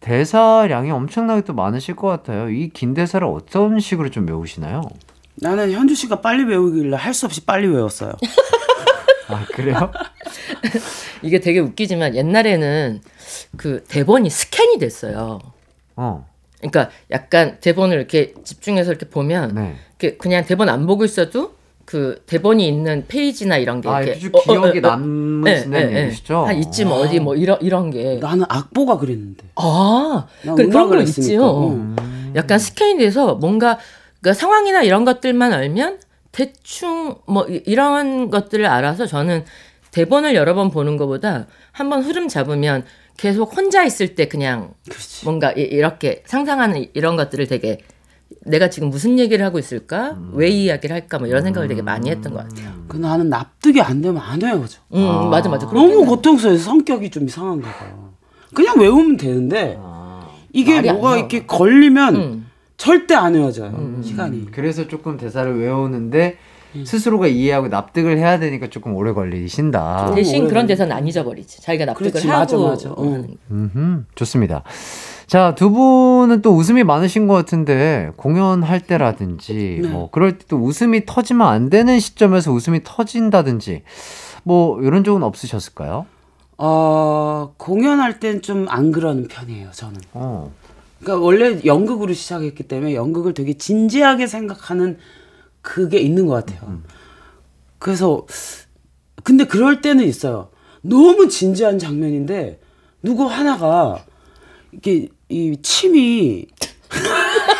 대사량이 0.00 0.90
엄청나게 0.90 1.40
또 1.42 1.54
많으실 1.54 1.96
것 1.96 2.08
같아요. 2.08 2.50
이 2.50 2.68
긴 2.74 2.92
대사를 2.92 3.26
어떤 3.26 3.80
식으로 3.80 4.10
좀 4.10 4.26
외우시나요? 4.28 4.82
나는 5.44 5.70
현주 5.72 5.94
씨가 5.94 6.22
빨리 6.22 6.44
외우길래 6.44 6.96
할 6.96 7.12
수 7.12 7.26
없이 7.26 7.42
빨리 7.42 7.68
외웠어요. 7.68 8.12
아, 9.28 9.44
그래요? 9.52 9.90
이게 11.22 11.38
되게 11.40 11.60
웃기지만 11.60 12.16
옛날에는 12.16 13.00
그 13.58 13.84
대본이 13.86 14.30
스캔이 14.30 14.78
됐어요. 14.78 15.40
어, 15.96 16.26
그러니까 16.58 16.90
약간 17.10 17.58
대본을 17.60 17.96
이렇게 17.96 18.32
집중해서 18.42 18.90
이렇게 18.90 19.08
보면 19.08 19.54
네. 19.54 19.74
이렇게 19.98 20.16
그냥 20.16 20.44
대본 20.44 20.68
안 20.70 20.86
보고 20.86 21.04
있어도 21.04 21.54
그 21.84 22.22
대본이 22.26 22.66
있는 22.66 23.04
페이지나 23.06 23.58
이런 23.58 23.82
게 23.82 23.88
아, 23.90 24.00
이렇게 24.00 24.18
쭉 24.18 24.32
기억에 24.42 24.80
어, 24.82 24.88
어, 24.88 24.92
어, 24.92 24.96
남으시는 24.96 25.78
예, 25.78 25.92
예, 25.92 25.96
예. 25.96 26.02
얘기시죠? 26.04 26.46
한 26.46 26.56
이쯤 26.58 26.90
어디 26.90 27.20
뭐 27.20 27.36
이런 27.36 27.58
이런 27.60 27.90
게 27.90 28.16
나는 28.20 28.46
악보가 28.48 28.96
그랬는데. 28.98 29.44
아, 29.56 30.26
나 30.42 30.54
그, 30.54 30.68
그런 30.68 31.00
했으니까. 31.00 31.20
있지요. 31.20 31.68
응. 31.68 31.96
약간 32.34 32.58
스캔이 32.58 32.98
돼서 32.98 33.34
뭔가 33.34 33.78
그 34.24 34.32
상황이나 34.32 34.82
이런 34.82 35.04
것들만 35.04 35.52
알면 35.52 35.98
대충 36.32 37.16
뭐 37.26 37.46
이- 37.46 37.62
이런 37.66 38.30
것들을 38.30 38.64
알아서 38.64 39.04
저는 39.06 39.44
대본을 39.92 40.34
여러 40.34 40.54
번 40.54 40.70
보는 40.70 40.96
것보다 40.96 41.46
한 41.72 41.90
번 41.90 42.02
흐름 42.02 42.26
잡으면 42.28 42.84
계속 43.18 43.54
혼자 43.54 43.84
있을 43.84 44.14
때 44.14 44.26
그냥 44.26 44.72
뭔가 45.24 45.52
이- 45.52 45.60
이렇게 45.60 46.22
상상하는 46.26 46.86
이런 46.94 47.16
것들을 47.16 47.46
되게 47.48 47.78
내가 48.46 48.70
지금 48.70 48.88
무슨 48.88 49.18
얘기를 49.18 49.44
하고 49.44 49.58
있을까? 49.58 50.16
왜이 50.32 50.64
이야기를 50.64 50.94
할까? 50.94 51.18
뭐 51.18 51.28
이런 51.28 51.42
생각을 51.42 51.68
되게 51.68 51.82
많이 51.82 52.08
했던 52.10 52.32
것 52.32 52.48
같아요. 52.48 52.72
그 52.88 52.96
나는 52.96 53.28
납득이 53.28 53.80
안 53.82 54.00
되면 54.00 54.20
안 54.20 54.42
헤어져. 54.42 54.78
음, 54.94 55.28
맞아, 55.30 55.48
맞아. 55.50 55.66
너무 55.66 56.04
고통스러워서 56.06 56.64
성격이 56.64 57.10
좀 57.10 57.26
이상한가 57.26 57.68
봐. 57.70 57.86
그냥 58.54 58.78
외우면 58.80 59.16
되는데 59.18 59.78
이게 60.52 60.76
말이 60.76 60.88
안 60.88 60.96
뭐가. 60.96 61.16
이렇게 61.18 61.44
걸리면 61.46 62.16
음. 62.16 62.43
절대 62.76 63.14
안 63.14 63.34
헤어져요. 63.34 64.00
시간이. 64.02 64.50
그래서 64.50 64.88
조금 64.88 65.16
대사를 65.16 65.58
외우는데 65.60 66.36
스스로가 66.84 67.28
이해하고 67.28 67.68
납득을 67.68 68.18
해야 68.18 68.40
되니까 68.40 68.68
조금 68.68 68.96
오래 68.96 69.12
걸리신다. 69.12 70.12
대신 70.14 70.40
오래 70.42 70.48
그런. 70.50 70.66
데서는 70.66 70.94
안 70.94 71.06
잊어버리지. 71.06 71.62
자기가 71.62 71.84
납득을 71.84 72.10
그렇지, 72.10 72.26
하고 72.28 72.68
맞아, 72.68 72.88
맞아. 72.88 72.94
음흠, 73.50 74.04
좋습니다. 74.16 74.64
자, 75.28 75.54
두 75.54 75.70
분은 75.70 76.42
또 76.42 76.50
웃음이 76.54 76.82
많으신 76.84 77.28
것 77.28 77.34
같은데, 77.34 78.10
공연할 78.16 78.80
때라든지, 78.80 79.78
네. 79.82 79.88
뭐, 79.88 80.10
그럴 80.10 80.36
때 80.36 80.44
또 80.48 80.58
웃음이 80.58 81.06
터지면 81.06 81.46
안 81.46 81.70
되는 81.70 81.98
시점에서 82.00 82.52
웃음이 82.52 82.80
터진다든지, 82.84 83.84
뭐, 84.42 84.80
이런 84.82 85.02
적은 85.04 85.22
없으셨을까요? 85.22 86.06
어, 86.58 87.54
공연할 87.56 88.20
땐 88.20 88.42
좀 88.42 88.66
안 88.68 88.92
그러는 88.92 89.28
편이에요, 89.28 89.68
저는. 89.72 90.00
어. 90.12 90.52
그러니까 91.04 91.16
원래 91.24 91.60
연극으로 91.66 92.14
시작했기 92.14 92.62
때문에 92.62 92.94
연극을 92.94 93.34
되게 93.34 93.52
진지하게 93.52 94.26
생각하는 94.26 94.96
그게 95.60 95.98
있는 95.98 96.26
것 96.26 96.32
같아요. 96.32 96.80
그래서 97.78 98.26
근데 99.22 99.44
그럴 99.44 99.82
때는 99.82 100.04
있어요. 100.04 100.48
너무 100.80 101.28
진지한 101.28 101.78
장면인데 101.78 102.60
누구 103.02 103.24
하나가 103.26 104.04
이게 104.72 105.08
이 105.28 105.56
침이 105.62 106.46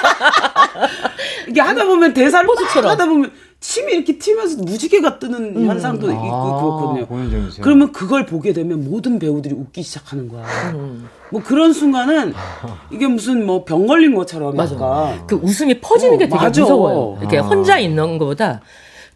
이게 1.49 1.61
하다 1.61 1.85
보면 1.85 2.15
대사를 2.15 2.47
막 2.47 2.87
하다 2.91 3.07
보면 3.07 3.31
침이 3.61 3.93
이렇게 3.95 4.19
튀면서 4.19 4.63
무지개가 4.63 5.19
뜨는 5.19 5.65
현상도 5.67 6.11
있고 6.11 6.21
그렇거든요. 6.21 7.03
아, 7.05 7.07
공연장에서요? 7.07 7.63
그러면 7.63 7.93
그걸 7.93 8.27
보게 8.27 8.53
되면 8.53 8.85
모든 8.91 9.19
배우들이 9.19 9.55
웃기 9.55 9.83
시작하는 9.83 10.29
거야. 10.29 10.45
뭐 11.31 11.43
그런 11.43 11.73
순간은 11.73 12.35
이게 12.93 13.07
무슨 13.07 13.47
뭐 13.47 13.65
병 13.65 13.87
걸린 13.87 14.15
것처럼 14.15 14.55
맞아. 14.55 14.75
약간 14.75 15.27
그 15.27 15.37
웃음이 15.37 15.81
퍼지는 15.81 16.19
게 16.19 16.25
어, 16.25 16.29
되게 16.29 16.37
맞아. 16.37 16.61
무서워요. 16.61 17.19
이렇게 17.21 17.39
아. 17.39 17.43
혼자 17.43 17.79
있는 17.79 18.19
것보다 18.19 18.61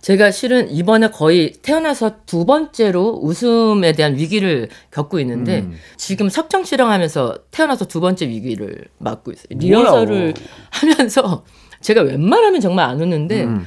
제가 0.01 0.31
실은 0.31 0.71
이번에 0.71 1.11
거의 1.11 1.53
태어나서 1.63 2.17
두 2.25 2.45
번째로 2.47 3.19
웃음에 3.23 3.93
대한 3.93 4.17
위기를 4.17 4.69
겪고 4.93 5.19
있는데 5.21 5.61
음. 5.61 5.75
지금 5.97 6.29
석정 6.29 6.65
실험하면서 6.65 7.39
태어나서 7.51 7.87
두 7.87 8.01
번째 8.01 8.29
위기를 8.29 8.87
맞고 8.99 9.33
있어요. 9.33 9.47
리허설을 9.51 10.35
하면서 10.71 11.45
제가 11.81 12.03
웬만하면 12.03 12.61
정말 12.61 12.89
안 12.89 13.01
웃는데 13.01 13.45
음. 13.45 13.67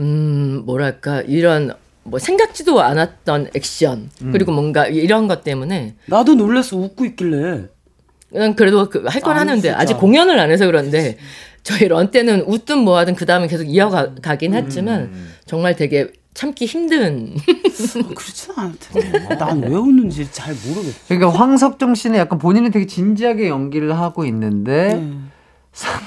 음, 0.00 0.62
뭐랄까, 0.64 1.22
이런, 1.22 1.74
뭐, 2.04 2.18
생각지도 2.18 2.80
않았던 2.80 3.50
액션, 3.54 4.10
음. 4.22 4.32
그리고 4.32 4.52
뭔가 4.52 4.86
이런 4.86 5.26
것 5.26 5.42
때문에, 5.42 5.96
나도 6.06 6.34
놀래서 6.34 6.76
웃고 6.76 7.04
있길래 7.04 7.64
그냥 8.30 8.54
그래도 8.54 8.88
그 8.88 9.04
할건 9.06 9.32
아니, 9.32 9.38
하는데, 9.40 9.68
진짜. 9.68 9.78
아직 9.78 9.98
공연을 9.98 10.38
안 10.38 10.50
해서 10.50 10.66
그런데, 10.66 11.18
저희 11.68 11.86
런 11.86 12.10
때는 12.10 12.44
웃든 12.46 12.78
뭐 12.78 12.96
하든 12.96 13.14
그 13.14 13.26
다음에 13.26 13.46
계속 13.46 13.64
이어가긴 13.64 14.54
했지만, 14.54 15.12
정말 15.44 15.76
되게 15.76 16.10
참기 16.32 16.64
힘든. 16.64 17.34
어, 17.36 18.08
그렇진 18.14 18.54
않대. 18.56 19.36
난왜 19.36 19.68
웃는지 19.68 20.28
잘 20.32 20.54
모르겠어. 20.66 20.98
그러니까 21.08 21.30
황석정 21.38 21.94
씨는 21.94 22.18
약간 22.18 22.38
본인은 22.38 22.70
되게 22.70 22.86
진지하게 22.86 23.48
연기를 23.48 23.98
하고 23.98 24.24
있는데, 24.24 24.94
음. 24.94 25.30
상, 25.74 26.00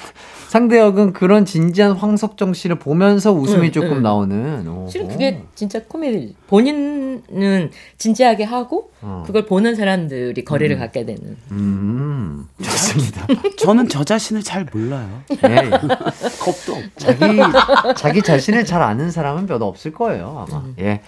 상대 0.52 0.78
역은 0.78 1.14
그런 1.14 1.46
진지한 1.46 1.92
황석정 1.92 2.52
씨를 2.52 2.78
보면서 2.78 3.32
웃음이 3.32 3.68
응, 3.68 3.72
조금 3.72 3.92
응. 3.92 4.02
나오는. 4.02 4.68
오. 4.68 4.86
실은 4.86 5.08
그게 5.08 5.42
진짜 5.54 5.80
코미디. 5.82 6.36
본인은 6.46 7.70
진지하게 7.96 8.44
하고, 8.44 8.90
어. 9.00 9.22
그걸 9.26 9.46
보는 9.46 9.74
사람들이 9.74 10.44
거리를 10.44 10.76
갖게 10.78 11.06
되는. 11.06 11.38
음, 11.52 12.46
좋습니다. 12.62 13.26
저는 13.56 13.88
저 13.88 14.04
자신을 14.04 14.42
잘 14.42 14.66
몰라요. 14.70 15.22
예, 15.30 15.56
예. 15.56 15.70
겁도 16.38 16.74
없고. 16.74 16.90
자기 16.98 17.38
자기 17.96 18.20
자신을 18.20 18.66
잘 18.66 18.82
아는 18.82 19.10
사람은 19.10 19.46
몇 19.46 19.62
없을 19.62 19.94
거예요 19.94 20.44
아마. 20.46 20.64
예. 20.80 21.00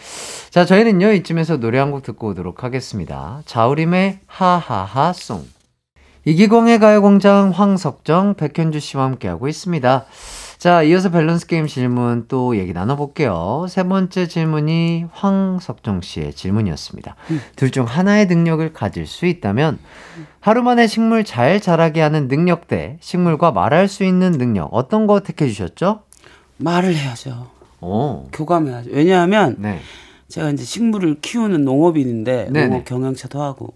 자 0.50 0.64
저희는요 0.64 1.12
이쯤에서 1.12 1.58
노래 1.58 1.78
한 1.78 1.90
곡 1.90 2.02
듣고 2.02 2.28
오도록 2.28 2.64
하겠습니다. 2.64 3.42
자우림의 3.44 4.20
하하하 4.26 5.12
송. 5.12 5.44
이기광의 6.26 6.78
가요광장 6.78 7.50
황석정 7.50 8.34
백현주 8.34 8.80
씨와 8.80 9.04
함께하고 9.04 9.46
있습니다. 9.46 10.06
자 10.56 10.82
이어서 10.82 11.10
밸런스 11.10 11.46
게임 11.46 11.66
질문 11.66 12.24
또 12.28 12.56
얘기 12.56 12.72
나눠볼게요. 12.72 13.66
세 13.68 13.82
번째 13.82 14.26
질문이 14.26 15.04
황석정 15.12 16.00
씨의 16.00 16.32
질문이었습니다. 16.32 17.16
둘 17.56 17.70
중 17.70 17.84
하나의 17.84 18.26
능력을 18.26 18.72
가질 18.72 19.06
수 19.06 19.26
있다면 19.26 19.78
하루 20.40 20.62
만에 20.62 20.86
식물 20.86 21.24
잘 21.24 21.60
자라게 21.60 22.00
하는 22.00 22.28
능력 22.28 22.68
대 22.68 22.96
식물과 23.00 23.52
말할 23.52 23.88
수 23.88 24.04
있는 24.04 24.32
능력 24.32 24.70
어떤 24.72 25.06
거 25.06 25.20
택해 25.20 25.46
주셨죠? 25.48 26.00
말을 26.56 26.94
해야죠. 26.94 27.48
오. 27.82 28.28
교감해야죠. 28.32 28.90
왜냐하면 28.92 29.56
네. 29.58 29.80
제가 30.28 30.50
이제 30.50 30.64
식물을 30.64 31.16
키우는 31.20 31.64
농업인인데 31.64 32.48
네네. 32.50 32.68
농업 32.68 32.84
경영차도 32.86 33.42
하고 33.42 33.74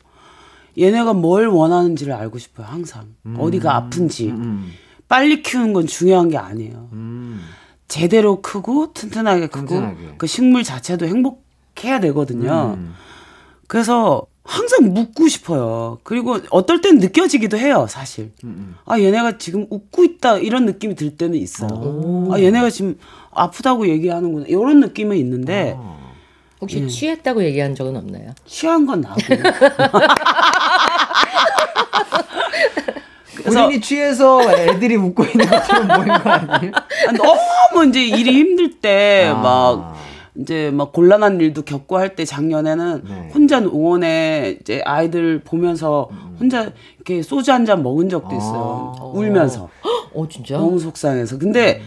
얘네가 0.79 1.13
뭘 1.15 1.49
원하는지를 1.49 2.13
알고 2.13 2.39
싶어요. 2.39 2.67
항상 2.67 3.15
어디가 3.37 3.75
아픈지 3.75 4.29
음. 4.31 4.71
빨리 5.09 5.43
키우는 5.43 5.73
건 5.73 5.87
중요한 5.87 6.29
게 6.29 6.37
아니에요. 6.37 6.89
음. 6.93 7.41
제대로 7.89 8.43
크고 8.43 8.93
튼튼하게 8.93 9.49
크고 9.49 9.67
튼튼하게. 9.67 10.15
그 10.19 10.27
식물 10.27 10.63
자체도 10.63 11.07
행복해야 11.07 12.01
되거든요. 12.01 12.77
음. 12.79 12.95
그래서 13.67 14.27
항상 14.45 14.95
묻고 14.95 15.29
싶어요. 15.29 15.99
그리고 16.05 16.39
어떨 16.51 16.81
땐 16.81 16.99
느껴지기도 16.99 17.59
해요, 17.59 17.87
사실. 17.89 18.33
음. 18.45 18.77
아, 18.87 18.99
얘네가 18.99 19.37
지금 19.37 19.67
웃고 19.69 20.05
있다, 20.05 20.39
이런 20.39 20.65
느낌이 20.65 20.95
들 20.95 21.17
때는 21.17 21.39
있어요. 21.39 22.29
아, 22.33 22.41
얘네가 22.41 22.71
지금 22.71 22.97
아프다고 23.31 23.89
얘기하는구나, 23.89 24.47
이런 24.49 24.81
느낌은 24.81 25.19
있는데, 25.19 25.75
어. 25.77 25.99
혹시 26.63 26.81
음. 26.81 26.89
취했다고 26.89 27.45
얘기한 27.45 27.75
적은 27.75 27.95
없나요? 27.97 28.31
취한 28.47 28.87
건 28.87 29.03
나고. 29.03 29.17
본인이 33.55 33.81
취해서 33.81 34.41
애들이 34.53 34.97
웃고 34.97 35.25
있는 35.25 35.47
것처럼 35.47 35.89
보이는 35.89 36.23
거 36.23 36.31
아니에요? 36.31 36.73
아, 36.75 37.13
너무 37.13 37.87
이제 37.89 38.05
일이 38.05 38.33
힘들 38.33 38.81
때, 38.81 39.31
아. 39.33 39.35
막, 39.41 39.95
이제 40.39 40.71
막 40.73 40.93
곤란한 40.93 41.41
일도 41.41 41.63
겪고 41.63 41.97
할 41.99 42.15
때 42.15 42.25
작년에는 42.25 43.03
네. 43.09 43.31
혼자 43.35 43.59
농원에 43.61 44.59
이제 44.61 44.81
아이들 44.85 45.41
보면서 45.43 46.09
혼자 46.39 46.71
이렇게 46.97 47.23
소주 47.23 47.53
한 47.53 47.65
잔 47.67 47.83
먹은 47.83 48.09
적도 48.09 48.35
있어요. 48.37 48.95
아. 49.01 49.05
울면서. 49.05 49.69
어, 50.15 50.29
진짜? 50.29 50.57
너무 50.59 50.79
속상해서. 50.79 51.39
근데 51.39 51.83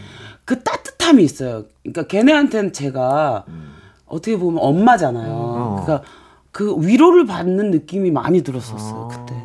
그 0.46 0.62
따뜻함이 0.64 1.24
있어요. 1.24 1.64
그러니까 1.84 2.08
걔네한테는 2.08 2.74
제가 2.74 3.46
어떻게 4.06 4.38
보면 4.38 4.62
엄마잖아요. 4.62 5.32
어. 5.34 5.82
그러니까 5.84 6.08
그 6.52 6.76
위로를 6.80 7.26
받는 7.26 7.72
느낌이 7.72 8.12
많이 8.12 8.42
들었었어요, 8.44 9.08
아. 9.10 9.16
그때. 9.26 9.41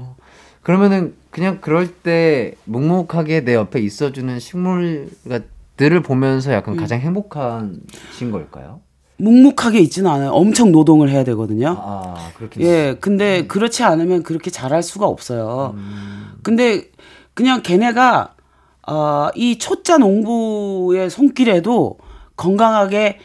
그러면은 0.66 1.14
그냥 1.30 1.58
그럴 1.60 1.86
때 1.86 2.56
묵묵하게 2.64 3.44
내 3.44 3.54
옆에 3.54 3.78
있어주는 3.78 4.40
식물들을 4.40 6.02
보면서 6.02 6.52
약간 6.52 6.74
음. 6.74 6.76
가장 6.80 6.98
행복하신 6.98 8.32
걸까요? 8.32 8.80
묵묵하게 9.18 9.78
있지는 9.78 10.10
않아요. 10.10 10.30
엄청 10.30 10.72
노동을 10.72 11.08
해야 11.08 11.22
되거든요. 11.22 11.76
아 11.78 12.32
그렇게. 12.36 12.62
예, 12.62 12.96
근데 13.00 13.46
그렇지 13.46 13.84
않으면 13.84 14.24
그렇게 14.24 14.50
잘할 14.50 14.82
수가 14.82 15.06
없어요. 15.06 15.74
음. 15.76 16.32
근데 16.42 16.90
그냥 17.34 17.62
걔네가 17.62 18.34
어, 18.88 19.28
이 19.36 19.58
초짜 19.58 19.98
농부의 19.98 21.10
손길에도 21.10 21.98
건강하게 22.34 23.20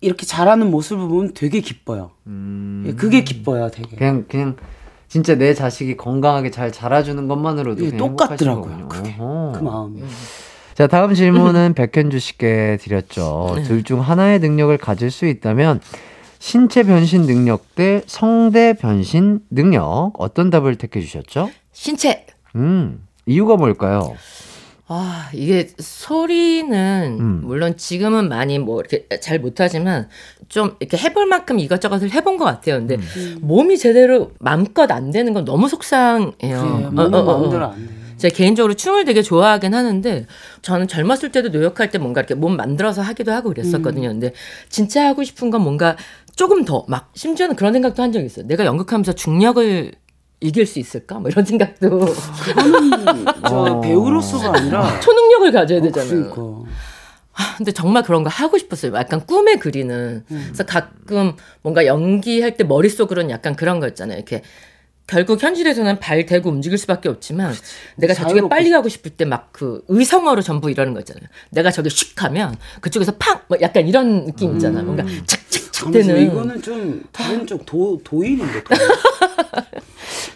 이렇게 0.00 0.24
자라는 0.26 0.70
모습을 0.70 1.08
보면 1.08 1.34
되게 1.34 1.58
기뻐요. 1.58 2.12
음. 2.28 2.84
예, 2.86 2.92
그게 2.92 3.24
기뻐요, 3.24 3.68
되게. 3.72 3.96
그냥 3.96 4.26
그냥 4.28 4.54
진짜 5.08 5.34
내 5.36 5.54
자식이 5.54 5.96
건강하게 5.96 6.50
잘 6.50 6.72
자라주는 6.72 7.28
것만으로도 7.28 7.84
예, 7.84 7.96
똑같더라고요, 7.96 8.88
그게. 8.88 9.16
거군요. 9.16 9.52
그 9.52 9.62
마음이. 9.62 10.02
자, 10.74 10.86
다음 10.88 11.14
질문은 11.14 11.74
백현주 11.78 12.18
씨께 12.18 12.78
드렸죠. 12.80 13.56
둘 13.66 13.84
중 13.84 14.00
하나의 14.00 14.40
능력을 14.40 14.76
가질 14.78 15.10
수 15.10 15.26
있다면 15.26 15.80
신체 16.40 16.82
변신 16.82 17.22
능력 17.26 17.74
대 17.74 18.02
성대 18.06 18.74
변신 18.74 19.40
능력 19.50 20.12
어떤 20.18 20.50
답을 20.50 20.76
택해 20.76 21.00
주셨죠? 21.00 21.50
신체! 21.72 22.26
음, 22.56 23.06
이유가 23.26 23.56
뭘까요? 23.56 24.14
아, 24.96 25.28
이게 25.32 25.68
소리는 25.76 27.16
음. 27.20 27.40
물론 27.42 27.76
지금은 27.76 28.28
많이 28.28 28.60
뭐 28.60 28.78
이렇게 28.80 29.08
잘 29.20 29.40
못하지만 29.40 30.08
좀 30.48 30.76
이렇게 30.78 30.96
해볼 30.96 31.26
만큼 31.26 31.58
이것저것을 31.58 32.12
해본 32.12 32.36
것 32.36 32.44
같아요. 32.44 32.76
근데 32.78 32.98
몸이 33.40 33.76
제대로 33.76 34.30
마음껏 34.38 34.88
안 34.92 35.10
되는 35.10 35.32
건 35.32 35.44
너무 35.44 35.68
속상해요. 35.68 36.32
그래, 36.38 36.54
어, 36.54 36.90
몸은 36.92 37.14
어, 37.14 37.18
어, 37.18 37.20
어. 37.22 37.24
마음대로 37.24 37.64
안 37.66 37.86
돼. 37.86 37.92
제가 38.18 38.36
개인적으로 38.36 38.74
춤을 38.74 39.04
되게 39.04 39.20
좋아하긴 39.22 39.74
하는데 39.74 40.26
저는 40.62 40.86
젊었을 40.86 41.32
때도 41.32 41.48
노력할 41.48 41.90
때 41.90 41.98
뭔가 41.98 42.20
이렇게 42.20 42.36
몸 42.36 42.56
만들어서 42.56 43.02
하기도 43.02 43.32
하고 43.32 43.48
그랬었거든요. 43.48 44.08
근데 44.08 44.32
진짜 44.68 45.08
하고 45.08 45.24
싶은 45.24 45.50
건 45.50 45.62
뭔가 45.62 45.96
조금 46.36 46.64
더 46.64 46.84
막 46.86 47.10
심지어는 47.14 47.56
그런 47.56 47.72
생각도 47.72 48.00
한 48.00 48.12
적이 48.12 48.26
있어요. 48.26 48.46
내가 48.46 48.64
연극하면서 48.64 49.14
중력을 49.14 49.92
이길 50.44 50.66
수 50.66 50.78
있을까? 50.78 51.18
뭐 51.18 51.30
이런 51.30 51.42
생각도 51.44 52.04
저 53.48 53.80
배우로서가 53.80 54.58
아니라 54.58 55.00
초능력을 55.00 55.52
가져야 55.52 55.80
되잖아요. 55.80 56.30
그러니까. 56.30 56.70
아, 57.32 57.56
근데 57.56 57.72
정말 57.72 58.02
그런 58.02 58.22
거 58.22 58.28
하고 58.28 58.58
싶었어요. 58.58 58.94
약간 58.94 59.24
꿈에 59.26 59.56
그리는. 59.56 60.22
음. 60.30 60.42
그래서 60.46 60.64
가끔 60.64 61.32
뭔가 61.62 61.86
연기할 61.86 62.58
때 62.58 62.64
머릿속으로는 62.64 63.30
약간 63.30 63.56
그런 63.56 63.80
거 63.80 63.88
있잖아요. 63.88 64.18
이렇게 64.18 64.42
결국 65.06 65.42
현실에서는 65.42 66.00
발 66.00 66.24
대고 66.26 66.48
움직일 66.50 66.78
수밖에 66.78 67.08
없지만 67.10 67.52
내가 67.96 68.14
저쪽에 68.14 68.30
자유롭고 68.34 68.48
빨리 68.48 68.70
가고 68.70 68.88
싶을 68.88 69.10
때 69.12 69.24
막 69.26 69.52
그 69.52 69.82
의성어로 69.88 70.40
전부 70.42 70.70
이러는 70.70 70.94
거 70.94 71.00
있잖아요. 71.00 71.24
내가 71.50 71.70
저기 71.70 71.88
슉 71.90 72.18
하면 72.18 72.56
그쪽에서 72.80 73.12
팡! 73.18 73.40
뭐 73.48 73.58
약간 73.60 73.86
이런 73.86 74.24
느낌 74.26 74.54
있잖아요. 74.54 74.82
뭔가 74.84 75.04
착착착 75.26 75.92
되는. 75.92 76.22
이거는 76.22 76.60
좀 76.62 77.02
다른 77.12 77.46
쪽 77.46 77.64
도, 77.66 78.00
도인인데 78.02 78.64
도인. 78.64 78.80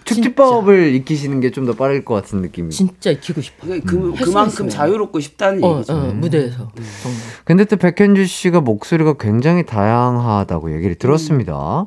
축지법을 0.05 0.95
익히시는 0.97 1.41
게 1.41 1.51
좀 1.51 1.67
더 1.67 1.73
빠를 1.73 2.05
것 2.05 2.15
같은 2.15 2.41
느낌이. 2.43 2.71
진짜 2.71 3.11
익히고 3.11 3.41
싶어. 3.41 3.67
그러니까 3.67 3.91
그, 3.91 4.13
할 4.15 4.25
그만큼. 4.25 4.69
자유롭고 4.69 5.19
싶다는 5.21 5.65
어, 5.65 5.77
얘기죠. 5.79 5.93
어, 5.95 5.97
무대에서. 6.15 6.57
정말. 7.03 7.21
근데 7.45 7.65
또 7.65 7.77
백현주 7.77 8.27
씨가 8.27 8.61
목소리가 8.61 9.15
굉장히 9.19 9.65
다양하다고 9.67 10.75
얘기를 10.77 10.95
들었습니다. 10.95 11.87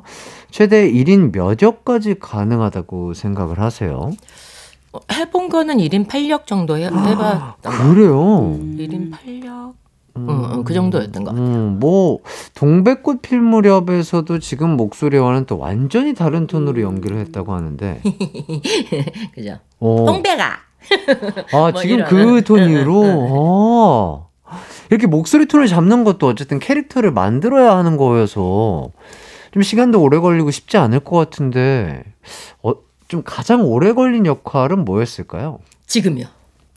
최대 0.52 0.88
1인 0.92 1.32
몇 1.32 1.60
역까지 1.62 2.16
가능하다고 2.20 3.14
생각을 3.14 3.58
하세요? 3.58 4.12
어, 4.92 4.98
해본 5.10 5.48
거는 5.48 5.78
1인 5.78 6.06
8역 6.06 6.46
정도 6.46 6.76
해, 6.76 6.84
해봤던 6.84 7.56
거. 7.62 7.70
그래요? 7.94 8.58
1인 8.76 9.10
8역? 9.10 9.72
응, 10.18 10.28
응, 10.28 10.64
그 10.64 10.74
정도였던 10.74 11.24
것 11.24 11.30
같아요. 11.30 11.46
음, 11.46 11.78
뭐 11.80 12.18
동백꽃 12.54 13.22
필 13.22 13.40
무렵에서도 13.40 14.38
지금 14.40 14.76
목소리와는 14.76 15.46
또 15.46 15.56
완전히 15.56 16.12
다른 16.12 16.46
톤으로 16.46 16.82
연기를 16.82 17.16
했다고 17.16 17.54
하는데. 17.54 18.02
그죠? 19.34 19.58
어. 19.80 20.04
홍배가! 20.06 20.44
아, 20.44 20.58
뭐 21.50 21.72
지금. 21.72 22.04
그 22.04 22.44
톤으로. 22.44 23.02
어. 23.06 24.28
이렇게 24.90 25.06
목소리 25.06 25.46
톤을 25.46 25.66
잡는 25.66 26.04
것도 26.04 26.26
어쨌든 26.26 26.58
캐릭터를 26.58 27.10
만들어야 27.10 27.74
하는 27.74 27.96
거여서 27.96 28.90
좀 29.52 29.62
시간도 29.62 30.00
오래 30.02 30.18
걸리고 30.18 30.50
쉽지 30.50 30.76
않을 30.78 31.00
것 31.00 31.16
같은데, 31.16 32.02
어, 32.62 32.72
좀 33.08 33.22
가장 33.24 33.62
오래 33.64 33.92
걸린 33.92 34.24
역할은 34.26 34.84
뭐였을까요? 34.84 35.60
지금요. 35.86 36.24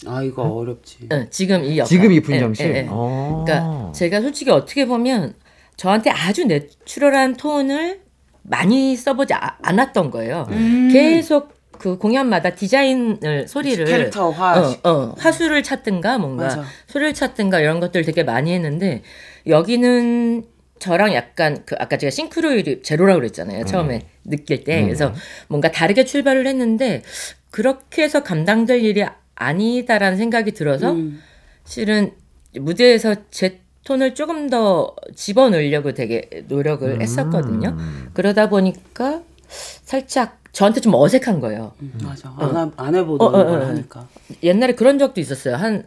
아 0.05 0.21
이거 0.21 0.43
어렵지. 0.43 1.07
응, 1.11 1.27
지금 1.29 1.63
이 1.63 1.77
역할. 1.77 1.87
지금 1.87 2.11
이 2.11 2.19
분장 2.19 2.53
씨? 2.53 2.63
예, 2.63 2.67
예, 2.67 2.73
예. 2.79 2.87
어. 2.89 3.43
그러니까 3.45 3.91
제가 3.93 4.19
솔직히 4.21 4.51
어떻게 4.51 4.85
보면 4.85 5.33
저한테 5.77 6.09
아주 6.11 6.45
내추럴한 6.45 7.37
톤을 7.37 8.01
많이 8.43 8.95
써보지 8.97 9.33
아- 9.33 9.55
않았던 9.63 10.11
거예요. 10.11 10.47
계속 10.91 11.53
그 11.79 11.97
공연마다 11.97 12.51
디자인을 12.55 13.47
소리를 13.47 13.85
캐릭터화. 13.85 14.59
어, 14.59 14.75
어, 14.89 15.15
화수를 15.17 15.63
찾든가 15.63 16.17
뭔가 16.17 16.43
맞아. 16.43 16.63
소리를 16.87 17.13
찾든가 17.13 17.59
이런 17.61 17.79
것들 17.79 18.03
되게 18.03 18.23
많이 18.23 18.53
했는데 18.53 19.01
여기는 19.47 20.43
저랑 20.85 21.15
약간 21.15 21.63
그 21.65 21.75
아까 21.79 21.97
제가 21.97 22.11
싱크로율이 22.11 22.83
제로라고 22.83 23.19
그랬잖아요. 23.19 23.65
처음에 23.65 24.01
느낄 24.23 24.63
때. 24.63 24.83
그래서 24.83 25.13
뭔가 25.47 25.71
다르게 25.71 26.05
출발을 26.05 26.45
했는데 26.45 27.01
그렇게 27.49 28.03
해서 28.03 28.21
감당될 28.21 28.83
일이 28.83 29.03
아니다라는 29.33 30.17
생각이 30.17 30.51
들어서 30.51 30.91
음. 30.91 31.21
실은 31.63 32.11
무대에서 32.53 33.15
제 33.31 33.61
톤을 33.83 34.13
조금 34.13 34.47
더 34.49 34.95
집어넣으려고 35.15 35.93
되게 35.95 36.45
노력을 36.47 37.01
했었거든요. 37.01 37.75
그러다 38.13 38.49
보니까 38.49 39.21
살짝 39.47 40.39
저한테 40.51 40.81
좀 40.81 40.93
어색한 40.93 41.39
거예요. 41.39 41.73
음, 41.81 41.93
맞아. 42.03 42.31
안, 42.37 42.55
하- 42.55 42.71
안 42.77 42.95
해보던 42.95 43.27
어, 43.27 43.39
어, 43.39 43.43
걸 43.45 43.61
어. 43.61 43.65
하니까. 43.67 44.07
옛날에 44.43 44.73
그런 44.73 44.99
적도 44.99 45.19
있었어요. 45.19 45.55
한 45.55 45.83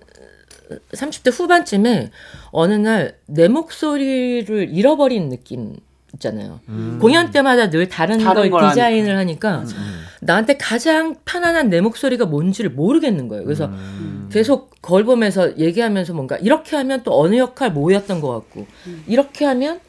30대 0.93 1.33
후반쯤에 1.33 2.11
어느 2.51 2.75
날 2.75 3.14
내 3.27 3.49
목소리를 3.49 4.69
잃어버린 4.73 5.29
느낌 5.29 5.77
있잖아요. 6.14 6.61
공연 7.01 7.31
때마다 7.31 7.69
늘 7.71 7.89
다른, 7.89 8.19
다른 8.19 8.43
걸걸 8.51 8.71
디자인을 8.71 9.16
하니까 9.19 9.64
나한테 10.21 10.57
가장 10.57 11.16
편안한 11.25 11.69
내 11.69 11.81
목소리가 11.81 12.25
뭔지를 12.27 12.71
모르겠는 12.71 13.29
거예요. 13.29 13.45
그래서 13.45 13.71
계속 14.31 14.71
거울 14.83 15.05
보면서 15.05 15.57
얘기하면서 15.59 16.14
뭔가 16.14 16.37
이렇게 16.39 16.77
하면 16.77 17.03
또 17.05 17.19
어느 17.21 17.37
역할 17.37 17.73
뭐였던 17.73 18.21
것 18.21 18.31
같고 18.33 18.66
이렇게 19.07 19.45
하면 19.45 19.81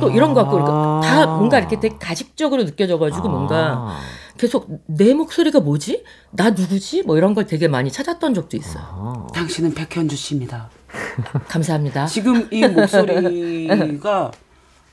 또 0.00 0.10
이런 0.10 0.34
것 0.34 0.42
같고 0.42 0.62
그러니까 0.62 1.00
다 1.02 1.26
뭔가 1.26 1.58
이렇게 1.58 1.80
되게 1.80 1.96
가식적으로 1.98 2.64
느껴져가지고 2.64 3.28
뭔가 3.28 3.56
아. 3.76 3.98
계속 4.36 4.82
내 4.86 5.14
목소리가 5.14 5.60
뭐지? 5.60 6.04
나 6.32 6.50
누구지? 6.50 7.02
뭐 7.02 7.16
이런 7.16 7.34
걸 7.34 7.46
되게 7.46 7.68
많이 7.68 7.90
찾았던 7.90 8.34
적도 8.34 8.56
있어요. 8.56 9.28
당신은 9.34 9.74
백현주 9.74 10.16
씨입니다. 10.16 10.70
감사합니다. 11.48 12.06
지금 12.06 12.48
이 12.50 12.66
목소리가 12.66 14.30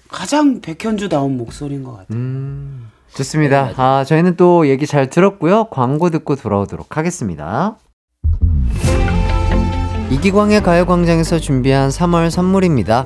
가장 0.09 0.61
백현주다운 0.61 1.37
목소리인 1.37 1.83
것 1.83 1.91
같아요. 1.91 2.07
음, 2.11 2.89
좋습니다. 3.13 3.71
아, 3.77 4.03
저희는 4.03 4.35
또 4.35 4.67
얘기 4.67 4.85
잘 4.85 5.09
들었고요. 5.09 5.65
광고 5.65 6.09
듣고 6.09 6.35
돌아오도록 6.35 6.97
하겠습니다. 6.97 7.77
이기광의 10.11 10.61
가요광장에서 10.61 11.39
준비한 11.39 11.89
3월 11.89 12.29
선물입니다. 12.29 13.05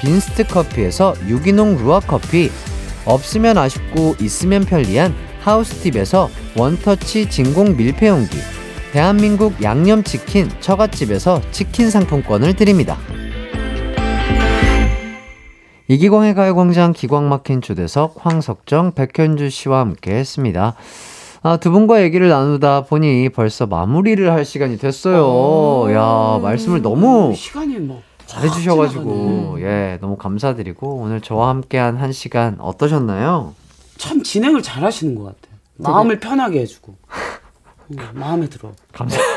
빈스트 0.00 0.46
커피에서 0.46 1.14
유기농 1.26 1.78
루아 1.78 2.00
커피 2.00 2.50
없으면 3.04 3.58
아쉽고 3.58 4.16
있으면 4.20 4.64
편리한 4.64 5.14
하우스팁에서 5.40 6.28
원터치 6.56 7.30
진공 7.30 7.76
밀폐용기 7.76 8.36
대한민국 8.92 9.62
양념치킨 9.62 10.48
처갓집에서 10.60 11.42
치킨 11.50 11.90
상품권을 11.90 12.54
드립니다. 12.54 12.96
이기광의 15.88 16.34
가요광장 16.34 16.92
기광 16.92 17.28
막힌 17.28 17.62
초대석 17.62 18.16
황석정 18.18 18.92
백현주 18.92 19.48
씨와 19.48 19.80
함께 19.80 20.12
했습니다. 20.12 20.74
아, 21.42 21.56
두 21.56 21.70
분과 21.70 22.02
얘기를 22.02 22.28
나누다 22.28 22.84
보니 22.84 23.30
벌써 23.30 23.66
마무리를 23.66 24.30
할 24.30 24.44
시간이 24.44 24.76
됐어요. 24.76 25.90
야, 25.94 26.40
말씀을 26.42 26.82
너무 26.82 27.32
시간이 27.34 27.76
뭐 27.78 28.02
잘해주셔가지고 28.28 29.58
예 29.62 29.98
너무 30.00 30.16
감사드리고 30.16 30.96
오늘 30.96 31.20
저와 31.20 31.48
함께한 31.48 31.96
한 31.96 32.12
시간 32.12 32.56
어떠셨나요? 32.60 33.54
참 33.96 34.22
진행을 34.22 34.62
잘 34.62 34.84
하시는 34.84 35.14
것 35.14 35.24
같아요. 35.24 35.58
마음을 35.78 36.20
편하게 36.20 36.60
해주고. 36.60 36.94
음, 37.90 37.96
마음에 38.12 38.46
들어. 38.48 38.70
감사. 38.92 39.18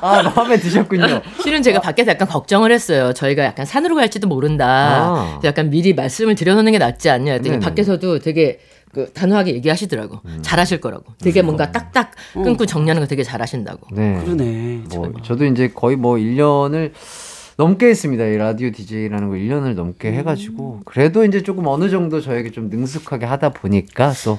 아 0.00 0.22
마음에 0.22 0.58
드셨군요. 0.58 1.22
실은 1.42 1.62
제가 1.62 1.80
밖에서 1.80 2.12
약간 2.12 2.28
걱정을 2.28 2.70
했어요. 2.70 3.12
저희가 3.12 3.44
약간 3.44 3.66
산으로 3.66 3.96
갈지도 3.96 4.28
모른다. 4.28 4.66
아. 4.68 5.40
약간 5.44 5.70
미리 5.70 5.92
말씀을 5.94 6.34
드려놓는 6.36 6.70
게 6.72 6.78
낫지 6.78 7.10
않냐 7.10 7.32
했더니 7.32 7.50
네네. 7.58 7.64
밖에서도 7.64 8.20
되게 8.20 8.60
그 8.96 9.12
단호하게 9.12 9.54
얘기하시더라고. 9.56 10.20
음. 10.24 10.38
잘하실 10.40 10.80
거라고. 10.80 11.04
되게 11.18 11.42
뭔가 11.42 11.70
딱딱 11.70 12.12
끊고 12.32 12.64
정리하는 12.64 13.02
거 13.02 13.06
되게 13.06 13.22
잘하신다고. 13.22 13.94
네. 13.94 14.18
그러네. 14.24 14.84
뭐 14.88 15.12
저도 15.22 15.44
이제 15.44 15.68
거의 15.68 15.96
뭐 15.96 16.14
1년을 16.16 16.92
넘게 17.58 17.88
했습니다. 17.88 18.24
이 18.24 18.38
라디오 18.38 18.70
DJ라는 18.70 19.28
거 19.28 19.34
1년을 19.34 19.74
넘게 19.74 20.12
해가지고 20.12 20.80
그래도 20.86 21.26
이제 21.26 21.42
조금 21.42 21.66
어느 21.66 21.90
정도 21.90 22.22
저에게 22.22 22.50
좀 22.50 22.70
능숙하게 22.70 23.26
하다 23.26 23.50
보니까 23.50 24.14
또 24.24 24.38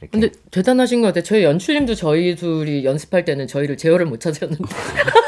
이렇게 0.00 0.10
근데 0.10 0.30
대단하신 0.50 1.02
것 1.02 1.08
같아요. 1.08 1.22
저희 1.24 1.44
연출님도 1.44 1.94
저희 1.94 2.34
둘이 2.36 2.86
연습할 2.86 3.26
때는 3.26 3.46
저희를 3.46 3.76
제어를 3.76 4.06
못 4.06 4.18
찾았는데. 4.18 4.64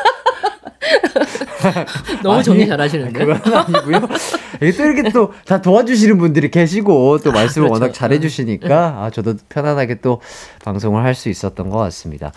너무 2.22 2.42
정리 2.42 2.66
잘하시는데. 2.66 3.24
그건 3.24 3.54
아니고요. 3.54 4.00
또 4.00 4.84
이렇게 4.84 5.10
또 5.10 5.32
다 5.44 5.60
도와주시는 5.60 6.18
분들이 6.18 6.50
계시고 6.50 7.18
또 7.20 7.32
말씀을 7.32 7.68
그렇죠. 7.68 7.72
워낙 7.82 7.92
잘해주시니까 7.94 9.04
아, 9.04 9.10
저도 9.10 9.34
편안하게 9.48 9.96
또 10.00 10.20
방송을 10.64 11.02
할 11.04 11.14
수 11.14 11.28
있었던 11.28 11.70
것 11.70 11.78
같습니다. 11.78 12.30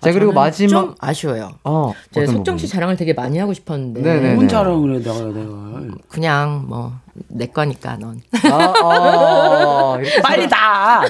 자 0.00 0.10
그리고 0.12 0.32
저는 0.32 0.34
마지막 0.34 0.80
좀 0.80 0.94
아쉬워요. 1.00 1.50
어제 1.62 2.20
어떤 2.22 2.26
석정 2.26 2.58
씨 2.58 2.62
부분이? 2.66 2.68
자랑을 2.68 2.96
되게 2.96 3.12
많이 3.12 3.38
하고 3.38 3.52
싶었는데 3.54 4.02
네네. 4.02 4.34
뭔 4.34 4.48
자랑을 4.48 4.96
해, 4.96 4.98
내가, 5.02 5.14
내가. 5.20 5.96
그냥 6.08 6.64
뭐 6.68 6.92
내 7.28 7.46
거니까 7.46 7.96
넌. 7.98 8.20
아, 8.50 8.72
아, 8.82 9.98
이렇게 10.00 10.20
빨리 10.22 10.48
나! 10.48 11.02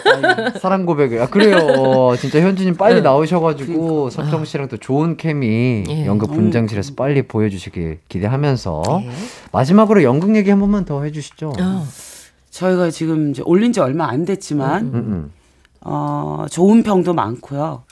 사랑 0.61 0.85
고백을. 0.85 1.23
아, 1.23 1.27
그래요. 1.29 1.57
어, 1.59 2.17
진짜 2.19 2.41
현주님 2.41 2.77
빨리 2.77 2.97
네. 2.97 3.01
나오셔가지고 3.03 4.11
석정 4.11 4.45
씨랑 4.45 4.69
또 4.69 4.77
좋은 4.79 5.17
케미 5.17 5.85
예. 5.89 6.07
연극 6.07 6.33
분장실에서 6.33 6.95
빨리 6.97 7.23
보여주시길 7.23 8.01
기대하면서 8.09 8.83
네. 9.05 9.11
마지막으로 9.53 10.03
연극 10.03 10.35
얘기 10.35 10.51
한 10.51 10.59
번만 10.59 10.85
더 10.85 11.03
해주시죠. 11.05 11.53
어. 11.61 11.87
저희가 12.51 12.91
지금 12.91 13.31
이제 13.31 13.43
올린 13.47 13.73
지 13.73 13.81
얼마 13.81 14.09
안 14.09 14.25
됐지만, 14.25 14.83
음, 14.87 14.95
음. 14.95 15.33
어, 15.83 16.45
좋은 16.51 16.83
평도 16.83 17.15
많고요. 17.15 17.85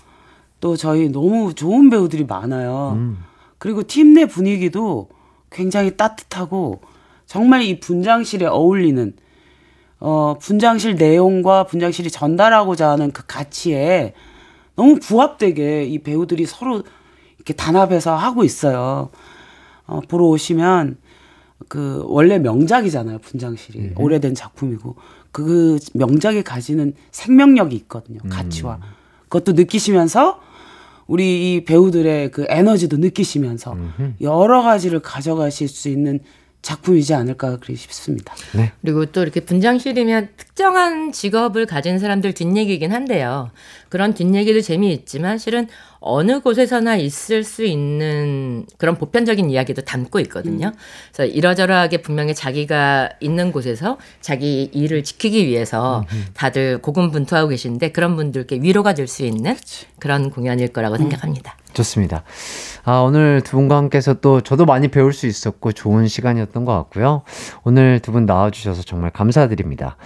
또 0.61 0.77
저희 0.77 1.09
너무 1.09 1.55
좋은 1.55 1.89
배우들이 1.91 2.25
많아요. 2.25 2.93
음. 2.97 3.19
그리고 3.59 3.83
팀 3.85 4.15
내 4.15 4.27
분위기도 4.27 5.09
굉장히 5.51 5.97
따뜻하고 5.97 6.81
정말 7.31 7.63
이 7.63 7.79
분장실에 7.79 8.47
어울리는 8.47 9.13
어, 10.01 10.35
분장실 10.41 10.97
내용과 10.97 11.63
분장실이 11.63 12.11
전달하고자 12.11 12.91
하는 12.91 13.13
그 13.13 13.23
가치에 13.25 14.15
너무 14.75 14.99
부합되게 14.99 15.85
이 15.85 16.01
배우들이 16.01 16.45
서로 16.45 16.83
이렇게 17.37 17.53
단합해서 17.53 18.17
하고 18.17 18.43
있어요. 18.43 19.11
어, 19.87 20.01
보러 20.09 20.25
오시면 20.25 20.97
그 21.69 22.03
원래 22.09 22.41
명작이잖아요, 22.41 23.19
분장실이. 23.19 23.93
오래된 23.95 24.35
작품이고 24.35 24.97
그 25.31 25.79
명작이 25.95 26.43
가지는 26.43 26.95
생명력이 27.13 27.77
있거든요. 27.77 28.19
가치와. 28.29 28.81
그것도 29.29 29.53
느끼시면서 29.53 30.41
우리 31.07 31.55
이 31.55 31.65
배우들의 31.65 32.33
그 32.33 32.45
에너지도 32.49 32.97
느끼시면서 32.97 33.77
여러 34.21 34.63
가지를 34.63 34.99
가져가실 34.99 35.69
수 35.69 35.89
있는 35.89 36.19
작품이지 36.63 37.15
않을까 37.15 37.59
그리 37.59 37.77
싶습니다. 37.77 38.35
그리고 38.83 39.07
또 39.07 39.23
이렇게 39.23 39.41
분장실이면 39.41 40.29
특정한 40.61 41.11
직업을 41.11 41.65
가진 41.65 41.99
사람들 41.99 42.35
뒷얘기이긴 42.35 42.93
한데요. 42.93 43.51
그런 43.89 44.13
뒷얘기도 44.13 44.61
재미있지만 44.61 45.39
실은 45.39 45.69
어느 46.01 46.41
곳에서나 46.41 46.97
있을 46.97 47.45
수 47.45 47.65
있는 47.65 48.67
그런 48.77 48.97
보편적인 48.97 49.49
이야기도 49.49 49.81
담고 49.83 50.21
있거든요. 50.21 50.73
그래서 51.15 51.33
이러저러하게 51.33 52.03
분명히 52.03 52.35
자기가 52.35 53.09
있는 53.21 53.53
곳에서 53.53 53.97
자기 54.21 54.65
일을 54.75 55.03
지키기 55.03 55.47
위해서 55.47 56.05
다들 56.35 56.83
고군분투하고 56.83 57.49
계신데 57.49 57.93
그런 57.93 58.17
분들께 58.17 58.59
위로가 58.61 58.93
될 58.93 59.09
수 59.09 59.25
있는 59.25 59.57
그런 59.99 60.29
공연일 60.31 60.69
거라고 60.69 60.99
생각합니다. 60.99 61.57
좋습니다. 61.73 62.23
아, 62.85 62.99
오늘 62.99 63.41
두 63.41 63.57
분과 63.57 63.77
함께해서 63.79 64.15
또 64.21 64.43
저도 64.43 64.67
많이 64.67 64.89
배울 64.89 65.15
수 65.15 65.27
있었고 65.27 65.73
좋은 65.73 66.07
시간이었던 66.07 66.67
것 66.67 66.73
같고요. 66.77 67.23
오늘 67.65 67.99
두 68.01 68.11
분 68.13 68.27
나와주셔서 68.27 68.83
정말 68.83 69.11
감사드립니다. 69.11 69.97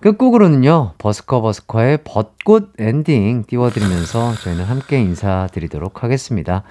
끝곡으로는요, 0.00 0.92
버스커 0.98 1.40
버스커의 1.40 1.98
벚꽃 2.04 2.72
엔딩 2.78 3.44
띄워드리면서 3.46 4.34
저희는 4.34 4.64
함께 4.64 5.00
인사드리도록 5.00 6.02
하겠습니다. 6.02 6.62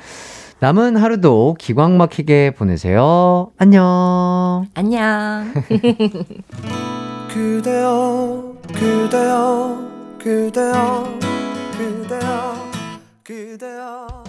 남은 0.59 0.95
하루도 0.95 1.55
기광 1.59 1.97
막히게 1.97 2.51
보내세요. 2.51 3.51
안녕. 3.57 4.67
안녕. 4.73 5.51
그대여 7.33 8.55
그대여 8.73 9.91
그대여 10.17 11.19
그대여 11.77 12.71
그대여 13.23 14.24